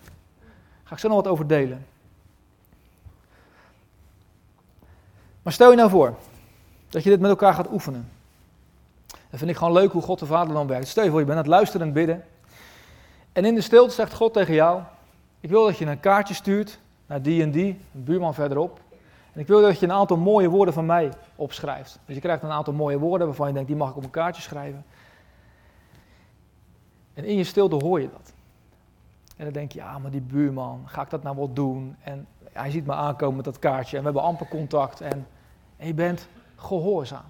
Ga 0.84 0.93
ik 0.93 0.99
zo 0.99 1.08
nog 1.08 1.17
wat 1.17 1.28
over 1.28 1.47
delen. 1.47 1.86
Maar 5.41 5.54
stel 5.54 5.69
je 5.69 5.78
nou 5.78 5.89
voor, 5.89 6.15
Dat 6.89 7.04
je 7.04 7.10
dit 7.10 7.19
met 7.19 7.30
elkaar 7.30 7.54
gaat 7.54 7.71
oefenen. 7.71 8.10
Dat 9.08 9.39
vind 9.39 9.49
ik 9.49 9.58
gewoon 9.58 9.73
leuk 9.73 9.91
hoe 9.91 10.02
God 10.02 10.19
de 10.19 10.26
Vader 10.26 10.54
dan 10.54 10.67
werkt. 10.67 10.88
Stel 10.88 11.04
je 11.04 11.10
voor, 11.10 11.19
je 11.19 11.26
bent 11.26 11.38
aan 11.38 11.43
het 11.43 11.54
luisteren 11.54 11.88
en 11.88 11.93
bidden. 11.93 12.23
En 13.32 13.45
in 13.45 13.56
de 13.56 13.62
stilte 13.62 13.93
zegt 13.93 14.13
God 14.13 14.34
tegen 14.34 14.54
jou: 14.54 14.82
Ik 15.39 15.49
wil 15.49 15.65
dat 15.65 15.78
je 15.78 15.86
een 15.86 15.99
kaartje 15.99 16.34
stuurt 16.34 16.80
naar 17.06 17.21
die 17.21 17.41
en 17.41 17.52
die, 17.52 17.80
een 17.93 18.04
buurman 18.04 18.34
verderop. 18.34 18.82
En 19.33 19.39
ik 19.39 19.47
wil 19.47 19.61
dat 19.61 19.79
je 19.79 19.85
een 19.85 19.91
aantal 19.91 20.17
mooie 20.17 20.49
woorden 20.49 20.73
van 20.73 20.85
mij 20.85 21.11
opschrijft. 21.35 21.99
Dus 22.05 22.15
je 22.15 22.21
krijgt 22.21 22.43
een 22.43 22.49
aantal 22.49 22.73
mooie 22.73 22.99
woorden 22.99 23.27
waarvan 23.27 23.47
je 23.47 23.53
denkt: 23.53 23.67
die 23.67 23.77
mag 23.77 23.89
ik 23.89 23.95
op 23.95 24.03
een 24.03 24.09
kaartje 24.09 24.41
schrijven. 24.41 24.85
En 27.13 27.25
in 27.25 27.35
je 27.35 27.43
stilte 27.43 27.75
hoor 27.75 28.01
je 28.01 28.09
dat. 28.11 28.33
En 29.37 29.43
dan 29.43 29.53
denk 29.53 29.71
je: 29.71 29.79
ja, 29.79 29.97
maar 29.97 30.11
die 30.11 30.21
buurman, 30.21 30.83
ga 30.85 31.01
ik 31.01 31.09
dat 31.09 31.23
nou 31.23 31.35
wel 31.35 31.53
doen? 31.53 31.95
En 32.03 32.27
hij 32.51 32.71
ziet 32.71 32.85
me 32.85 32.93
aankomen 32.93 33.35
met 33.35 33.45
dat 33.45 33.59
kaartje 33.59 33.97
en 33.97 34.03
we 34.03 34.09
hebben 34.09 34.27
amper 34.27 34.47
contact. 34.47 35.01
En, 35.01 35.27
en 35.77 35.87
je 35.87 35.93
bent 35.93 36.27
gehoorzaam. 36.55 37.25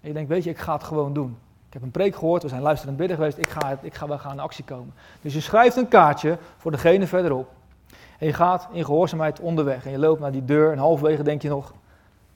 En 0.00 0.08
je 0.08 0.12
denkt: 0.12 0.28
weet 0.28 0.44
je, 0.44 0.50
ik 0.50 0.58
ga 0.58 0.72
het 0.72 0.84
gewoon 0.84 1.12
doen. 1.12 1.38
Ik 1.66 1.74
heb 1.74 1.82
een 1.82 1.90
preek 1.90 2.14
gehoord, 2.14 2.42
we 2.42 2.48
zijn 2.48 2.62
luisterend 2.62 2.96
bidden 2.96 3.16
geweest, 3.16 3.38
ik 3.38 3.48
ga, 3.48 3.78
ik 3.82 3.94
ga 3.94 4.08
wel 4.08 4.18
gaan 4.18 4.32
in 4.32 4.40
actie 4.40 4.64
komen. 4.64 4.94
Dus 5.20 5.34
je 5.34 5.40
schrijft 5.40 5.76
een 5.76 5.88
kaartje 5.88 6.38
voor 6.56 6.70
degene 6.70 7.06
verderop. 7.06 7.50
En 8.18 8.26
je 8.26 8.32
gaat 8.32 8.68
in 8.72 8.84
gehoorzaamheid 8.84 9.40
onderweg. 9.40 9.84
En 9.84 9.90
je 9.90 9.98
loopt 9.98 10.20
naar 10.20 10.32
die 10.32 10.44
deur 10.44 10.72
en 10.72 10.78
halverwege 10.78 11.22
denk 11.22 11.42
je 11.42 11.48
nog, 11.48 11.72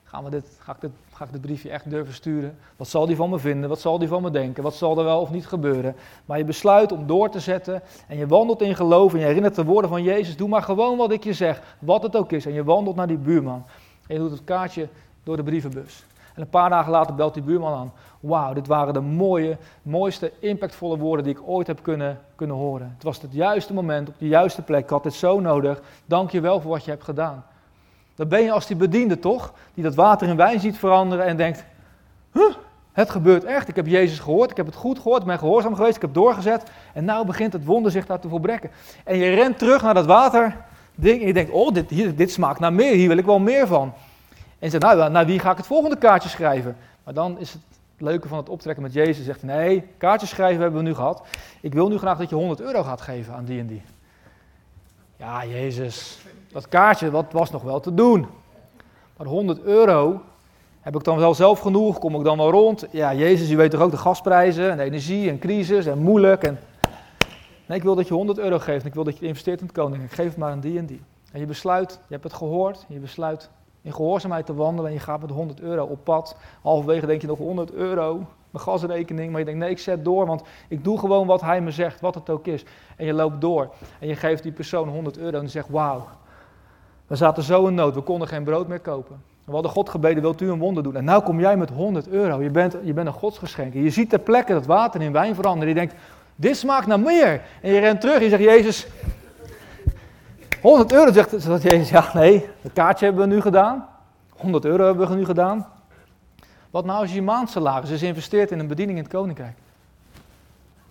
gaan 0.04 0.24
we 0.24 0.30
dit, 0.30 0.58
ga, 0.58 0.72
ik 0.72 0.80
dit, 0.80 0.90
ga 1.12 1.24
ik 1.24 1.32
dit 1.32 1.40
briefje 1.40 1.70
echt 1.70 1.90
durven 1.90 2.14
sturen? 2.14 2.58
Wat 2.76 2.88
zal 2.88 3.06
die 3.06 3.16
van 3.16 3.30
me 3.30 3.38
vinden? 3.38 3.68
Wat 3.68 3.80
zal 3.80 3.98
die 3.98 4.08
van 4.08 4.22
me 4.22 4.30
denken? 4.30 4.62
Wat 4.62 4.74
zal 4.74 4.98
er 4.98 5.04
wel 5.04 5.20
of 5.20 5.30
niet 5.30 5.46
gebeuren? 5.46 5.96
Maar 6.26 6.38
je 6.38 6.44
besluit 6.44 6.92
om 6.92 7.06
door 7.06 7.30
te 7.30 7.40
zetten 7.40 7.82
en 8.08 8.16
je 8.16 8.26
wandelt 8.26 8.62
in 8.62 8.74
geloof 8.74 9.12
en 9.12 9.18
je 9.18 9.26
herinnert 9.26 9.54
de 9.54 9.64
woorden 9.64 9.90
van 9.90 10.02
Jezus. 10.02 10.36
Doe 10.36 10.48
maar 10.48 10.62
gewoon 10.62 10.96
wat 10.96 11.12
ik 11.12 11.24
je 11.24 11.32
zeg, 11.32 11.76
wat 11.78 12.02
het 12.02 12.16
ook 12.16 12.32
is. 12.32 12.46
En 12.46 12.52
je 12.52 12.64
wandelt 12.64 12.96
naar 12.96 13.06
die 13.06 13.18
buurman 13.18 13.64
en 14.06 14.14
je 14.14 14.18
doet 14.18 14.30
het 14.30 14.44
kaartje 14.44 14.88
door 15.22 15.36
de 15.36 15.42
brievenbus. 15.42 16.04
En 16.34 16.42
een 16.42 16.48
paar 16.48 16.70
dagen 16.70 16.90
later 16.90 17.14
belt 17.14 17.34
die 17.34 17.42
buurman 17.42 17.74
aan. 17.74 17.92
Wauw, 18.20 18.52
dit 18.52 18.66
waren 18.66 18.94
de 18.94 19.00
mooie, 19.00 19.56
mooiste, 19.82 20.32
impactvolle 20.38 20.98
woorden 20.98 21.24
die 21.24 21.34
ik 21.34 21.48
ooit 21.48 21.66
heb 21.66 21.82
kunnen, 21.82 22.20
kunnen 22.34 22.56
horen. 22.56 22.92
Het 22.94 23.02
was 23.02 23.20
het 23.20 23.32
juiste 23.32 23.74
moment, 23.74 24.08
op 24.08 24.14
de 24.18 24.28
juiste 24.28 24.62
plek. 24.62 24.82
Ik 24.82 24.90
had 24.90 25.02
dit 25.02 25.14
zo 25.14 25.40
nodig. 25.40 25.80
Dank 26.06 26.30
je 26.30 26.40
wel 26.40 26.60
voor 26.60 26.70
wat 26.70 26.84
je 26.84 26.90
hebt 26.90 27.04
gedaan. 27.04 27.44
Dan 28.14 28.28
ben 28.28 28.42
je 28.42 28.52
als 28.52 28.66
die 28.66 28.76
bediende 28.76 29.18
toch, 29.18 29.52
die 29.74 29.84
dat 29.84 29.94
water 29.94 30.28
in 30.28 30.36
wijn 30.36 30.60
ziet 30.60 30.78
veranderen 30.78 31.26
en 31.26 31.36
denkt, 31.36 31.64
huh, 32.32 32.54
het 32.92 33.10
gebeurt 33.10 33.44
echt. 33.44 33.68
Ik 33.68 33.76
heb 33.76 33.86
Jezus 33.86 34.18
gehoord, 34.18 34.50
ik 34.50 34.56
heb 34.56 34.66
het 34.66 34.74
goed 34.74 34.98
gehoord, 34.98 35.20
ik 35.20 35.26
ben 35.26 35.38
gehoorzaam 35.38 35.74
geweest, 35.74 35.96
ik 35.96 36.02
heb 36.02 36.14
doorgezet. 36.14 36.70
En 36.94 37.04
nu 37.04 37.24
begint 37.24 37.52
het 37.52 37.64
wonder 37.64 37.92
zich 37.92 38.06
daar 38.06 38.20
te 38.20 38.28
volbrekken. 38.28 38.70
En 39.04 39.16
je 39.16 39.34
rent 39.34 39.58
terug 39.58 39.82
naar 39.82 39.94
dat 39.94 40.06
water 40.06 40.56
ding 40.94 41.20
en 41.20 41.26
je 41.26 41.32
denkt, 41.32 41.50
oh, 41.50 41.74
dit, 41.74 41.90
hier, 41.90 42.16
dit 42.16 42.30
smaakt 42.30 42.60
naar 42.60 42.72
meer, 42.72 42.94
hier 42.94 43.08
wil 43.08 43.16
ik 43.16 43.24
wel 43.24 43.38
meer 43.38 43.66
van. 43.66 43.92
En 44.62 44.70
zegt, 44.70 44.82
nou, 44.82 45.10
naar 45.10 45.26
wie 45.26 45.38
ga 45.38 45.50
ik 45.50 45.56
het 45.56 45.66
volgende 45.66 45.96
kaartje 45.96 46.28
schrijven? 46.28 46.76
Maar 47.04 47.14
dan 47.14 47.38
is 47.38 47.52
het 47.52 47.62
leuke 47.96 48.28
van 48.28 48.38
het 48.38 48.48
optrekken 48.48 48.82
met 48.82 48.92
Jezus. 48.92 49.24
Zegt 49.24 49.42
nee, 49.42 49.84
kaartjes 49.98 50.30
schrijven 50.30 50.62
hebben 50.62 50.82
we 50.82 50.88
nu 50.88 50.94
gehad. 50.94 51.22
Ik 51.60 51.74
wil 51.74 51.88
nu 51.88 51.98
graag 51.98 52.18
dat 52.18 52.28
je 52.28 52.34
100 52.34 52.60
euro 52.60 52.82
gaat 52.82 53.00
geven 53.00 53.34
aan 53.34 53.44
die 53.44 53.60
en 53.60 53.66
die. 53.66 53.82
Ja, 55.16 55.44
Jezus, 55.46 56.18
dat 56.52 56.68
kaartje 56.68 57.10
wat 57.10 57.32
was 57.32 57.50
nog 57.50 57.62
wel 57.62 57.80
te 57.80 57.94
doen. 57.94 58.26
Maar 59.16 59.26
100 59.26 59.62
euro, 59.62 60.22
heb 60.80 60.96
ik 60.96 61.04
dan 61.04 61.18
wel 61.18 61.34
zelf 61.34 61.58
genoeg? 61.58 61.98
Kom 61.98 62.14
ik 62.14 62.24
dan 62.24 62.36
wel 62.36 62.50
rond? 62.50 62.86
Ja, 62.90 63.14
Jezus, 63.14 63.50
u 63.50 63.56
weet 63.56 63.70
toch 63.70 63.80
ook 63.80 63.90
de 63.90 63.96
gasprijzen 63.96 64.70
en 64.70 64.76
de 64.76 64.82
energie 64.82 65.30
en 65.30 65.38
crisis 65.38 65.86
en 65.86 65.98
moeilijk. 65.98 66.42
En... 66.42 66.58
Nee, 67.66 67.78
ik 67.78 67.84
wil 67.84 67.94
dat 67.94 68.08
je 68.08 68.14
100 68.14 68.38
euro 68.38 68.58
geeft 68.58 68.82
en 68.82 68.88
ik 68.88 68.94
wil 68.94 69.04
dat 69.04 69.18
je 69.18 69.26
investeert 69.26 69.60
in 69.60 69.66
het 69.66 69.74
koning. 69.74 70.02
Ik 70.02 70.12
geef 70.12 70.26
het 70.26 70.36
maar 70.36 70.50
aan 70.50 70.60
die 70.60 70.78
en 70.78 70.86
die. 70.86 71.02
En 71.32 71.40
je 71.40 71.46
besluit, 71.46 71.90
je 71.92 72.12
hebt 72.12 72.24
het 72.24 72.32
gehoord, 72.32 72.84
je 72.88 72.98
besluit 72.98 73.50
in 73.82 73.92
gehoorzaamheid 73.92 74.46
te 74.46 74.54
wandelen 74.54 74.90
en 74.90 74.96
je 74.96 75.02
gaat 75.02 75.20
met 75.20 75.30
100 75.30 75.60
euro 75.60 75.84
op 75.84 76.04
pad. 76.04 76.36
Halverwege 76.62 77.06
denk 77.06 77.20
je 77.20 77.26
nog 77.26 77.38
100 77.38 77.72
euro, 77.72 78.14
mijn 78.50 78.64
gasrekening, 78.64 79.30
maar 79.30 79.38
je 79.38 79.44
denkt 79.44 79.60
nee, 79.60 79.70
ik 79.70 79.78
zet 79.78 80.04
door, 80.04 80.26
want 80.26 80.42
ik 80.68 80.84
doe 80.84 80.98
gewoon 80.98 81.26
wat 81.26 81.40
hij 81.40 81.60
me 81.60 81.70
zegt, 81.70 82.00
wat 82.00 82.14
het 82.14 82.30
ook 82.30 82.46
is. 82.46 82.64
En 82.96 83.06
je 83.06 83.12
loopt 83.12 83.40
door 83.40 83.70
en 83.98 84.08
je 84.08 84.16
geeft 84.16 84.42
die 84.42 84.52
persoon 84.52 84.88
100 84.88 85.18
euro 85.18 85.36
en 85.36 85.42
je 85.42 85.48
zegt 85.48 85.68
wauw, 85.68 86.06
we 87.06 87.16
zaten 87.16 87.42
zo 87.42 87.66
in 87.66 87.74
nood, 87.74 87.94
we 87.94 88.00
konden 88.00 88.28
geen 88.28 88.44
brood 88.44 88.68
meer 88.68 88.80
kopen. 88.80 89.22
We 89.44 89.52
hadden 89.52 89.70
God 89.70 89.88
gebeden, 89.88 90.22
wilt 90.22 90.40
u 90.40 90.50
een 90.50 90.58
wonder 90.58 90.82
doen? 90.82 90.96
En 90.96 91.04
nou 91.04 91.22
kom 91.22 91.40
jij 91.40 91.56
met 91.56 91.70
100 91.70 92.08
euro, 92.08 92.42
je 92.42 92.50
bent, 92.50 92.76
je 92.82 92.92
bent 92.92 93.06
een 93.06 93.12
godsgeschenk. 93.12 93.74
En 93.74 93.82
je 93.82 93.90
ziet 93.90 94.10
ter 94.10 94.18
plekke 94.18 94.52
dat 94.52 94.66
water 94.66 95.02
in 95.02 95.12
wijn 95.12 95.34
veranderen. 95.34 95.68
Je 95.68 95.74
denkt, 95.74 95.94
dit 96.36 96.56
smaakt 96.56 96.86
naar 96.86 97.00
meer. 97.00 97.42
En 97.62 97.72
je 97.72 97.78
rent 97.78 98.00
terug 98.00 98.16
en 98.16 98.22
je 98.22 98.28
zegt, 98.28 98.42
Jezus, 98.42 98.86
100 100.62 100.92
euro, 100.92 101.12
zegt 101.12 101.62
Jezus. 101.62 101.88
Ja, 101.88 102.10
nee, 102.14 102.48
het 102.60 102.72
kaartje 102.72 103.04
hebben 103.04 103.28
we 103.28 103.34
nu 103.34 103.40
gedaan. 103.40 103.88
100 104.30 104.64
euro 104.64 104.84
hebben 104.84 105.08
we 105.08 105.14
nu 105.14 105.24
gedaan. 105.24 105.66
Wat 106.70 106.84
nou 106.84 107.00
als 107.00 107.12
je 107.12 107.22
maandsalaris 107.22 107.90
is 107.90 108.02
investeert 108.02 108.50
in 108.50 108.58
een 108.58 108.66
bediening 108.66 108.98
in 108.98 109.04
het 109.04 109.12
koninkrijk? 109.12 109.56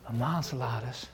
Een 0.07 0.17
maandsalaris. 0.17 1.09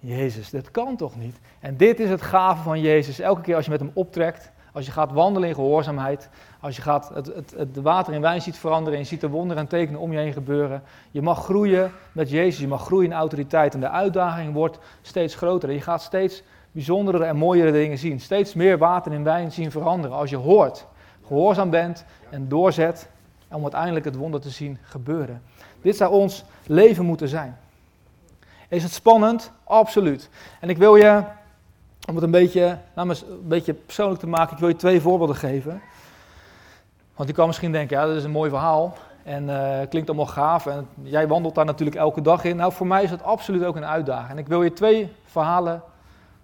Jezus, 0.00 0.50
dat 0.50 0.70
kan 0.70 0.96
toch 0.96 1.16
niet? 1.16 1.36
En 1.60 1.76
dit 1.76 2.00
is 2.00 2.10
het 2.10 2.22
gave 2.22 2.62
van 2.62 2.80
Jezus. 2.80 3.18
Elke 3.18 3.40
keer 3.40 3.56
als 3.56 3.64
je 3.64 3.70
met 3.70 3.80
hem 3.80 3.90
optrekt, 3.94 4.50
als 4.72 4.86
je 4.86 4.92
gaat 4.92 5.12
wandelen 5.12 5.48
in 5.48 5.54
gehoorzaamheid, 5.54 6.28
als 6.60 6.76
je 6.76 6.82
gaat 6.82 7.10
het, 7.14 7.26
het, 7.26 7.54
het 7.56 7.76
water 7.76 8.14
in 8.14 8.20
wijn 8.20 8.42
ziet 8.42 8.56
veranderen 8.56 8.98
en 8.98 9.04
je 9.04 9.08
ziet 9.08 9.20
de 9.20 9.28
wonderen 9.28 9.62
en 9.62 9.68
tekenen 9.68 10.00
om 10.00 10.12
je 10.12 10.18
heen 10.18 10.32
gebeuren. 10.32 10.82
Je 11.10 11.22
mag 11.22 11.44
groeien 11.44 11.92
met 12.12 12.30
Jezus, 12.30 12.60
je 12.60 12.68
mag 12.68 12.84
groeien 12.84 13.10
in 13.10 13.16
autoriteit 13.16 13.74
en 13.74 13.80
de 13.80 13.90
uitdaging 13.90 14.52
wordt 14.52 14.78
steeds 15.02 15.34
groter. 15.34 15.70
Je 15.70 15.80
gaat 15.80 16.02
steeds 16.02 16.42
bijzondere 16.72 17.24
en 17.24 17.36
mooiere 17.36 17.72
dingen 17.72 17.98
zien. 17.98 18.20
Steeds 18.20 18.54
meer 18.54 18.78
water 18.78 19.12
in 19.12 19.24
wijn 19.24 19.52
zien 19.52 19.70
veranderen. 19.70 20.16
Als 20.16 20.30
je 20.30 20.36
hoort, 20.36 20.86
gehoorzaam 21.26 21.70
bent 21.70 22.04
en 22.30 22.48
doorzet 22.48 23.08
om 23.50 23.62
uiteindelijk 23.62 24.04
het 24.04 24.16
wonder 24.16 24.40
te 24.40 24.50
zien 24.50 24.78
gebeuren. 24.82 25.42
Dit 25.82 25.96
zou 25.96 26.12
ons 26.12 26.44
leven 26.66 27.04
moeten 27.04 27.28
zijn. 27.28 27.58
Is 28.68 28.82
het 28.82 28.92
spannend? 28.92 29.52
Absoluut. 29.64 30.28
En 30.60 30.68
ik 30.68 30.78
wil 30.78 30.96
je, 30.96 31.22
om 32.08 32.14
het 32.14 32.24
een 32.24 32.30
beetje, 32.30 32.78
nou, 32.94 33.08
een 33.08 33.48
beetje 33.48 33.74
persoonlijk 33.74 34.20
te 34.20 34.26
maken, 34.26 34.52
ik 34.52 34.58
wil 34.58 34.68
je 34.68 34.76
twee 34.76 35.00
voorbeelden 35.00 35.36
geven. 35.36 35.80
Want 37.16 37.28
je 37.28 37.34
kan 37.34 37.46
misschien 37.46 37.72
denken, 37.72 37.96
ja, 37.96 38.06
dat 38.06 38.16
is 38.16 38.24
een 38.24 38.30
mooi 38.30 38.50
verhaal. 38.50 38.96
En 39.22 39.44
uh, 39.48 39.78
klinkt 39.88 40.08
allemaal 40.08 40.26
gaaf. 40.26 40.66
En 40.66 40.88
jij 41.02 41.28
wandelt 41.28 41.54
daar 41.54 41.64
natuurlijk 41.64 41.96
elke 41.96 42.22
dag 42.22 42.44
in. 42.44 42.56
Nou, 42.56 42.72
voor 42.72 42.86
mij 42.86 43.02
is 43.02 43.10
het 43.10 43.22
absoluut 43.22 43.64
ook 43.64 43.76
een 43.76 43.84
uitdaging. 43.84 44.30
En 44.30 44.38
ik 44.38 44.46
wil 44.46 44.62
je 44.62 44.72
twee 44.72 45.12
verhalen 45.24 45.82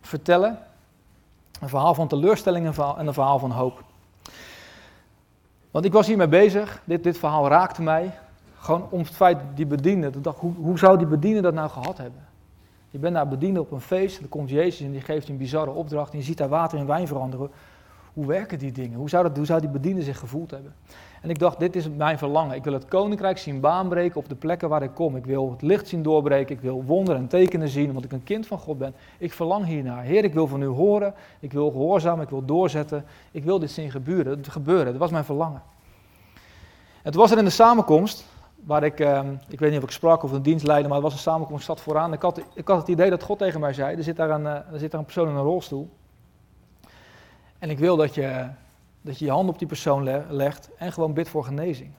vertellen. 0.06 0.58
Een 1.60 1.68
verhaal 1.68 1.94
van 1.94 2.08
teleurstelling 2.08 2.66
en 2.78 3.06
een 3.06 3.14
verhaal 3.14 3.38
van 3.38 3.50
hoop. 3.50 3.82
Want 5.70 5.84
ik 5.84 5.92
was 5.92 6.06
hiermee 6.06 6.28
bezig, 6.28 6.82
dit, 6.84 7.02
dit 7.02 7.18
verhaal 7.18 7.48
raakte 7.48 7.82
mij. 7.82 8.18
Gewoon 8.58 8.86
om 8.90 8.98
het 8.98 9.08
feit 9.08 9.38
die 9.54 9.66
bediende. 9.66 10.06
Ik 10.06 10.24
dacht, 10.24 10.38
hoe, 10.38 10.54
hoe 10.54 10.78
zou 10.78 10.98
die 10.98 11.06
bediende 11.06 11.40
dat 11.40 11.54
nou 11.54 11.70
gehad 11.70 11.98
hebben? 11.98 12.26
Je 12.90 12.98
bent 12.98 13.14
daar 13.14 13.28
bediende 13.28 13.60
op 13.60 13.70
een 13.70 13.80
feest, 13.80 14.20
er 14.20 14.28
komt 14.28 14.50
Jezus 14.50 14.86
en 14.86 14.92
die 14.92 15.00
geeft 15.00 15.26
je 15.26 15.32
een 15.32 15.38
bizarre 15.38 15.70
opdracht. 15.70 16.12
En 16.12 16.18
je 16.18 16.24
ziet 16.24 16.38
daar 16.38 16.48
water 16.48 16.78
in 16.78 16.86
wijn 16.86 17.06
veranderen. 17.06 17.50
Hoe 18.12 18.26
werken 18.26 18.58
die 18.58 18.72
dingen? 18.72 18.98
Hoe 18.98 19.08
zou, 19.08 19.22
dat, 19.22 19.36
hoe 19.36 19.46
zou 19.46 19.60
die 19.60 19.68
bediende 19.68 20.02
zich 20.02 20.18
gevoeld 20.18 20.50
hebben? 20.50 20.74
En 21.24 21.30
ik 21.30 21.38
dacht, 21.38 21.58
dit 21.58 21.76
is 21.76 21.88
mijn 21.88 22.18
verlangen. 22.18 22.56
Ik 22.56 22.64
wil 22.64 22.72
het 22.72 22.84
koninkrijk 22.84 23.38
zien 23.38 23.60
baanbreken 23.60 24.16
op 24.16 24.28
de 24.28 24.34
plekken 24.34 24.68
waar 24.68 24.82
ik 24.82 24.94
kom. 24.94 25.16
Ik 25.16 25.24
wil 25.24 25.50
het 25.50 25.62
licht 25.62 25.88
zien 25.88 26.02
doorbreken. 26.02 26.54
Ik 26.54 26.60
wil 26.60 26.84
wonderen 26.84 27.20
en 27.20 27.28
tekenen 27.28 27.68
zien, 27.68 27.88
omdat 27.88 28.04
ik 28.04 28.12
een 28.12 28.24
kind 28.24 28.46
van 28.46 28.58
God 28.58 28.78
ben. 28.78 28.94
Ik 29.18 29.32
verlang 29.32 29.66
hiernaar. 29.66 30.02
Heer, 30.02 30.24
ik 30.24 30.34
wil 30.34 30.46
van 30.46 30.62
u 30.62 30.66
horen. 30.66 31.14
Ik 31.40 31.52
wil 31.52 31.70
gehoorzamen. 31.70 32.24
Ik 32.24 32.30
wil 32.30 32.44
doorzetten. 32.44 33.04
Ik 33.30 33.44
wil 33.44 33.58
dit 33.58 33.70
zien 33.70 33.90
gebeuren. 33.90 34.44
gebeuren. 34.44 34.86
Dat 34.86 34.96
was 34.96 35.10
mijn 35.10 35.24
verlangen. 35.24 35.62
Het 37.02 37.14
was 37.14 37.30
er 37.30 37.38
in 37.38 37.44
de 37.44 37.50
samenkomst, 37.50 38.24
waar 38.64 38.82
ik, 38.82 39.00
ehm, 39.00 39.34
ik 39.48 39.58
weet 39.58 39.70
niet 39.70 39.78
of 39.78 39.84
ik 39.84 39.90
sprak 39.90 40.22
of 40.22 40.32
een 40.32 40.42
dienstleider, 40.42 40.86
maar 40.88 40.98
het 40.98 41.06
was 41.06 41.14
een 41.14 41.30
samenkomst, 41.30 41.64
zat 41.64 41.80
vooraan. 41.80 42.12
Ik 42.12 42.22
had, 42.22 42.40
ik 42.54 42.68
had 42.68 42.78
het 42.78 42.88
idee 42.88 43.10
dat 43.10 43.22
God 43.22 43.38
tegen 43.38 43.60
mij 43.60 43.72
zei, 43.72 43.96
er 43.96 44.02
zit 44.02 44.16
daar 44.16 44.30
een, 44.30 44.42
uh, 44.42 44.52
er 44.52 44.78
zit 44.78 44.90
daar 44.90 45.00
een 45.00 45.06
persoon 45.06 45.28
in 45.28 45.34
een 45.34 45.42
rolstoel. 45.42 45.90
En 47.58 47.70
ik 47.70 47.78
wil 47.78 47.96
dat 47.96 48.14
je 48.14 48.46
dat 49.04 49.18
je 49.18 49.24
je 49.24 49.30
hand 49.30 49.48
op 49.48 49.58
die 49.58 49.68
persoon 49.68 50.24
legt 50.30 50.68
en 50.76 50.92
gewoon 50.92 51.12
bidt 51.12 51.28
voor 51.28 51.44
genezing. 51.44 51.90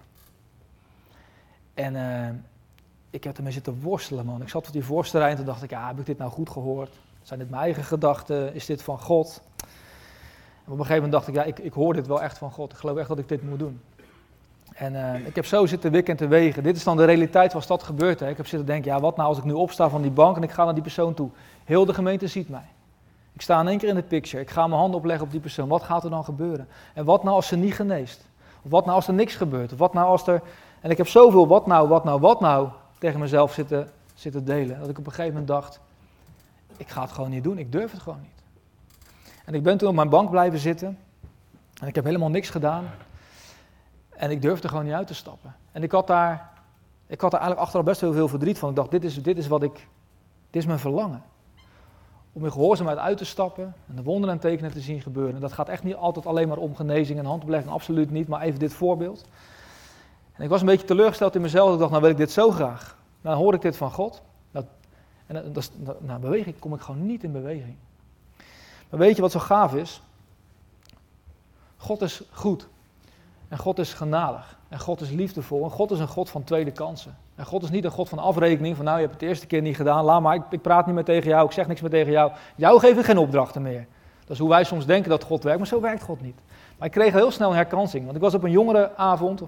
En 1.74 1.94
uh, 1.94 2.28
ik 3.10 3.24
heb 3.24 3.38
ermee 3.38 3.52
zitten 3.52 3.82
worstelen, 3.82 4.26
man. 4.26 4.42
Ik 4.42 4.50
zat 4.50 4.68
op 4.68 4.74
die 4.74 4.84
voorstelling 4.84 5.30
en 5.30 5.36
toen 5.36 5.46
dacht 5.46 5.64
ik, 5.64 5.70
ja, 5.70 5.88
heb 5.88 6.00
ik 6.00 6.06
dit 6.06 6.18
nou 6.18 6.32
goed 6.32 6.50
gehoord? 6.50 6.94
Zijn 7.24 7.40
dit 7.40 7.50
mijn 7.50 7.62
eigen 7.62 7.84
gedachten? 7.84 8.54
Is 8.54 8.66
dit 8.66 8.84
van 8.84 9.00
God? 9.00 9.42
Op 10.64 10.72
een 10.72 10.78
gegeven 10.78 10.96
moment 10.96 11.12
dacht 11.12 11.28
ik, 11.28 11.34
ja, 11.34 11.44
ik, 11.44 11.60
ik 11.60 11.74
hoor 11.74 11.94
dit 11.94 12.08
wel 12.08 12.22
echt 12.22 12.38
van 12.38 12.52
God. 12.52 12.72
Ik 12.72 12.78
geloof 12.78 12.98
echt 12.98 13.08
dat 13.08 13.20
ik 13.20 13.28
dit 13.28 13.50
moet 13.50 13.60
doen. 13.60 13.82
En 14.74 14.94
uh, 14.94 15.28
ik 15.28 15.36
heb 15.36 15.46
zo 15.46 15.66
zitten 15.66 15.92
wikken 15.92 16.14
en 16.14 16.20
te 16.20 16.28
wegen. 16.28 16.64
Dit 16.64 16.76
is 16.76 16.84
dan 16.84 16.98
de 16.98 17.06
realiteit 17.06 17.54
was 17.54 17.68
dat 17.68 17.84
gebeurt. 17.84 18.20
Hè. 18.20 18.30
Ik 18.30 18.38
heb 18.38 18.48
zitten 18.48 18.68
denken, 18.68 18.92
ja, 18.92 19.00
wat 19.00 19.16
nou 19.16 19.30
als 19.30 19.38
ik 19.38 19.44
nu 19.44 19.54
opsta 19.54 19.90
van 19.90 20.02
die 20.02 20.12
bank 20.12 20.36
en 20.36 20.44
ik 20.44 20.52
ga 20.52 20.64
naar 20.64 20.74
die 20.74 20.84
persoon 20.84 21.14
toe? 21.14 21.30
Heel 21.64 21.86
de 21.86 21.94
gemeente 21.94 22.28
ziet 22.28 22.50
mij. 22.50 22.66
Ik 23.36 23.42
sta 23.42 23.60
in 23.60 23.68
één 23.68 23.78
keer 23.78 23.90
in 23.90 23.96
de 23.96 24.04
picture. 24.04 24.42
Ik 24.44 24.50
ga 24.50 24.68
mijn 24.68 24.80
hand 24.80 24.96
opleggen 24.96 25.26
op 25.26 25.32
die 25.32 25.40
persoon. 25.40 25.68
Wat 25.68 25.84
gaat 25.84 26.04
er 26.04 26.10
dan 26.10 26.24
gebeuren? 26.24 26.68
En 26.94 27.06
wat 27.06 27.24
nou 27.24 27.36
als 27.36 27.48
ze 27.48 27.56
niet 27.56 27.74
geneest? 27.74 28.26
Of 28.62 28.72
wat 28.72 28.84
nou 28.86 28.96
als 28.96 29.08
er 29.08 29.14
niks 29.14 29.36
gebeurt? 29.36 29.74
Of 29.74 29.80
wat 29.80 29.94
nou 29.94 30.08
als 30.08 30.28
er. 30.28 30.42
En 30.82 30.90
ik 30.90 30.98
heb 30.98 31.08
zoveel 31.08 31.48
wat 31.48 31.68
nou, 31.68 31.88
wat 31.88 32.04
nou, 32.04 32.20
wat 32.20 32.40
nou 32.40 32.70
tegen 32.98 33.20
mezelf 33.20 33.54
zitten, 33.54 33.92
zitten 34.14 34.46
delen. 34.46 34.80
Dat 34.80 34.90
ik 34.90 34.98
op 34.98 35.06
een 35.06 35.12
gegeven 35.12 35.32
moment 35.32 35.48
dacht: 35.48 35.80
ik 36.78 36.90
ga 36.90 37.02
het 37.02 37.12
gewoon 37.12 37.30
niet 37.30 37.44
doen. 37.44 37.58
Ik 37.58 37.72
durf 37.72 37.92
het 37.92 38.02
gewoon 38.02 38.22
niet. 38.22 38.44
En 39.46 39.54
ik 39.54 39.64
ben 39.64 39.78
toen 39.78 39.90
op 39.90 39.96
mijn 39.96 40.10
bank 40.10 40.30
blijven 40.30 40.60
zitten. 40.60 40.98
En 41.82 41.88
ik 41.88 41.96
heb 41.96 42.04
helemaal 42.04 42.30
niks 42.30 42.50
gedaan. 42.50 42.90
En 44.10 44.32
ik 44.32 44.42
durfde 44.42 44.68
gewoon 44.68 44.84
niet 44.84 44.94
uit 44.94 45.08
te 45.08 45.14
stappen. 45.14 45.56
En 45.72 45.84
ik 45.84 45.92
had 45.92 46.08
daar, 46.08 46.50
ik 47.08 47.22
had 47.22 47.32
daar 47.32 47.40
eigenlijk 47.40 47.60
achteraf 47.60 47.86
best 47.86 48.02
heel 48.02 48.14
veel 48.14 48.28
verdriet 48.28 48.58
van. 48.58 48.70
Ik 48.70 48.76
dacht, 48.76 48.92
dit 48.92 49.04
is, 49.04 49.24
dit 49.24 49.38
is 49.38 49.48
wat 49.48 49.64
ik, 49.64 49.74
dit 50.50 50.62
is 50.62 50.66
mijn 50.66 50.80
verlangen. 50.80 51.24
Om 52.36 52.46
in 52.46 52.52
gehoorzaamheid 52.52 52.98
uit 52.98 53.18
te 53.18 53.26
stappen 53.26 53.76
en 53.88 53.96
de 53.96 54.04
wonderen 54.04 54.36
en 54.36 54.42
tekenen 54.42 54.72
te 54.72 54.80
zien 54.80 55.02
gebeuren. 55.02 55.36
En 55.36 55.42
dat 55.42 55.54
gaat 55.54 55.70
echt 55.70 55.84
niet 55.84 55.96
altijd 55.96 56.26
alleen 56.26 56.48
maar 56.48 56.58
om 56.58 56.76
genezing 56.76 57.20
en 57.20 57.26
handoplegging, 57.26 57.72
absoluut 57.72 58.12
niet. 58.12 58.28
Maar 58.28 58.42
even 58.42 58.60
dit 58.60 58.74
voorbeeld. 58.74 59.26
En 60.34 60.44
ik 60.44 60.50
was 60.50 60.60
een 60.60 60.68
beetje 60.68 60.88
teleurgesteld 60.88 61.36
in 61.36 61.42
mezelf. 61.42 61.74
Ik 61.74 61.80
dacht, 61.80 61.90
nou 61.90 62.02
wil 62.02 62.12
ik 62.12 62.18
dit 62.18 62.32
zo 62.32 62.52
graag. 62.52 62.98
Nou 63.22 63.38
hoor 63.38 63.54
ik 63.54 63.62
dit 63.62 63.78
van 63.78 63.92
God. 63.92 64.22
Dat, 64.52 64.66
en 65.26 65.54
dat, 65.54 65.72
dat, 65.78 66.02
nou, 66.02 66.20
beweging 66.20 66.60
kom 66.60 66.74
ik 66.74 66.82
gewoon 66.82 67.06
niet 67.06 67.24
in 67.24 67.32
beweging. 67.32 67.76
Maar 68.90 69.00
weet 69.00 69.16
je 69.16 69.22
wat 69.22 69.32
zo 69.32 69.40
gaaf 69.40 69.74
is? 69.74 70.02
God 71.78 72.02
is 72.02 72.22
goed. 72.32 72.68
En 73.48 73.58
God 73.58 73.80
is 73.80 73.94
genadig. 73.94 74.55
En 74.70 74.80
God 74.80 75.02
is 75.02 75.10
liefdevol. 75.10 75.64
En 75.64 75.70
God 75.70 75.92
is 75.92 76.00
een 76.00 76.08
God 76.08 76.30
van 76.30 76.44
tweede 76.44 76.72
kansen. 76.72 77.18
En 77.36 77.46
God 77.46 77.64
is 77.64 77.70
niet 77.70 77.84
een 77.84 77.92
God 77.92 78.10
van 78.10 78.20
afrekening. 78.20 78.76
Van 78.76 78.86
nou, 78.86 78.98
je 78.98 79.04
hebt 79.04 79.20
het 79.20 79.30
eerste 79.30 79.48
keer 79.48 79.62
niet 79.62 79.76
gedaan. 79.76 80.04
Laat 80.04 80.22
maar, 80.22 80.36
ik, 80.36 80.42
ik 80.50 80.62
praat 80.62 80.86
niet 80.86 80.96
meer 80.96 81.04
tegen 81.04 81.30
jou. 81.30 81.46
Ik 81.46 81.52
zeg 81.52 81.68
niks 81.68 81.82
meer 81.82 81.90
tegen 81.90 82.12
jou. 82.12 82.32
Jou 82.56 82.80
geef 82.80 82.98
ik 82.98 83.06
geen 83.06 83.18
opdrachten 83.18 83.62
meer. 83.62 83.88
Dat 84.20 84.30
is 84.30 84.40
hoe 84.40 84.50
wij 84.50 84.64
soms 84.64 84.86
denken 84.86 85.10
dat 85.10 85.24
God 85.24 85.44
werkt. 85.44 85.60
Maar 85.60 85.68
zo 85.68 85.82
werkt 85.82 86.04
God 86.04 86.22
niet. 86.22 86.40
Maar 86.78 86.88
ik 86.88 86.94
kreeg 86.94 87.14
heel 87.14 87.32
snel 87.32 87.50
een 87.50 87.56
herkansing. 87.56 88.04
Want 88.04 88.16
ik 88.16 88.22
was 88.22 88.34
op 88.34 88.44
een 88.44 88.52
jongerenavond. 88.52 89.42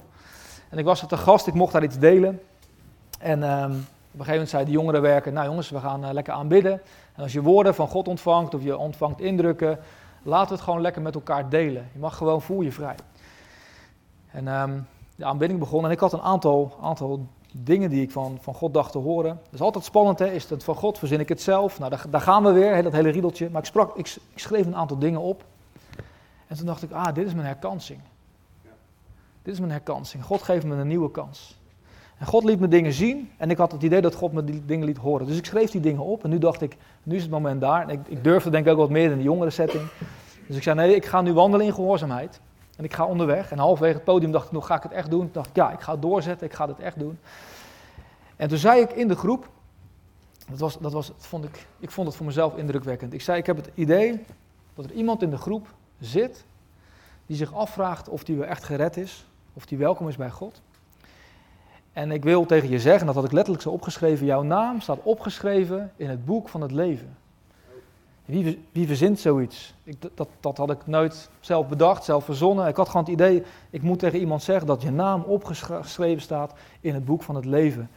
En 0.70 0.78
ik 0.78 0.86
was 0.86 1.02
er 1.02 1.08
te 1.08 1.18
gast. 1.18 1.48
Ik 1.48 1.54
mocht 1.54 1.74
daar 1.74 1.84
iets 1.84 2.00
delen. 2.00 2.42
En 3.20 3.44
um, 3.44 3.72
op 3.72 4.24
een 4.24 4.26
gegeven 4.26 4.32
moment 4.32 4.50
zei 4.50 4.66
de 4.66 4.72
jongerenwerker. 4.72 5.32
Nou 5.32 5.48
jongens, 5.48 5.70
we 5.70 5.80
gaan 5.80 6.06
uh, 6.06 6.12
lekker 6.12 6.34
aanbidden. 6.34 6.82
En 7.16 7.24
als 7.24 7.34
je 7.34 7.42
woorden 7.42 7.76
van 7.76 7.88
God 7.88 8.08
ontvangt. 8.08 8.54
Of 8.54 8.64
je 8.64 8.78
ontvangt 8.78 9.20
indrukken. 9.20 9.80
Laten 10.24 10.48
we 10.48 10.54
het 10.54 10.64
gewoon 10.64 10.82
lekker 10.82 11.02
met 11.02 11.16
elkaar 11.16 11.50
delen. 11.50 11.90
Je 11.94 12.00
mag 12.00 12.18
gewoon, 12.18 12.42
voel 12.42 12.62
je 12.62 12.72
vrij. 12.72 12.96
En 14.32 14.48
um, 14.48 14.88
de 15.18 15.26
aanbidding 15.26 15.60
begon 15.60 15.86
en 15.86 15.92
ik 15.92 16.00
had 16.00 16.14
een 16.14 16.22
aantal, 16.22 16.78
aantal 16.82 17.28
dingen 17.52 17.90
die 17.90 18.02
ik 18.02 18.12
van, 18.12 18.38
van 18.42 18.54
God 18.54 18.74
dacht 18.74 18.92
te 18.92 18.98
horen. 18.98 19.40
Dat 19.44 19.54
is 19.54 19.62
altijd 19.62 19.84
spannend, 19.84 20.20
hè? 20.20 20.32
is 20.32 20.50
het 20.50 20.64
van 20.64 20.76
God, 20.76 20.98
verzin 20.98 21.20
ik 21.20 21.30
het 21.30 21.42
zelf? 21.42 21.80
Nou, 21.80 21.92
daar, 21.92 22.06
daar 22.10 22.22
gaan 22.22 22.44
we 22.44 22.52
weer, 22.52 22.84
dat 22.84 22.92
hele 22.92 23.10
riedeltje. 23.10 23.50
Maar 23.50 23.62
ik, 23.62 23.68
sprak, 23.68 23.96
ik, 23.98 24.18
ik, 24.34 24.40
schreef 24.40 24.66
een 24.66 24.76
aantal 24.76 24.98
dingen 24.98 25.22
op. 25.22 25.44
En 26.48 26.58
toen 26.58 26.66
dacht 26.66 26.84
ik, 26.84 26.92
ah, 26.92 27.14
dit 27.14 27.26
is 27.26 27.34
mijn 27.34 27.46
herkansing. 27.46 28.00
Ja. 28.64 28.70
Dit 29.42 29.54
is 29.54 29.60
mijn 29.60 29.72
herkansing. 29.72 30.24
God 30.24 30.42
geeft 30.42 30.66
me 30.66 30.76
een 30.76 30.88
nieuwe 30.88 31.12
kans. 31.12 31.60
En 32.18 32.26
God 32.26 32.44
liet 32.44 32.60
me 32.60 32.68
dingen 32.68 32.94
zien 32.94 33.30
en 33.38 33.50
ik 33.50 33.58
had 33.58 33.72
het 33.72 33.84
idee 33.84 34.02
dat 34.02 34.16
God 34.16 34.34
me 34.34 34.44
die 34.44 34.66
dingen 34.66 34.86
liet 34.86 34.98
horen. 34.98 35.28
Dus 35.28 35.38
ik 35.38 35.46
schreef 35.46 35.72
die 35.72 35.82
dingen 35.82 36.02
op 36.02 36.24
en 36.24 36.30
nu 36.30 36.38
dacht 36.38 36.62
ik, 36.62 36.78
nu 37.04 37.16
is 37.16 37.22
het 37.22 37.32
moment 37.32 37.62
daar. 37.62 37.82
En 37.82 37.90
ik, 37.90 38.00
ik 38.08 38.24
durfde 38.24 38.50
denk 38.50 38.66
ik 38.66 38.72
ook 38.72 38.78
wat 38.78 38.90
meer 38.90 39.12
in 39.12 39.18
de 39.18 39.24
jongere 39.24 39.50
setting. 39.50 39.84
Dus 40.48 40.56
ik 40.56 40.64
zei, 40.64 40.76
nee, 40.76 40.96
ik 40.96 41.06
ga 41.06 41.22
nu 41.22 41.34
wandelen 41.34 41.66
in 41.66 41.74
gehoorzaamheid. 41.74 42.40
En 42.78 42.84
ik 42.84 42.94
ga 42.94 43.06
onderweg. 43.06 43.52
En 43.52 43.58
halverwege 43.58 43.96
het 43.96 44.04
podium 44.04 44.32
dacht 44.32 44.46
ik, 44.46 44.52
nog 44.52 44.68
ga 44.68 44.76
ik 44.76 44.84
het 44.84 44.92
echt 44.92 45.10
doen? 45.10 45.26
Ik 45.26 45.34
dacht, 45.34 45.50
ja, 45.54 45.72
ik 45.72 45.80
ga 45.80 45.92
het 45.92 46.02
doorzetten, 46.02 46.48
ik 46.48 46.54
ga 46.54 46.68
het 46.68 46.80
echt 46.80 47.00
doen. 47.00 47.20
En 48.36 48.48
toen 48.48 48.58
zei 48.58 48.82
ik 48.82 48.92
in 48.92 49.08
de 49.08 49.16
groep, 49.16 49.50
dat 50.50 50.60
was, 50.60 50.78
dat 50.80 50.94
was, 50.94 51.12
vond 51.18 51.44
ik, 51.44 51.68
ik 51.80 51.92
vond 51.92 52.08
het 52.08 52.16
voor 52.16 52.26
mezelf 52.26 52.56
indrukwekkend. 52.56 53.14
Ik 53.14 53.22
zei, 53.22 53.38
ik 53.38 53.46
heb 53.46 53.56
het 53.56 53.70
idee 53.74 54.26
dat 54.74 54.86
er 54.86 54.92
iemand 54.92 55.22
in 55.22 55.30
de 55.30 55.38
groep 55.38 55.68
zit 56.00 56.46
die 57.26 57.38
zich 57.38 57.54
afvraagt 57.54 58.10
of 58.10 58.24
die 58.24 58.36
wel 58.38 58.48
echt 58.48 58.64
gered 58.64 58.98
is, 58.98 59.26
of 59.54 59.66
die 59.66 59.78
welkom 59.78 60.08
is 60.08 60.16
bij 60.16 60.30
God. 60.30 60.62
En 61.94 62.12
ik 62.12 62.24
wil 62.24 62.46
tegen 62.46 62.70
je 62.70 62.80
zeggen, 62.80 63.06
dat 63.06 63.16
had 63.16 63.26
ik 63.26 63.32
letterlijk 63.32 63.64
zo 63.64 63.70
opgeschreven, 63.70 64.26
jouw 64.26 64.42
naam 64.42 64.82
staat 64.82 65.00
opgeschreven 65.04 65.92
in 65.96 66.10
het 66.10 66.26
boek 66.26 66.50
van 66.50 66.62
het 66.62 66.72
leven. 66.72 67.18
Wie, 68.28 68.68
wie 68.72 68.88
verzint 68.88 69.20
zoiets? 69.20 69.74
Ik, 69.84 69.96
dat, 70.16 70.28
dat 70.40 70.58
had 70.58 70.70
ik 70.70 70.88
nooit 70.88 71.30
zelf 71.40 71.68
bedacht, 71.68 72.04
zelf 72.04 72.26
verzonnen. 72.26 72.68
Ik 72.68 72.76
had 72.76 72.88
gewoon 72.88 73.04
het 73.04 73.14
idee, 73.14 73.44
ik 73.70 73.82
moet 73.82 74.00
tegen 74.00 74.20
iemand 74.20 74.44
zeggen 74.44 74.68
dat 74.68 74.82
je 74.82 74.92
naam 74.92 75.22
opgeschreven 75.22 76.22
staat 76.22 76.54
in 76.82 76.94
het 76.94 77.06
boek 77.06 77.24
van 77.24 77.36
het 77.36 77.46
leven. 77.46 77.90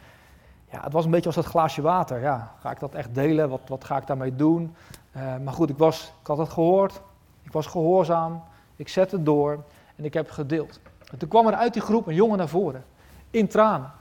Ja, 0.71 0.81
het 0.83 0.93
was 0.93 1.05
een 1.05 1.11
beetje 1.11 1.25
als 1.25 1.35
dat 1.35 1.45
glaasje 1.45 1.81
water. 1.81 2.21
Ja, 2.21 2.51
ga 2.59 2.71
ik 2.71 2.79
dat 2.79 2.93
echt 2.93 3.15
delen? 3.15 3.49
Wat, 3.49 3.61
wat 3.67 3.83
ga 3.83 3.97
ik 3.97 4.07
daarmee 4.07 4.35
doen? 4.35 4.75
Uh, 5.17 5.23
maar 5.43 5.53
goed, 5.53 5.69
ik, 5.69 5.77
was, 5.77 6.13
ik 6.21 6.27
had 6.27 6.37
het 6.37 6.49
gehoord. 6.49 7.01
Ik 7.43 7.51
was 7.51 7.65
gehoorzaam. 7.65 8.43
Ik 8.75 8.87
zette 8.87 9.23
door 9.23 9.63
en 9.95 10.05
ik 10.05 10.13
heb 10.13 10.29
gedeeld. 10.29 10.79
En 11.11 11.17
toen 11.17 11.29
kwam 11.29 11.47
er 11.47 11.53
uit 11.53 11.73
die 11.73 11.81
groep 11.81 12.07
een 12.07 12.15
jongen 12.15 12.37
naar 12.37 12.47
voren, 12.47 12.83
in 13.29 13.47
tranen. 13.47 13.91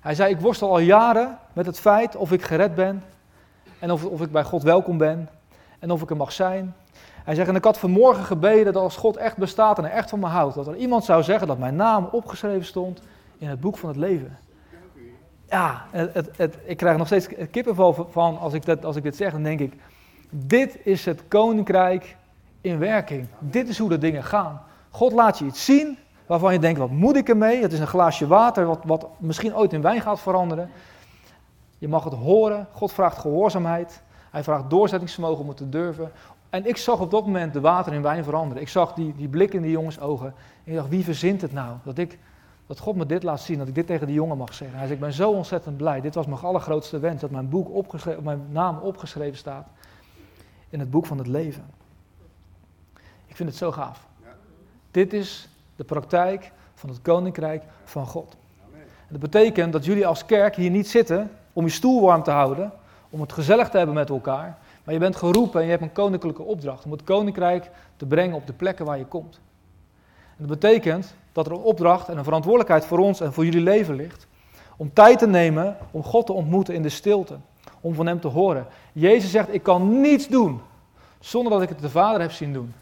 Hij 0.00 0.14
zei, 0.14 0.34
ik 0.34 0.40
worstel 0.40 0.70
al 0.70 0.78
jaren 0.78 1.38
met 1.52 1.66
het 1.66 1.80
feit 1.80 2.16
of 2.16 2.32
ik 2.32 2.42
gered 2.42 2.74
ben 2.74 3.02
en 3.78 3.90
of, 3.90 4.04
of 4.04 4.20
ik 4.20 4.32
bij 4.32 4.44
God 4.44 4.62
welkom 4.62 4.98
ben 4.98 5.28
en 5.80 5.90
of 5.90 6.02
ik 6.02 6.10
er 6.10 6.16
mag 6.16 6.32
zijn. 6.32 6.74
Hij 7.24 7.34
zegt, 7.34 7.48
en 7.48 7.56
ik 7.56 7.64
had 7.64 7.78
vanmorgen 7.78 8.24
gebeden 8.24 8.72
dat 8.72 8.82
als 8.82 8.96
God 8.96 9.16
echt 9.16 9.36
bestaat 9.36 9.78
en 9.78 9.84
er 9.84 9.90
echt 9.90 10.10
van 10.10 10.18
me 10.18 10.26
houdt, 10.26 10.54
dat 10.54 10.66
er 10.66 10.76
iemand 10.76 11.04
zou 11.04 11.22
zeggen 11.22 11.46
dat 11.46 11.58
mijn 11.58 11.76
naam 11.76 12.08
opgeschreven 12.12 12.64
stond 12.64 13.02
in 13.38 13.48
het 13.48 13.60
boek 13.60 13.76
van 13.76 13.88
het 13.88 13.98
leven. 13.98 14.38
Ja, 15.48 15.84
het, 15.90 16.30
het, 16.36 16.58
ik 16.64 16.76
krijg 16.76 16.96
nog 16.96 17.06
steeds 17.06 17.28
kippenval 17.50 18.08
van 18.10 18.38
als 18.38 18.52
ik, 18.52 18.64
dat, 18.64 18.84
als 18.84 18.96
ik 18.96 19.02
dit 19.02 19.16
zeg, 19.16 19.32
dan 19.32 19.42
denk 19.42 19.60
ik, 19.60 19.72
dit 20.30 20.78
is 20.84 21.04
het 21.04 21.22
koninkrijk 21.28 22.16
in 22.60 22.78
werking. 22.78 23.26
Dit 23.38 23.68
is 23.68 23.78
hoe 23.78 23.88
de 23.88 23.98
dingen 23.98 24.24
gaan. 24.24 24.62
God 24.90 25.12
laat 25.12 25.38
je 25.38 25.44
iets 25.44 25.64
zien 25.64 25.98
waarvan 26.26 26.52
je 26.52 26.58
denkt, 26.58 26.78
wat 26.78 26.90
moet 26.90 27.16
ik 27.16 27.28
ermee? 27.28 27.62
Het 27.62 27.72
is 27.72 27.78
een 27.78 27.86
glaasje 27.86 28.26
water 28.26 28.66
wat, 28.66 28.78
wat 28.84 29.08
misschien 29.18 29.56
ooit 29.56 29.72
in 29.72 29.82
wijn 29.82 30.00
gaat 30.00 30.20
veranderen. 30.20 30.70
Je 31.78 31.88
mag 31.88 32.04
het 32.04 32.14
horen. 32.14 32.68
God 32.72 32.92
vraagt 32.92 33.18
gehoorzaamheid. 33.18 34.02
Hij 34.30 34.44
vraagt 34.44 34.70
doorzettingsvermogen 34.70 35.44
om 35.44 35.54
te 35.54 35.68
durven. 35.68 36.12
En 36.50 36.66
ik 36.66 36.76
zag 36.76 37.00
op 37.00 37.10
dat 37.10 37.26
moment 37.26 37.52
de 37.52 37.60
water 37.60 37.92
in 37.92 38.02
wijn 38.02 38.24
veranderen. 38.24 38.62
Ik 38.62 38.68
zag 38.68 38.94
die, 38.94 39.14
die 39.16 39.28
blik 39.28 39.54
in 39.54 39.62
die 39.62 39.70
jongens 39.70 40.00
ogen. 40.00 40.26
En 40.64 40.70
ik 40.70 40.74
dacht, 40.74 40.88
wie 40.88 41.04
verzint 41.04 41.40
het 41.40 41.52
nou? 41.52 41.76
Dat, 41.82 41.98
ik, 41.98 42.18
dat 42.66 42.78
God 42.78 42.96
me 42.96 43.06
dit 43.06 43.22
laat 43.22 43.40
zien, 43.40 43.58
dat 43.58 43.68
ik 43.68 43.74
dit 43.74 43.86
tegen 43.86 44.06
die 44.06 44.14
jongen 44.14 44.36
mag 44.36 44.54
zeggen. 44.54 44.78
Hij 44.78 44.86
zei, 44.86 44.98
ik 44.98 45.04
ben 45.04 45.12
zo 45.12 45.30
ontzettend 45.30 45.76
blij. 45.76 46.00
Dit 46.00 46.14
was 46.14 46.26
mijn 46.26 46.40
allergrootste 46.40 46.98
wens, 46.98 47.20
dat 47.20 47.30
mijn, 47.30 47.48
boek 47.48 47.74
opgeschreven, 47.74 48.22
mijn 48.22 48.46
naam 48.50 48.78
opgeschreven 48.78 49.38
staat 49.38 49.66
in 50.70 50.80
het 50.80 50.90
boek 50.90 51.06
van 51.06 51.18
het 51.18 51.26
leven. 51.26 51.64
Ik 53.26 53.36
vind 53.36 53.48
het 53.48 53.58
zo 53.58 53.72
gaaf. 53.72 54.06
Dit 54.90 55.12
is 55.12 55.48
de 55.76 55.84
praktijk 55.84 56.52
van 56.74 56.88
het 56.88 57.02
koninkrijk 57.02 57.62
van 57.84 58.06
God. 58.06 58.36
Dat 59.08 59.20
betekent 59.20 59.72
dat 59.72 59.84
jullie 59.84 60.06
als 60.06 60.24
kerk 60.24 60.56
hier 60.56 60.70
niet 60.70 60.88
zitten 60.88 61.30
om 61.52 61.64
je 61.64 61.70
stoel 61.70 62.00
warm 62.00 62.22
te 62.22 62.30
houden, 62.30 62.72
om 63.10 63.20
het 63.20 63.32
gezellig 63.32 63.68
te 63.68 63.76
hebben 63.76 63.94
met 63.94 64.10
elkaar. 64.10 64.58
Maar 64.84 64.94
je 64.94 65.00
bent 65.00 65.16
geroepen 65.16 65.60
en 65.60 65.64
je 65.64 65.70
hebt 65.70 65.82
een 65.82 65.92
koninklijke 65.92 66.42
opdracht 66.42 66.84
om 66.84 66.90
het 66.90 67.04
koninkrijk 67.04 67.70
te 67.96 68.06
brengen 68.06 68.36
op 68.36 68.46
de 68.46 68.52
plekken 68.52 68.84
waar 68.84 68.98
je 68.98 69.04
komt. 69.04 69.40
En 70.36 70.46
dat 70.46 70.58
betekent 70.58 71.14
dat 71.32 71.46
er 71.46 71.52
een 71.52 71.58
opdracht 71.58 72.08
en 72.08 72.18
een 72.18 72.24
verantwoordelijkheid 72.24 72.84
voor 72.84 72.98
ons 72.98 73.20
en 73.20 73.32
voor 73.32 73.44
jullie 73.44 73.60
leven 73.60 73.94
ligt. 73.94 74.26
Om 74.76 74.92
tijd 74.92 75.18
te 75.18 75.26
nemen 75.26 75.76
om 75.90 76.02
God 76.02 76.26
te 76.26 76.32
ontmoeten 76.32 76.74
in 76.74 76.82
de 76.82 76.88
stilte. 76.88 77.36
Om 77.80 77.94
van 77.94 78.06
Hem 78.06 78.20
te 78.20 78.28
horen. 78.28 78.66
Jezus 78.92 79.30
zegt, 79.30 79.54
ik 79.54 79.62
kan 79.62 80.00
niets 80.00 80.28
doen 80.28 80.60
zonder 81.18 81.52
dat 81.52 81.62
ik 81.62 81.68
het 81.68 81.80
de 81.80 81.90
Vader 81.90 82.20
heb 82.20 82.32
zien 82.32 82.52
doen. 82.52 82.74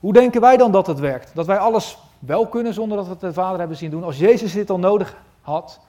Hoe 0.00 0.12
denken 0.12 0.40
wij 0.40 0.56
dan 0.56 0.72
dat 0.72 0.86
het 0.86 0.98
werkt? 0.98 1.34
Dat 1.34 1.46
wij 1.46 1.58
alles 1.58 1.98
wel 2.18 2.46
kunnen 2.46 2.74
zonder 2.74 2.96
dat 2.96 3.06
we 3.06 3.12
het 3.12 3.20
de 3.20 3.32
Vader 3.32 3.58
hebben 3.58 3.76
zien 3.76 3.90
doen? 3.90 4.04
Als 4.04 4.18
Jezus 4.18 4.52
dit 4.52 4.70
al 4.70 4.78
nodig 4.78 5.16
had, 5.40 5.80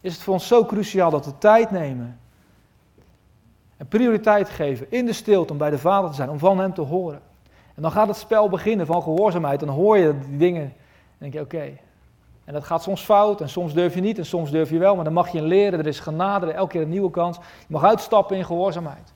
is 0.00 0.12
het 0.12 0.22
voor 0.22 0.32
ons 0.32 0.46
zo 0.46 0.64
cruciaal 0.64 1.10
dat 1.10 1.24
we 1.24 1.38
tijd 1.38 1.70
nemen 1.70 2.18
en 3.76 3.86
prioriteit 3.86 4.48
geven 4.48 4.86
in 4.90 5.06
de 5.06 5.12
stilte 5.12 5.52
om 5.52 5.58
bij 5.58 5.70
de 5.70 5.78
Vader 5.78 6.10
te 6.10 6.16
zijn, 6.16 6.30
om 6.30 6.38
van 6.38 6.58
Hem 6.58 6.74
te 6.74 6.80
horen. 6.80 7.20
En 7.74 7.82
dan 7.82 7.90
gaat 7.90 8.08
het 8.08 8.16
spel 8.16 8.48
beginnen 8.48 8.86
van 8.86 9.02
gehoorzaamheid. 9.02 9.60
Dan 9.60 9.68
hoor 9.68 9.98
je 9.98 10.18
die 10.28 10.36
dingen 10.36 10.62
en 10.62 10.72
denk 11.18 11.32
je, 11.32 11.40
oké. 11.40 11.70
En 12.44 12.52
dat 12.52 12.64
gaat 12.64 12.82
soms 12.82 13.02
fout 13.02 13.40
en 13.40 13.48
soms 13.48 13.72
durf 13.72 13.94
je 13.94 14.00
niet 14.00 14.18
en 14.18 14.26
soms 14.26 14.50
durf 14.50 14.70
je 14.70 14.78
wel. 14.78 14.94
Maar 14.94 15.04
dan 15.04 15.12
mag 15.12 15.28
je 15.28 15.42
leren, 15.42 15.78
er 15.78 15.86
is 15.86 16.00
genade, 16.00 16.52
elke 16.52 16.70
keer 16.70 16.82
een 16.82 16.88
nieuwe 16.88 17.10
kans. 17.10 17.36
Je 17.36 17.42
mag 17.68 17.84
uitstappen 17.84 18.36
in 18.36 18.44
gehoorzaamheid. 18.44 19.12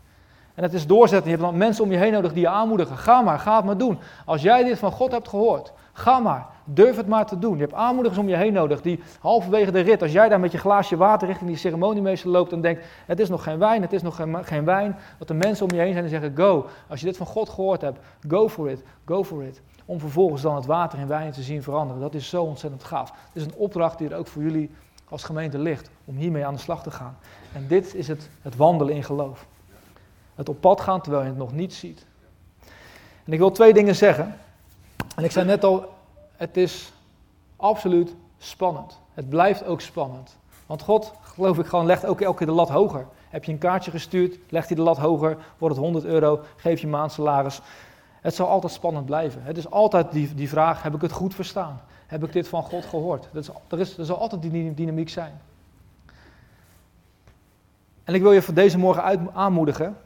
En 0.61 0.67
het 0.67 0.75
is 0.75 0.87
doorzetten. 0.87 1.31
Je 1.31 1.37
hebt 1.37 1.57
mensen 1.57 1.85
om 1.85 1.91
je 1.91 1.97
heen 1.97 2.13
nodig 2.13 2.33
die 2.33 2.43
je 2.43 2.49
aanmoedigen. 2.49 2.97
Ga 2.97 3.21
maar, 3.21 3.39
ga 3.39 3.57
het 3.57 3.65
maar 3.65 3.77
doen. 3.77 3.99
Als 4.25 4.43
jij 4.43 4.65
dit 4.65 4.79
van 4.79 4.93
God 4.93 5.13
hebt 5.13 5.29
gehoord, 5.29 5.73
ga 5.93 6.19
maar. 6.19 6.47
Durf 6.65 6.97
het 6.97 7.07
maar 7.07 7.27
te 7.27 7.39
doen. 7.39 7.55
Je 7.55 7.61
hebt 7.61 7.75
aanmoedigers 7.75 8.21
om 8.21 8.29
je 8.29 8.37
heen 8.37 8.53
nodig 8.53 8.81
die 8.81 9.03
halverwege 9.21 9.71
de 9.71 9.81
rit, 9.81 10.03
als 10.03 10.13
jij 10.13 10.29
daar 10.29 10.41
met 10.41 10.53
je 10.53 10.59
glaasje 10.59 10.97
water 10.97 11.29
richting 11.29 11.49
die 11.51 11.59
ceremoniemeester 11.59 12.31
loopt 12.31 12.53
en 12.53 12.61
denkt, 12.61 12.85
het 13.07 13.21
is 13.21 13.29
nog 13.29 13.43
geen 13.43 13.59
wijn, 13.59 13.83
het 13.83 13.93
is 13.93 14.03
nog 14.03 14.17
geen, 14.17 14.45
geen 14.45 14.65
wijn, 14.65 14.97
dat 15.19 15.29
er 15.29 15.37
mensen 15.37 15.67
om 15.71 15.77
je 15.77 15.81
heen 15.81 15.93
zijn 15.93 16.05
en 16.05 16.11
zeggen, 16.11 16.37
go. 16.37 16.67
Als 16.89 17.01
je 17.01 17.07
dit 17.07 17.17
van 17.17 17.27
God 17.27 17.49
gehoord 17.49 17.81
hebt, 17.81 17.99
go 18.29 18.49
for 18.49 18.71
it, 18.71 18.83
go 19.05 19.25
for 19.25 19.45
it. 19.45 19.63
Om 19.85 20.01
vervolgens 20.01 20.43
dan 20.43 20.55
het 20.55 20.67
water 20.67 20.99
in 20.99 21.07
wijn 21.07 21.33
te 21.33 21.43
zien 21.43 21.63
veranderen. 21.63 22.03
Dat 22.03 22.15
is 22.15 22.29
zo 22.29 22.43
ontzettend 22.43 22.85
gaaf. 22.85 23.11
Het 23.11 23.43
is 23.43 23.45
een 23.45 23.55
opdracht 23.57 23.99
die 23.99 24.09
er 24.09 24.17
ook 24.17 24.27
voor 24.27 24.43
jullie 24.43 24.71
als 25.09 25.25
gemeente 25.25 25.59
ligt, 25.59 25.91
om 26.05 26.17
hiermee 26.17 26.47
aan 26.47 26.55
de 26.55 26.61
slag 26.61 26.83
te 26.83 26.91
gaan. 26.91 27.17
En 27.53 27.67
dit 27.69 27.95
is 27.95 28.09
het, 28.09 28.31
het 28.43 28.57
wandelen 28.57 28.95
in 28.95 29.05
geloof. 29.05 29.47
Het 30.41 30.49
op 30.49 30.61
pad 30.61 30.81
gaan 30.81 31.01
terwijl 31.01 31.23
je 31.23 31.29
het 31.29 31.39
nog 31.39 31.53
niet 31.53 31.75
ziet. 31.75 32.07
En 33.25 33.33
ik 33.33 33.39
wil 33.39 33.51
twee 33.51 33.73
dingen 33.73 33.97
zeggen. 33.97 34.37
En 35.17 35.25
ik 35.25 35.31
zei 35.31 35.47
net 35.47 35.65
al, 35.65 35.95
het 36.37 36.57
is 36.57 36.93
absoluut 37.57 38.15
spannend. 38.39 38.99
Het 39.15 39.29
blijft 39.29 39.65
ook 39.65 39.81
spannend. 39.81 40.37
Want 40.67 40.83
God, 40.83 41.13
geloof 41.23 41.59
ik, 41.59 41.67
gewoon 41.67 41.87
legt 41.87 42.07
ook 42.07 42.21
elke 42.21 42.37
keer 42.37 42.47
de 42.47 42.53
lat 42.53 42.69
hoger. 42.69 43.07
Heb 43.29 43.45
je 43.45 43.53
een 43.53 43.59
kaartje 43.59 43.91
gestuurd, 43.91 44.39
legt 44.49 44.67
hij 44.67 44.77
de 44.77 44.83
lat 44.83 44.99
hoger, 44.99 45.37
wordt 45.59 45.75
het 45.75 45.85
100 45.85 46.05
euro, 46.05 46.41
geef 46.57 46.81
je 46.81 46.87
maandsalaris. 46.87 47.61
Het 48.21 48.35
zal 48.35 48.49
altijd 48.49 48.73
spannend 48.73 49.07
blijven. 49.07 49.43
Het 49.43 49.57
is 49.57 49.71
altijd 49.71 50.13
die, 50.13 50.35
die 50.35 50.49
vraag, 50.49 50.83
heb 50.83 50.95
ik 50.95 51.01
het 51.01 51.13
goed 51.13 51.35
verstaan? 51.35 51.81
Heb 52.07 52.25
ik 52.25 52.33
dit 52.33 52.49
van 52.49 52.63
God 52.63 52.85
gehoord? 52.85 53.29
Dat 53.33 53.43
is, 53.43 53.51
er, 53.69 53.81
is, 53.81 53.99
er 53.99 54.05
zal 54.05 54.19
altijd 54.19 54.43
die 54.43 54.75
dynamiek 54.75 55.09
zijn. 55.09 55.41
En 58.05 58.15
ik 58.15 58.23
wil 58.23 58.33
je 58.33 58.43
voor 58.43 58.55
deze 58.55 58.79
morgen 58.79 59.03
uit, 59.03 59.21
aanmoedigen, 59.33 59.97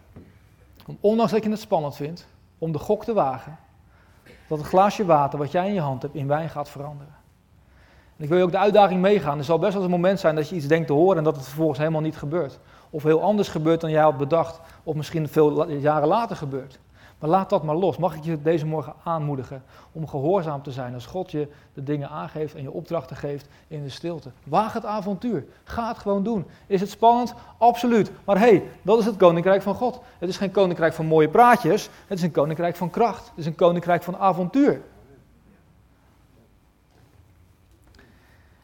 om, 0.86 0.98
ondanks 1.00 1.32
dat 1.32 1.44
je 1.44 1.50
het 1.50 1.60
spannend 1.60 1.96
vindt, 1.96 2.26
om 2.58 2.72
de 2.72 2.78
gok 2.78 3.04
te 3.04 3.12
wagen, 3.12 3.58
dat 4.48 4.58
het 4.58 4.66
glaasje 4.66 5.04
water 5.04 5.38
wat 5.38 5.52
jij 5.52 5.66
in 5.66 5.74
je 5.74 5.80
hand 5.80 6.02
hebt 6.02 6.14
in 6.14 6.26
wijn 6.26 6.48
gaat 6.48 6.68
veranderen. 6.68 7.14
En 8.16 8.22
ik 8.24 8.28
wil 8.28 8.38
je 8.38 8.44
ook 8.44 8.50
de 8.50 8.58
uitdaging 8.58 9.00
meegaan. 9.00 9.38
Er 9.38 9.44
zal 9.44 9.58
best 9.58 9.72
wel 9.72 9.82
eens 9.82 9.92
een 9.92 10.00
moment 10.00 10.20
zijn 10.20 10.34
dat 10.34 10.48
je 10.48 10.56
iets 10.56 10.66
denkt 10.66 10.86
te 10.86 10.92
horen 10.92 11.18
en 11.18 11.24
dat 11.24 11.36
het 11.36 11.44
vervolgens 11.44 11.78
helemaal 11.78 12.00
niet 12.00 12.16
gebeurt. 12.16 12.58
Of 12.90 13.02
heel 13.02 13.22
anders 13.22 13.48
gebeurt 13.48 13.80
dan 13.80 13.90
jij 13.90 14.02
had 14.02 14.16
bedacht, 14.16 14.60
of 14.82 14.94
misschien 14.94 15.28
veel 15.28 15.70
jaren 15.70 16.08
later 16.08 16.36
gebeurt. 16.36 16.78
Maar 17.24 17.32
laat 17.32 17.50
dat 17.50 17.62
maar 17.62 17.76
los. 17.76 17.96
Mag 17.96 18.16
ik 18.16 18.24
je 18.24 18.42
deze 18.42 18.66
morgen 18.66 18.94
aanmoedigen 19.04 19.62
om 19.92 20.08
gehoorzaam 20.08 20.62
te 20.62 20.70
zijn 20.70 20.94
als 20.94 21.06
God 21.06 21.30
je 21.30 21.48
de 21.74 21.82
dingen 21.82 22.08
aangeeft 22.08 22.54
en 22.54 22.62
je 22.62 22.70
opdrachten 22.70 23.16
geeft 23.16 23.48
in 23.68 23.82
de 23.82 23.88
stilte. 23.88 24.30
Waag 24.44 24.72
het 24.72 24.84
avontuur. 24.84 25.44
Ga 25.64 25.88
het 25.88 25.98
gewoon 25.98 26.22
doen. 26.22 26.46
Is 26.66 26.80
het 26.80 26.90
spannend? 26.90 27.34
Absoluut. 27.58 28.10
Maar 28.24 28.38
hé, 28.38 28.48
hey, 28.48 28.62
dat 28.82 28.98
is 28.98 29.04
het 29.04 29.16
koninkrijk 29.16 29.62
van 29.62 29.74
God. 29.74 30.00
Het 30.18 30.28
is 30.28 30.36
geen 30.36 30.50
koninkrijk 30.50 30.92
van 30.92 31.06
mooie 31.06 31.28
praatjes. 31.28 31.88
Het 32.06 32.18
is 32.18 32.24
een 32.24 32.30
koninkrijk 32.30 32.76
van 32.76 32.90
kracht. 32.90 33.28
Het 33.28 33.38
is 33.38 33.46
een 33.46 33.54
koninkrijk 33.54 34.02
van 34.02 34.16
avontuur. 34.16 34.82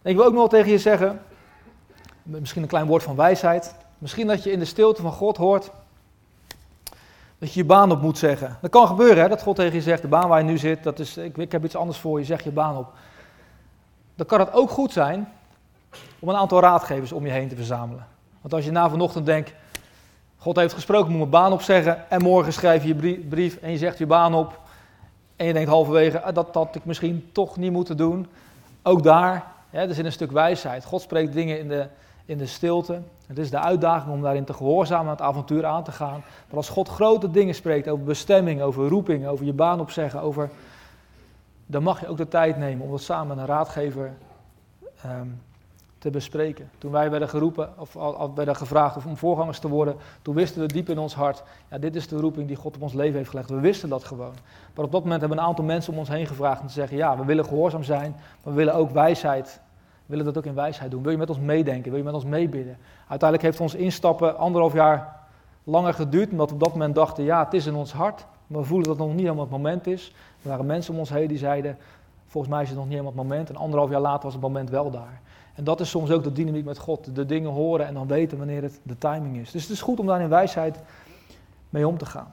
Ik 0.02 0.16
wil 0.16 0.24
ook 0.24 0.32
nog 0.32 0.48
tegen 0.48 0.70
je 0.70 0.78
zeggen, 0.78 1.22
misschien 2.22 2.62
een 2.62 2.68
klein 2.68 2.86
woord 2.86 3.02
van 3.02 3.16
wijsheid. 3.16 3.74
Misschien 3.98 4.26
dat 4.26 4.42
je 4.42 4.52
in 4.52 4.58
de 4.58 4.64
stilte 4.64 5.02
van 5.02 5.12
God 5.12 5.36
hoort 5.36 5.70
dat 7.40 7.52
je 7.52 7.60
je 7.60 7.66
baan 7.66 7.90
op 7.90 8.02
moet 8.02 8.18
zeggen. 8.18 8.58
Dat 8.60 8.70
kan 8.70 8.86
gebeuren, 8.86 9.22
hè, 9.22 9.28
dat 9.28 9.42
God 9.42 9.56
tegen 9.56 9.74
je 9.74 9.82
zegt, 9.82 10.02
de 10.02 10.08
baan 10.08 10.28
waar 10.28 10.38
je 10.38 10.44
nu 10.44 10.58
zit, 10.58 10.82
dat 10.82 10.98
is, 10.98 11.16
ik, 11.16 11.36
ik 11.36 11.52
heb 11.52 11.64
iets 11.64 11.76
anders 11.76 11.98
voor 11.98 12.18
je, 12.18 12.24
zeg 12.24 12.44
je 12.44 12.50
baan 12.50 12.76
op. 12.76 12.92
Dan 14.14 14.26
kan 14.26 14.40
het 14.40 14.52
ook 14.52 14.70
goed 14.70 14.92
zijn 14.92 15.28
om 16.18 16.28
een 16.28 16.36
aantal 16.36 16.60
raadgevers 16.60 17.12
om 17.12 17.26
je 17.26 17.32
heen 17.32 17.48
te 17.48 17.56
verzamelen. 17.56 18.06
Want 18.40 18.54
als 18.54 18.64
je 18.64 18.70
na 18.70 18.90
vanochtend 18.90 19.26
denkt, 19.26 19.52
God 20.36 20.56
heeft 20.56 20.74
gesproken, 20.74 21.08
moet 21.08 21.18
mijn 21.18 21.30
baan 21.30 21.52
opzeggen, 21.52 22.10
en 22.10 22.22
morgen 22.22 22.52
schrijf 22.52 22.82
je 22.82 22.96
je 22.96 23.18
brief 23.28 23.56
en 23.56 23.70
je 23.70 23.78
zegt 23.78 23.98
je 23.98 24.06
baan 24.06 24.34
op, 24.34 24.60
en 25.36 25.46
je 25.46 25.52
denkt 25.52 25.68
halverwege, 25.68 26.20
ah, 26.20 26.34
dat 26.34 26.48
had 26.52 26.74
ik 26.74 26.84
misschien 26.84 27.28
toch 27.32 27.56
niet 27.56 27.72
moeten 27.72 27.96
doen. 27.96 28.26
Ook 28.82 29.02
daar, 29.02 29.44
hè, 29.70 29.88
er 29.88 29.94
zit 29.94 30.04
een 30.04 30.12
stuk 30.12 30.32
wijsheid. 30.32 30.84
God 30.84 31.02
spreekt 31.02 31.32
dingen 31.32 31.58
in 31.58 31.68
de, 31.68 31.86
in 32.24 32.38
de 32.38 32.46
stilte. 32.46 33.00
Het 33.30 33.38
is 33.38 33.50
de 33.50 33.58
uitdaging 33.58 34.12
om 34.12 34.22
daarin 34.22 34.44
te 34.44 34.52
gehoorzamen, 34.52 35.10
het 35.10 35.20
avontuur 35.20 35.66
aan 35.66 35.84
te 35.84 35.92
gaan. 35.92 36.22
Maar 36.46 36.56
als 36.56 36.68
God 36.68 36.88
grote 36.88 37.30
dingen 37.30 37.54
spreekt 37.54 37.88
over 37.88 38.04
bestemming, 38.04 38.62
over 38.62 38.88
roeping, 38.88 39.26
over 39.26 39.44
je 39.44 39.52
baan 39.52 39.80
opzeggen, 39.80 40.20
over, 40.20 40.50
dan 41.66 41.82
mag 41.82 42.00
je 42.00 42.08
ook 42.08 42.16
de 42.16 42.28
tijd 42.28 42.56
nemen 42.56 42.84
om 42.84 42.90
dat 42.90 43.00
samen 43.00 43.26
met 43.28 43.38
een 43.38 43.46
raadgever 43.46 44.12
ehm, 45.02 45.26
te 45.98 46.10
bespreken. 46.10 46.70
Toen 46.78 46.92
wij 46.92 47.10
werden 47.10 47.28
geroepen, 47.28 47.68
of 47.76 47.96
werden 48.34 48.56
gevraagd 48.56 49.06
om 49.06 49.16
voorgangers 49.16 49.58
te 49.58 49.68
worden, 49.68 49.96
toen 50.22 50.34
wisten 50.34 50.60
we 50.60 50.66
diep 50.66 50.88
in 50.88 50.98
ons 50.98 51.14
hart, 51.14 51.42
ja, 51.70 51.78
dit 51.78 51.96
is 51.96 52.08
de 52.08 52.16
roeping 52.16 52.46
die 52.46 52.56
God 52.56 52.76
op 52.76 52.82
ons 52.82 52.92
leven 52.92 53.16
heeft 53.16 53.30
gelegd. 53.30 53.50
We 53.50 53.60
wisten 53.60 53.88
dat 53.88 54.04
gewoon. 54.04 54.34
Maar 54.74 54.84
op 54.84 54.92
dat 54.92 55.02
moment 55.02 55.20
hebben 55.20 55.38
een 55.38 55.44
aantal 55.44 55.64
mensen 55.64 55.92
om 55.92 55.98
ons 55.98 56.08
heen 56.08 56.26
gevraagd 56.26 56.60
om 56.60 56.66
te 56.66 56.72
zeggen, 56.72 56.96
ja, 56.96 57.18
we 57.18 57.24
willen 57.24 57.44
gehoorzaam 57.44 57.82
zijn, 57.82 58.10
maar 58.10 58.52
we 58.52 58.58
willen 58.58 58.74
ook 58.74 58.90
wijsheid 58.90 59.60
willen 60.10 60.24
dat 60.24 60.38
ook 60.38 60.46
in 60.46 60.54
wijsheid 60.54 60.90
doen. 60.90 61.02
Wil 61.02 61.10
je 61.10 61.18
met 61.18 61.28
ons 61.28 61.38
meedenken? 61.38 61.90
Wil 61.90 61.98
je 61.98 62.04
met 62.04 62.14
ons 62.14 62.24
meebidden? 62.24 62.76
Uiteindelijk 63.10 63.42
heeft 63.42 63.60
ons 63.60 63.74
instappen 63.74 64.38
anderhalf 64.38 64.72
jaar 64.72 65.16
langer 65.64 65.94
geduurd, 65.94 66.30
omdat 66.30 66.48
we 66.48 66.54
op 66.54 66.60
dat 66.60 66.72
moment 66.72 66.94
dachten, 66.94 67.24
ja, 67.24 67.44
het 67.44 67.54
is 67.54 67.66
in 67.66 67.74
ons 67.74 67.92
hart, 67.92 68.26
maar 68.46 68.60
we 68.60 68.66
voelen 68.66 68.86
dat 68.86 68.96
het 68.96 69.06
nog 69.06 69.14
niet 69.14 69.24
helemaal 69.24 69.44
het 69.44 69.52
moment 69.52 69.86
is. 69.86 70.14
Er 70.42 70.48
waren 70.48 70.66
mensen 70.66 70.92
om 70.92 70.98
ons 70.98 71.10
heen 71.10 71.28
die 71.28 71.38
zeiden, 71.38 71.78
volgens 72.26 72.52
mij 72.52 72.62
is 72.62 72.68
het 72.68 72.78
nog 72.78 72.86
niet 72.86 72.98
helemaal 72.98 73.18
het 73.18 73.28
moment. 73.28 73.48
En 73.48 73.56
anderhalf 73.56 73.90
jaar 73.90 74.00
later 74.00 74.22
was 74.22 74.32
het 74.32 74.42
moment 74.42 74.70
wel 74.70 74.90
daar. 74.90 75.20
En 75.54 75.64
dat 75.64 75.80
is 75.80 75.90
soms 75.90 76.10
ook 76.10 76.22
de 76.22 76.32
dynamiek 76.32 76.64
met 76.64 76.78
God. 76.78 77.14
De 77.14 77.26
dingen 77.26 77.50
horen 77.50 77.86
en 77.86 77.94
dan 77.94 78.06
weten 78.06 78.38
wanneer 78.38 78.62
het 78.62 78.80
de 78.82 78.98
timing 78.98 79.36
is. 79.36 79.50
Dus 79.50 79.62
het 79.62 79.70
is 79.70 79.82
goed 79.82 80.00
om 80.00 80.06
daar 80.06 80.20
in 80.20 80.28
wijsheid 80.28 80.78
mee 81.70 81.88
om 81.88 81.98
te 81.98 82.06
gaan. 82.06 82.32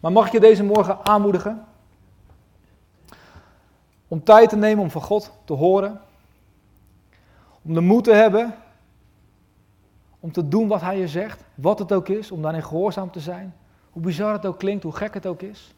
Maar 0.00 0.12
mag 0.12 0.26
ik 0.26 0.32
je 0.32 0.40
deze 0.40 0.64
morgen 0.64 0.98
aanmoedigen? 1.04 1.64
Om 4.08 4.24
tijd 4.24 4.48
te 4.48 4.56
nemen 4.56 4.82
om 4.82 4.90
van 4.90 5.02
God 5.02 5.32
te 5.44 5.52
horen. 5.52 6.00
Om 7.62 7.74
de 7.74 7.80
moed 7.80 8.04
te 8.04 8.12
hebben 8.12 8.54
om 10.20 10.32
te 10.32 10.48
doen 10.48 10.68
wat 10.68 10.80
hij 10.80 10.98
je 10.98 11.08
zegt, 11.08 11.44
wat 11.54 11.78
het 11.78 11.92
ook 11.92 12.08
is, 12.08 12.30
om 12.30 12.42
daarin 12.42 12.62
gehoorzaam 12.62 13.10
te 13.10 13.20
zijn. 13.20 13.54
Hoe 13.90 14.02
bizar 14.02 14.32
het 14.32 14.46
ook 14.46 14.58
klinkt, 14.58 14.82
hoe 14.82 14.92
gek 14.92 15.14
het 15.14 15.26
ook 15.26 15.42
is. 15.42 15.74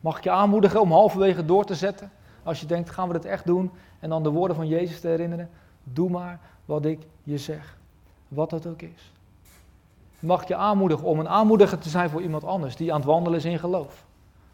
Mag 0.00 0.16
ik 0.16 0.24
je 0.24 0.30
aanmoedigen 0.30 0.80
om 0.80 0.92
halverwege 0.92 1.44
door 1.44 1.64
te 1.64 1.74
zetten? 1.74 2.10
Als 2.42 2.60
je 2.60 2.66
denkt, 2.66 2.90
gaan 2.90 3.08
we 3.08 3.12
dit 3.12 3.24
echt 3.24 3.46
doen? 3.46 3.70
En 4.00 4.08
dan 4.08 4.22
de 4.22 4.30
woorden 4.30 4.56
van 4.56 4.68
Jezus 4.68 5.00
te 5.00 5.08
herinneren. 5.08 5.50
Doe 5.84 6.10
maar 6.10 6.40
wat 6.64 6.84
ik 6.84 7.06
je 7.22 7.38
zeg. 7.38 7.78
Wat 8.28 8.50
het 8.50 8.66
ook 8.66 8.82
is. 8.82 9.12
Mag 10.18 10.42
ik 10.42 10.48
je 10.48 10.56
aanmoedigen 10.56 11.06
om 11.06 11.18
een 11.18 11.28
aanmoediger 11.28 11.78
te 11.78 11.88
zijn 11.88 12.10
voor 12.10 12.22
iemand 12.22 12.44
anders 12.44 12.76
die 12.76 12.92
aan 12.92 12.98
het 12.98 13.08
wandelen 13.08 13.38
is 13.38 13.44
in 13.44 13.58
geloof. 13.58 14.04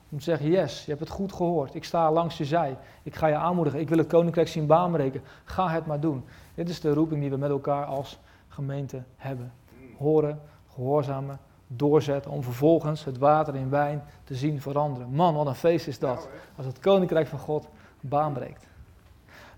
Om 0.09 0.19
te 0.19 0.25
zeggen, 0.25 0.51
yes, 0.51 0.85
je 0.85 0.91
hebt 0.91 1.01
het 1.01 1.11
goed 1.11 1.33
gehoord. 1.33 1.75
Ik 1.75 1.85
sta 1.85 2.13
langs 2.13 2.39
je 2.39 2.45
zij. 2.45 2.77
Ik 3.03 3.15
ga 3.15 3.27
je 3.27 3.35
aanmoedigen. 3.35 3.81
Ik 3.81 3.89
wil 3.89 3.99
het 3.99 4.07
koninkrijk 4.07 4.49
zien 4.49 4.67
baanbreken. 4.67 5.23
Ga 5.45 5.69
het 5.69 5.87
maar 5.87 6.01
doen. 6.01 6.25
Dit 6.55 6.69
is 6.69 6.81
de 6.81 6.95
roeping 6.95 7.21
die 7.21 7.31
we 7.31 7.37
met 7.37 7.51
elkaar 7.51 7.85
als 7.85 8.19
gemeente 8.53 9.03
hebben. 9.17 9.53
Horen, 9.99 10.41
gehoorzamen, 10.69 11.39
doorzetten 11.67 12.31
om 12.31 12.43
vervolgens 12.43 13.05
het 13.05 13.19
water 13.19 13.55
in 13.55 13.71
wijn 13.71 14.03
te 14.25 14.35
zien 14.35 14.61
veranderen. 14.61 15.11
Man, 15.11 15.35
wat 15.35 15.47
een 15.47 15.55
feest 15.55 15.87
is 15.87 15.99
dat. 15.99 16.29
Als 16.57 16.67
het 16.67 16.79
koninkrijk 16.79 17.27
van 17.27 17.39
God 17.39 17.69
baanbreekt. 18.01 18.67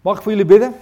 Mag 0.00 0.16
ik 0.16 0.22
voor 0.22 0.32
jullie 0.32 0.46
bidden? 0.46 0.74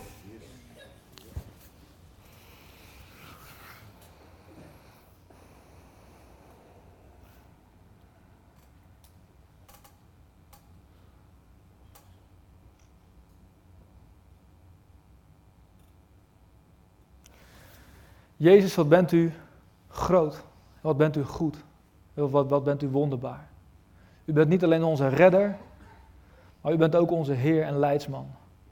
Jezus, 18.42 18.74
wat 18.74 18.88
bent 18.88 19.12
u 19.12 19.32
groot. 19.88 20.42
Wat 20.80 20.96
bent 20.96 21.16
u 21.16 21.22
goed. 21.22 21.56
Wat, 22.14 22.48
wat 22.48 22.64
bent 22.64 22.82
u 22.82 22.88
wonderbaar. 22.88 23.48
U 24.24 24.32
bent 24.32 24.48
niet 24.48 24.64
alleen 24.64 24.82
onze 24.82 25.08
redder, 25.08 25.56
maar 26.60 26.72
u 26.72 26.76
bent 26.76 26.96
ook 26.96 27.10
onze 27.10 27.32
Heer 27.32 27.62
en 27.62 27.78
Leidsman. 27.78 28.26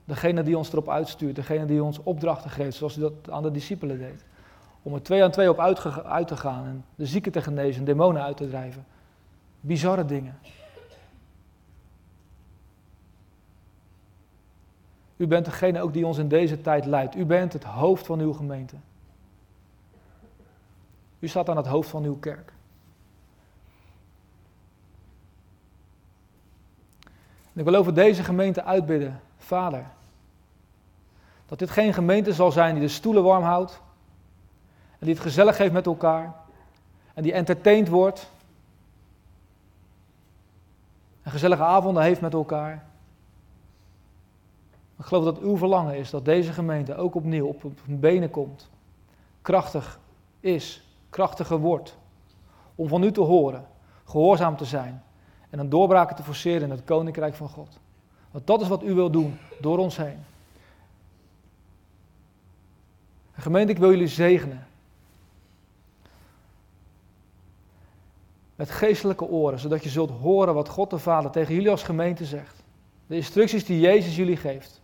Degene 0.04 0.42
die 0.42 0.58
ons 0.58 0.72
erop 0.72 0.88
uitstuurt, 0.88 1.36
degene 1.36 1.66
die 1.66 1.82
ons 1.82 2.02
opdrachten 2.02 2.50
geeft, 2.50 2.76
zoals 2.76 2.96
u 2.96 3.00
dat 3.00 3.12
aan 3.30 3.42
de 3.42 3.50
discipelen 3.50 3.98
deed. 3.98 4.24
Om 4.82 4.94
er 4.94 5.02
twee 5.02 5.24
aan 5.24 5.30
twee 5.30 5.50
op 5.50 5.58
uit, 5.58 6.26
te 6.26 6.36
gaan 6.36 6.64
en 6.64 6.84
de 6.94 7.06
zieken 7.06 7.32
te 7.32 7.42
genezen, 7.42 7.84
demonen 7.84 8.22
uit 8.22 8.36
te 8.36 8.48
drijven. 8.48 8.84
Bizarre 9.60 10.04
dingen. 10.04 10.38
U 15.16 15.26
bent 15.26 15.44
degene 15.44 15.80
ook 15.80 15.92
die 15.92 16.06
ons 16.06 16.18
in 16.18 16.28
deze 16.28 16.60
tijd 16.60 16.86
leidt. 16.86 17.16
U 17.16 17.24
bent 17.24 17.52
het 17.52 17.64
hoofd 17.64 18.06
van 18.06 18.20
uw 18.20 18.32
gemeente. 18.32 18.76
U 21.20 21.28
staat 21.28 21.48
aan 21.48 21.56
het 21.56 21.66
hoofd 21.66 21.88
van 21.88 22.04
uw 22.04 22.18
kerk. 22.18 22.52
Ik 27.52 27.66
wil 27.66 27.74
over 27.74 27.94
deze 27.94 28.24
gemeente 28.24 28.64
uitbidden, 28.64 29.20
Vader. 29.36 29.86
Dat 31.46 31.58
dit 31.58 31.70
geen 31.70 31.94
gemeente 31.94 32.32
zal 32.32 32.52
zijn 32.52 32.74
die 32.74 32.82
de 32.82 32.88
stoelen 32.88 33.22
warm 33.22 33.42
houdt. 33.42 33.80
En 34.98 35.06
die 35.06 35.14
het 35.14 35.22
gezellig 35.22 35.58
heeft 35.58 35.72
met 35.72 35.86
elkaar. 35.86 36.34
En 37.14 37.22
die 37.22 37.32
entertained 37.32 37.88
wordt. 37.88 38.30
En 41.22 41.30
gezellige 41.30 41.62
avonden 41.62 42.02
heeft 42.02 42.20
met 42.20 42.32
elkaar. 42.32 42.84
Ik 44.98 45.04
geloof 45.04 45.24
dat 45.24 45.38
uw 45.38 45.56
verlangen 45.56 45.96
is 45.96 46.10
dat 46.10 46.24
deze 46.24 46.52
gemeente 46.52 46.96
ook 46.96 47.14
opnieuw 47.14 47.46
op 47.46 47.62
benen 47.86 48.30
komt. 48.30 48.70
Krachtig 49.42 50.00
is 50.40 50.89
krachtiger 51.11 51.58
wordt. 51.58 51.96
Om 52.74 52.88
van 52.88 53.02
u 53.02 53.12
te 53.12 53.20
horen, 53.20 53.66
gehoorzaam 54.04 54.56
te 54.56 54.64
zijn 54.64 55.02
en 55.50 55.58
een 55.58 55.68
doorbraken 55.68 56.16
te 56.16 56.22
forceren 56.22 56.62
in 56.62 56.70
het 56.70 56.84
koninkrijk 56.84 57.34
van 57.34 57.48
God. 57.48 57.78
Want 58.30 58.46
dat 58.46 58.61
is 58.61 58.68
wat 58.68 58.82
u 58.82 58.94
wil 58.94 59.11
doen 59.11 59.38
door 59.61 59.78
ons 59.78 59.96
heen. 59.96 60.18
En 63.34 63.42
gemeente, 63.42 63.72
ik 63.72 63.78
wil 63.78 63.90
jullie 63.90 64.08
zegenen. 64.08 64.66
Met 68.54 68.70
geestelijke 68.70 69.24
oren, 69.24 69.58
zodat 69.58 69.82
je 69.82 69.88
zult 69.88 70.11
horen 70.11 70.54
wat 70.54 70.68
God 70.68 70.90
de 70.90 70.98
Vader 70.98 71.30
tegen 71.30 71.54
jullie 71.54 71.70
als 71.70 71.82
gemeente 71.82 72.24
zegt. 72.24 72.62
De 73.06 73.16
instructies 73.16 73.64
die 73.64 73.80
Jezus 73.80 74.16
jullie 74.16 74.36
geeft. 74.36 74.80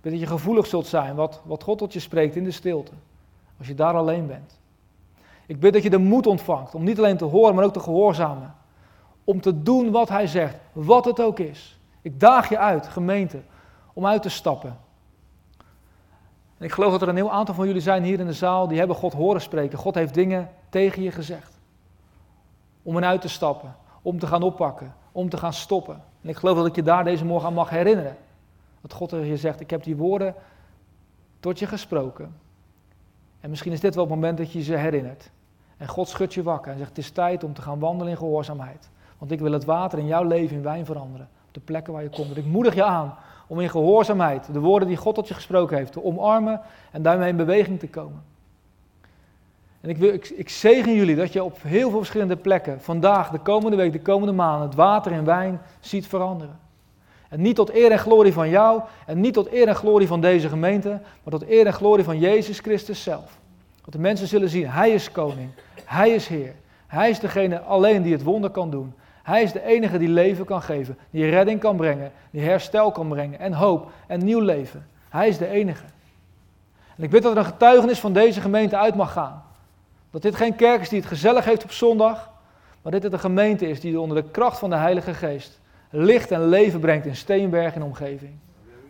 Dat 0.00 0.20
je 0.20 0.26
gevoelig 0.26 0.66
zult 0.66 0.86
zijn 0.86 1.14
wat, 1.14 1.40
wat 1.44 1.62
God 1.62 1.78
tot 1.78 1.92
je 1.92 2.00
spreekt 2.00 2.36
in 2.36 2.44
de 2.44 2.50
stilte. 2.50 2.92
Als 3.58 3.66
je 3.66 3.74
daar 3.74 3.94
alleen 3.94 4.26
bent. 4.26 4.60
Ik 5.52 5.60
bid 5.60 5.72
dat 5.72 5.82
je 5.82 5.90
de 5.90 5.98
moed 5.98 6.26
ontvangt 6.26 6.74
om 6.74 6.84
niet 6.84 6.98
alleen 6.98 7.16
te 7.16 7.24
horen, 7.24 7.54
maar 7.54 7.64
ook 7.64 7.72
te 7.72 7.80
gehoorzamen. 7.80 8.54
Om 9.24 9.40
te 9.40 9.62
doen 9.62 9.90
wat 9.90 10.08
hij 10.08 10.26
zegt, 10.26 10.56
wat 10.72 11.04
het 11.04 11.20
ook 11.20 11.38
is. 11.38 11.78
Ik 12.02 12.20
daag 12.20 12.48
je 12.48 12.58
uit, 12.58 12.88
gemeente, 12.88 13.42
om 13.92 14.06
uit 14.06 14.22
te 14.22 14.28
stappen. 14.28 14.76
En 16.58 16.64
ik 16.64 16.72
geloof 16.72 16.90
dat 16.92 17.02
er 17.02 17.08
een 17.08 17.16
heel 17.16 17.32
aantal 17.32 17.54
van 17.54 17.66
jullie 17.66 17.82
zijn 17.82 18.02
hier 18.02 18.20
in 18.20 18.26
de 18.26 18.32
zaal 18.32 18.68
die 18.68 18.78
hebben 18.78 18.96
God 18.96 19.12
horen 19.12 19.40
spreken. 19.40 19.78
God 19.78 19.94
heeft 19.94 20.14
dingen 20.14 20.50
tegen 20.68 21.02
je 21.02 21.10
gezegd. 21.10 21.58
Om 22.82 22.96
eruit 22.96 23.20
te 23.20 23.28
stappen, 23.28 23.76
om 24.02 24.18
te 24.18 24.26
gaan 24.26 24.42
oppakken, 24.42 24.94
om 25.12 25.28
te 25.28 25.36
gaan 25.36 25.52
stoppen. 25.52 26.02
En 26.22 26.28
ik 26.28 26.36
geloof 26.36 26.56
dat 26.56 26.66
ik 26.66 26.74
je 26.74 26.82
daar 26.82 27.04
deze 27.04 27.24
morgen 27.24 27.48
aan 27.48 27.54
mag 27.54 27.70
herinneren. 27.70 28.16
Dat 28.80 28.92
God 28.92 29.08
tegen 29.08 29.26
je 29.26 29.36
zegt, 29.36 29.60
ik 29.60 29.70
heb 29.70 29.82
die 29.82 29.96
woorden 29.96 30.34
tot 31.40 31.58
je 31.58 31.66
gesproken. 31.66 32.36
En 33.40 33.50
misschien 33.50 33.72
is 33.72 33.80
dit 33.80 33.94
wel 33.94 34.04
het 34.04 34.14
moment 34.14 34.38
dat 34.38 34.52
je 34.52 34.62
ze 34.62 34.76
herinnert. 34.76 35.30
En 35.82 35.88
God 35.88 36.08
schudt 36.08 36.34
je 36.34 36.42
wakker 36.42 36.72
en 36.72 36.78
zegt, 36.78 36.88
het 36.88 36.98
is 36.98 37.10
tijd 37.10 37.44
om 37.44 37.54
te 37.54 37.62
gaan 37.62 37.78
wandelen 37.78 38.12
in 38.12 38.18
gehoorzaamheid. 38.18 38.88
Want 39.18 39.30
ik 39.32 39.40
wil 39.40 39.52
het 39.52 39.64
water 39.64 39.98
in 39.98 40.06
jouw 40.06 40.24
leven 40.24 40.56
in 40.56 40.62
wijn 40.62 40.84
veranderen. 40.84 41.28
Op 41.46 41.54
de 41.54 41.60
plekken 41.60 41.92
waar 41.92 42.02
je 42.02 42.08
komt. 42.08 42.36
Ik 42.36 42.44
moedig 42.44 42.74
je 42.74 42.84
aan 42.84 43.14
om 43.46 43.60
in 43.60 43.70
gehoorzaamheid 43.70 44.52
de 44.52 44.60
woorden 44.60 44.88
die 44.88 44.96
God 44.96 45.14
tot 45.14 45.28
je 45.28 45.34
gesproken 45.34 45.76
heeft 45.76 45.92
te 45.92 46.04
omarmen 46.04 46.60
en 46.90 47.02
daarmee 47.02 47.28
in 47.28 47.36
beweging 47.36 47.78
te 47.78 47.88
komen. 47.88 48.22
En 49.80 49.88
ik, 49.88 49.96
wil, 49.96 50.12
ik, 50.12 50.28
ik 50.28 50.48
zegen 50.48 50.94
jullie 50.94 51.16
dat 51.16 51.32
je 51.32 51.44
op 51.44 51.62
heel 51.62 51.88
veel 51.88 51.98
verschillende 51.98 52.36
plekken 52.36 52.80
vandaag, 52.80 53.30
de 53.30 53.38
komende 53.38 53.76
week, 53.76 53.92
de 53.92 54.00
komende 54.00 54.34
maanden, 54.34 54.66
het 54.68 54.76
water 54.76 55.12
in 55.12 55.24
wijn 55.24 55.60
ziet 55.80 56.06
veranderen. 56.06 56.58
En 57.28 57.40
niet 57.40 57.56
tot 57.56 57.74
eer 57.74 57.90
en 57.90 57.98
glorie 57.98 58.32
van 58.32 58.48
jou 58.48 58.82
en 59.06 59.20
niet 59.20 59.34
tot 59.34 59.52
eer 59.52 59.68
en 59.68 59.76
glorie 59.76 60.06
van 60.06 60.20
deze 60.20 60.48
gemeente, 60.48 60.88
maar 61.22 61.38
tot 61.38 61.48
eer 61.48 61.66
en 61.66 61.72
glorie 61.72 62.04
van 62.04 62.18
Jezus 62.18 62.58
Christus 62.58 63.02
zelf. 63.02 63.40
Dat 63.84 63.92
de 63.92 63.98
mensen 63.98 64.26
zullen 64.26 64.48
zien, 64.48 64.68
Hij 64.68 64.90
is 64.90 65.12
koning, 65.12 65.50
Hij 65.92 66.10
is 66.10 66.26
Heer. 66.26 66.54
Hij 66.86 67.10
is 67.10 67.18
degene 67.18 67.60
alleen 67.60 68.02
die 68.02 68.12
het 68.12 68.22
wonder 68.22 68.50
kan 68.50 68.70
doen. 68.70 68.94
Hij 69.22 69.42
is 69.42 69.52
de 69.52 69.64
enige 69.64 69.98
die 69.98 70.08
leven 70.08 70.44
kan 70.44 70.62
geven, 70.62 70.98
die 71.10 71.30
redding 71.30 71.60
kan 71.60 71.76
brengen, 71.76 72.12
die 72.30 72.42
herstel 72.42 72.92
kan 72.92 73.08
brengen 73.08 73.38
en 73.38 73.52
hoop 73.52 73.90
en 74.06 74.24
nieuw 74.24 74.40
leven. 74.40 74.86
Hij 75.08 75.28
is 75.28 75.38
de 75.38 75.46
enige. 75.46 75.84
En 76.96 77.02
ik 77.02 77.10
weet 77.10 77.22
dat 77.22 77.32
er 77.32 77.38
een 77.38 77.44
getuigenis 77.44 78.00
van 78.00 78.12
deze 78.12 78.40
gemeente 78.40 78.76
uit 78.76 78.94
mag 78.94 79.12
gaan. 79.12 79.42
Dat 80.10 80.22
dit 80.22 80.34
geen 80.34 80.56
kerk 80.56 80.80
is 80.80 80.88
die 80.88 80.98
het 80.98 81.08
gezellig 81.08 81.44
heeft 81.44 81.64
op 81.64 81.72
zondag, 81.72 82.30
maar 82.82 82.92
dit 82.92 83.02
het 83.02 83.12
een 83.12 83.18
gemeente 83.18 83.68
is 83.68 83.80
die 83.80 84.00
onder 84.00 84.22
de 84.22 84.30
kracht 84.30 84.58
van 84.58 84.70
de 84.70 84.76
Heilige 84.76 85.14
Geest 85.14 85.60
licht 85.90 86.30
en 86.30 86.48
leven 86.48 86.80
brengt 86.80 87.06
in 87.06 87.16
Steenberg 87.16 87.74
en 87.74 87.82
omgeving. 87.82 88.32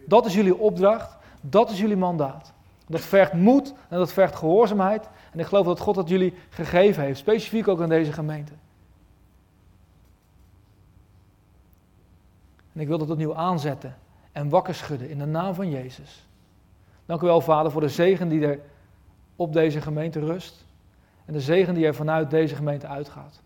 Dat 0.06 0.26
is 0.26 0.34
jullie 0.34 0.58
opdracht, 0.58 1.16
dat 1.40 1.70
is 1.70 1.78
jullie 1.78 1.96
mandaat. 1.96 2.52
Dat 2.92 3.00
vergt 3.00 3.32
moed 3.32 3.74
en 3.88 3.98
dat 3.98 4.12
vergt 4.12 4.36
gehoorzaamheid. 4.36 5.08
En 5.32 5.38
ik 5.38 5.46
geloof 5.46 5.66
dat 5.66 5.80
God 5.80 5.94
dat 5.94 6.08
jullie 6.08 6.34
gegeven 6.48 7.02
heeft, 7.02 7.18
specifiek 7.18 7.68
ook 7.68 7.80
aan 7.80 7.88
deze 7.88 8.12
gemeente. 8.12 8.52
En 12.72 12.80
ik 12.80 12.88
wil 12.88 12.98
dat 12.98 13.10
opnieuw 13.10 13.34
aanzetten 13.34 13.96
en 14.32 14.48
wakker 14.48 14.74
schudden 14.74 15.08
in 15.08 15.18
de 15.18 15.26
naam 15.26 15.54
van 15.54 15.70
Jezus. 15.70 16.26
Dank 17.06 17.22
u 17.22 17.26
wel, 17.26 17.40
Vader, 17.40 17.72
voor 17.72 17.80
de 17.80 17.88
zegen 17.88 18.28
die 18.28 18.46
er 18.46 18.60
op 19.36 19.52
deze 19.52 19.80
gemeente 19.80 20.20
rust. 20.20 20.64
En 21.24 21.32
de 21.32 21.40
zegen 21.40 21.74
die 21.74 21.86
er 21.86 21.94
vanuit 21.94 22.30
deze 22.30 22.54
gemeente 22.54 22.86
uitgaat. 22.86 23.40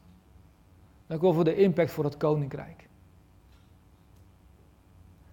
Dank 1.07 1.21
u 1.21 1.25
wel 1.25 1.35
voor 1.35 1.45
de 1.45 1.57
impact 1.57 1.91
voor 1.91 2.05
het 2.05 2.17
koninkrijk. 2.17 2.89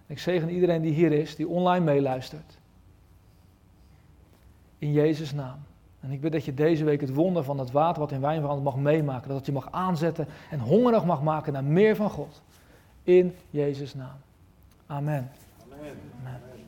Ik 0.06 0.18
zegen 0.18 0.50
iedereen 0.50 0.82
die 0.82 0.92
hier 0.92 1.12
is, 1.12 1.36
die 1.36 1.48
online 1.48 1.84
meeluistert. 1.84 2.58
In 4.78 4.92
Jezus' 4.92 5.32
naam. 5.32 5.58
En 6.00 6.10
ik 6.10 6.20
bid 6.20 6.32
dat 6.32 6.44
je 6.44 6.54
deze 6.54 6.84
week 6.84 7.00
het 7.00 7.14
wonder 7.14 7.44
van 7.44 7.58
het 7.58 7.70
water 7.70 8.00
wat 8.00 8.12
in 8.12 8.20
wijn 8.20 8.40
verandert 8.40 8.64
mag 8.64 8.76
meemaken. 8.76 9.28
Dat 9.28 9.36
het 9.36 9.46
je 9.46 9.52
mag 9.52 9.68
aanzetten 9.70 10.26
en 10.50 10.58
hongerig 10.58 11.04
mag 11.04 11.22
maken 11.22 11.52
naar 11.52 11.64
meer 11.64 11.96
van 11.96 12.10
God. 12.10 12.42
In 13.02 13.34
Jezus' 13.50 13.94
naam. 13.94 14.16
Amen. 14.86 15.30
Amen. 15.72 15.96
Amen. 16.20 16.53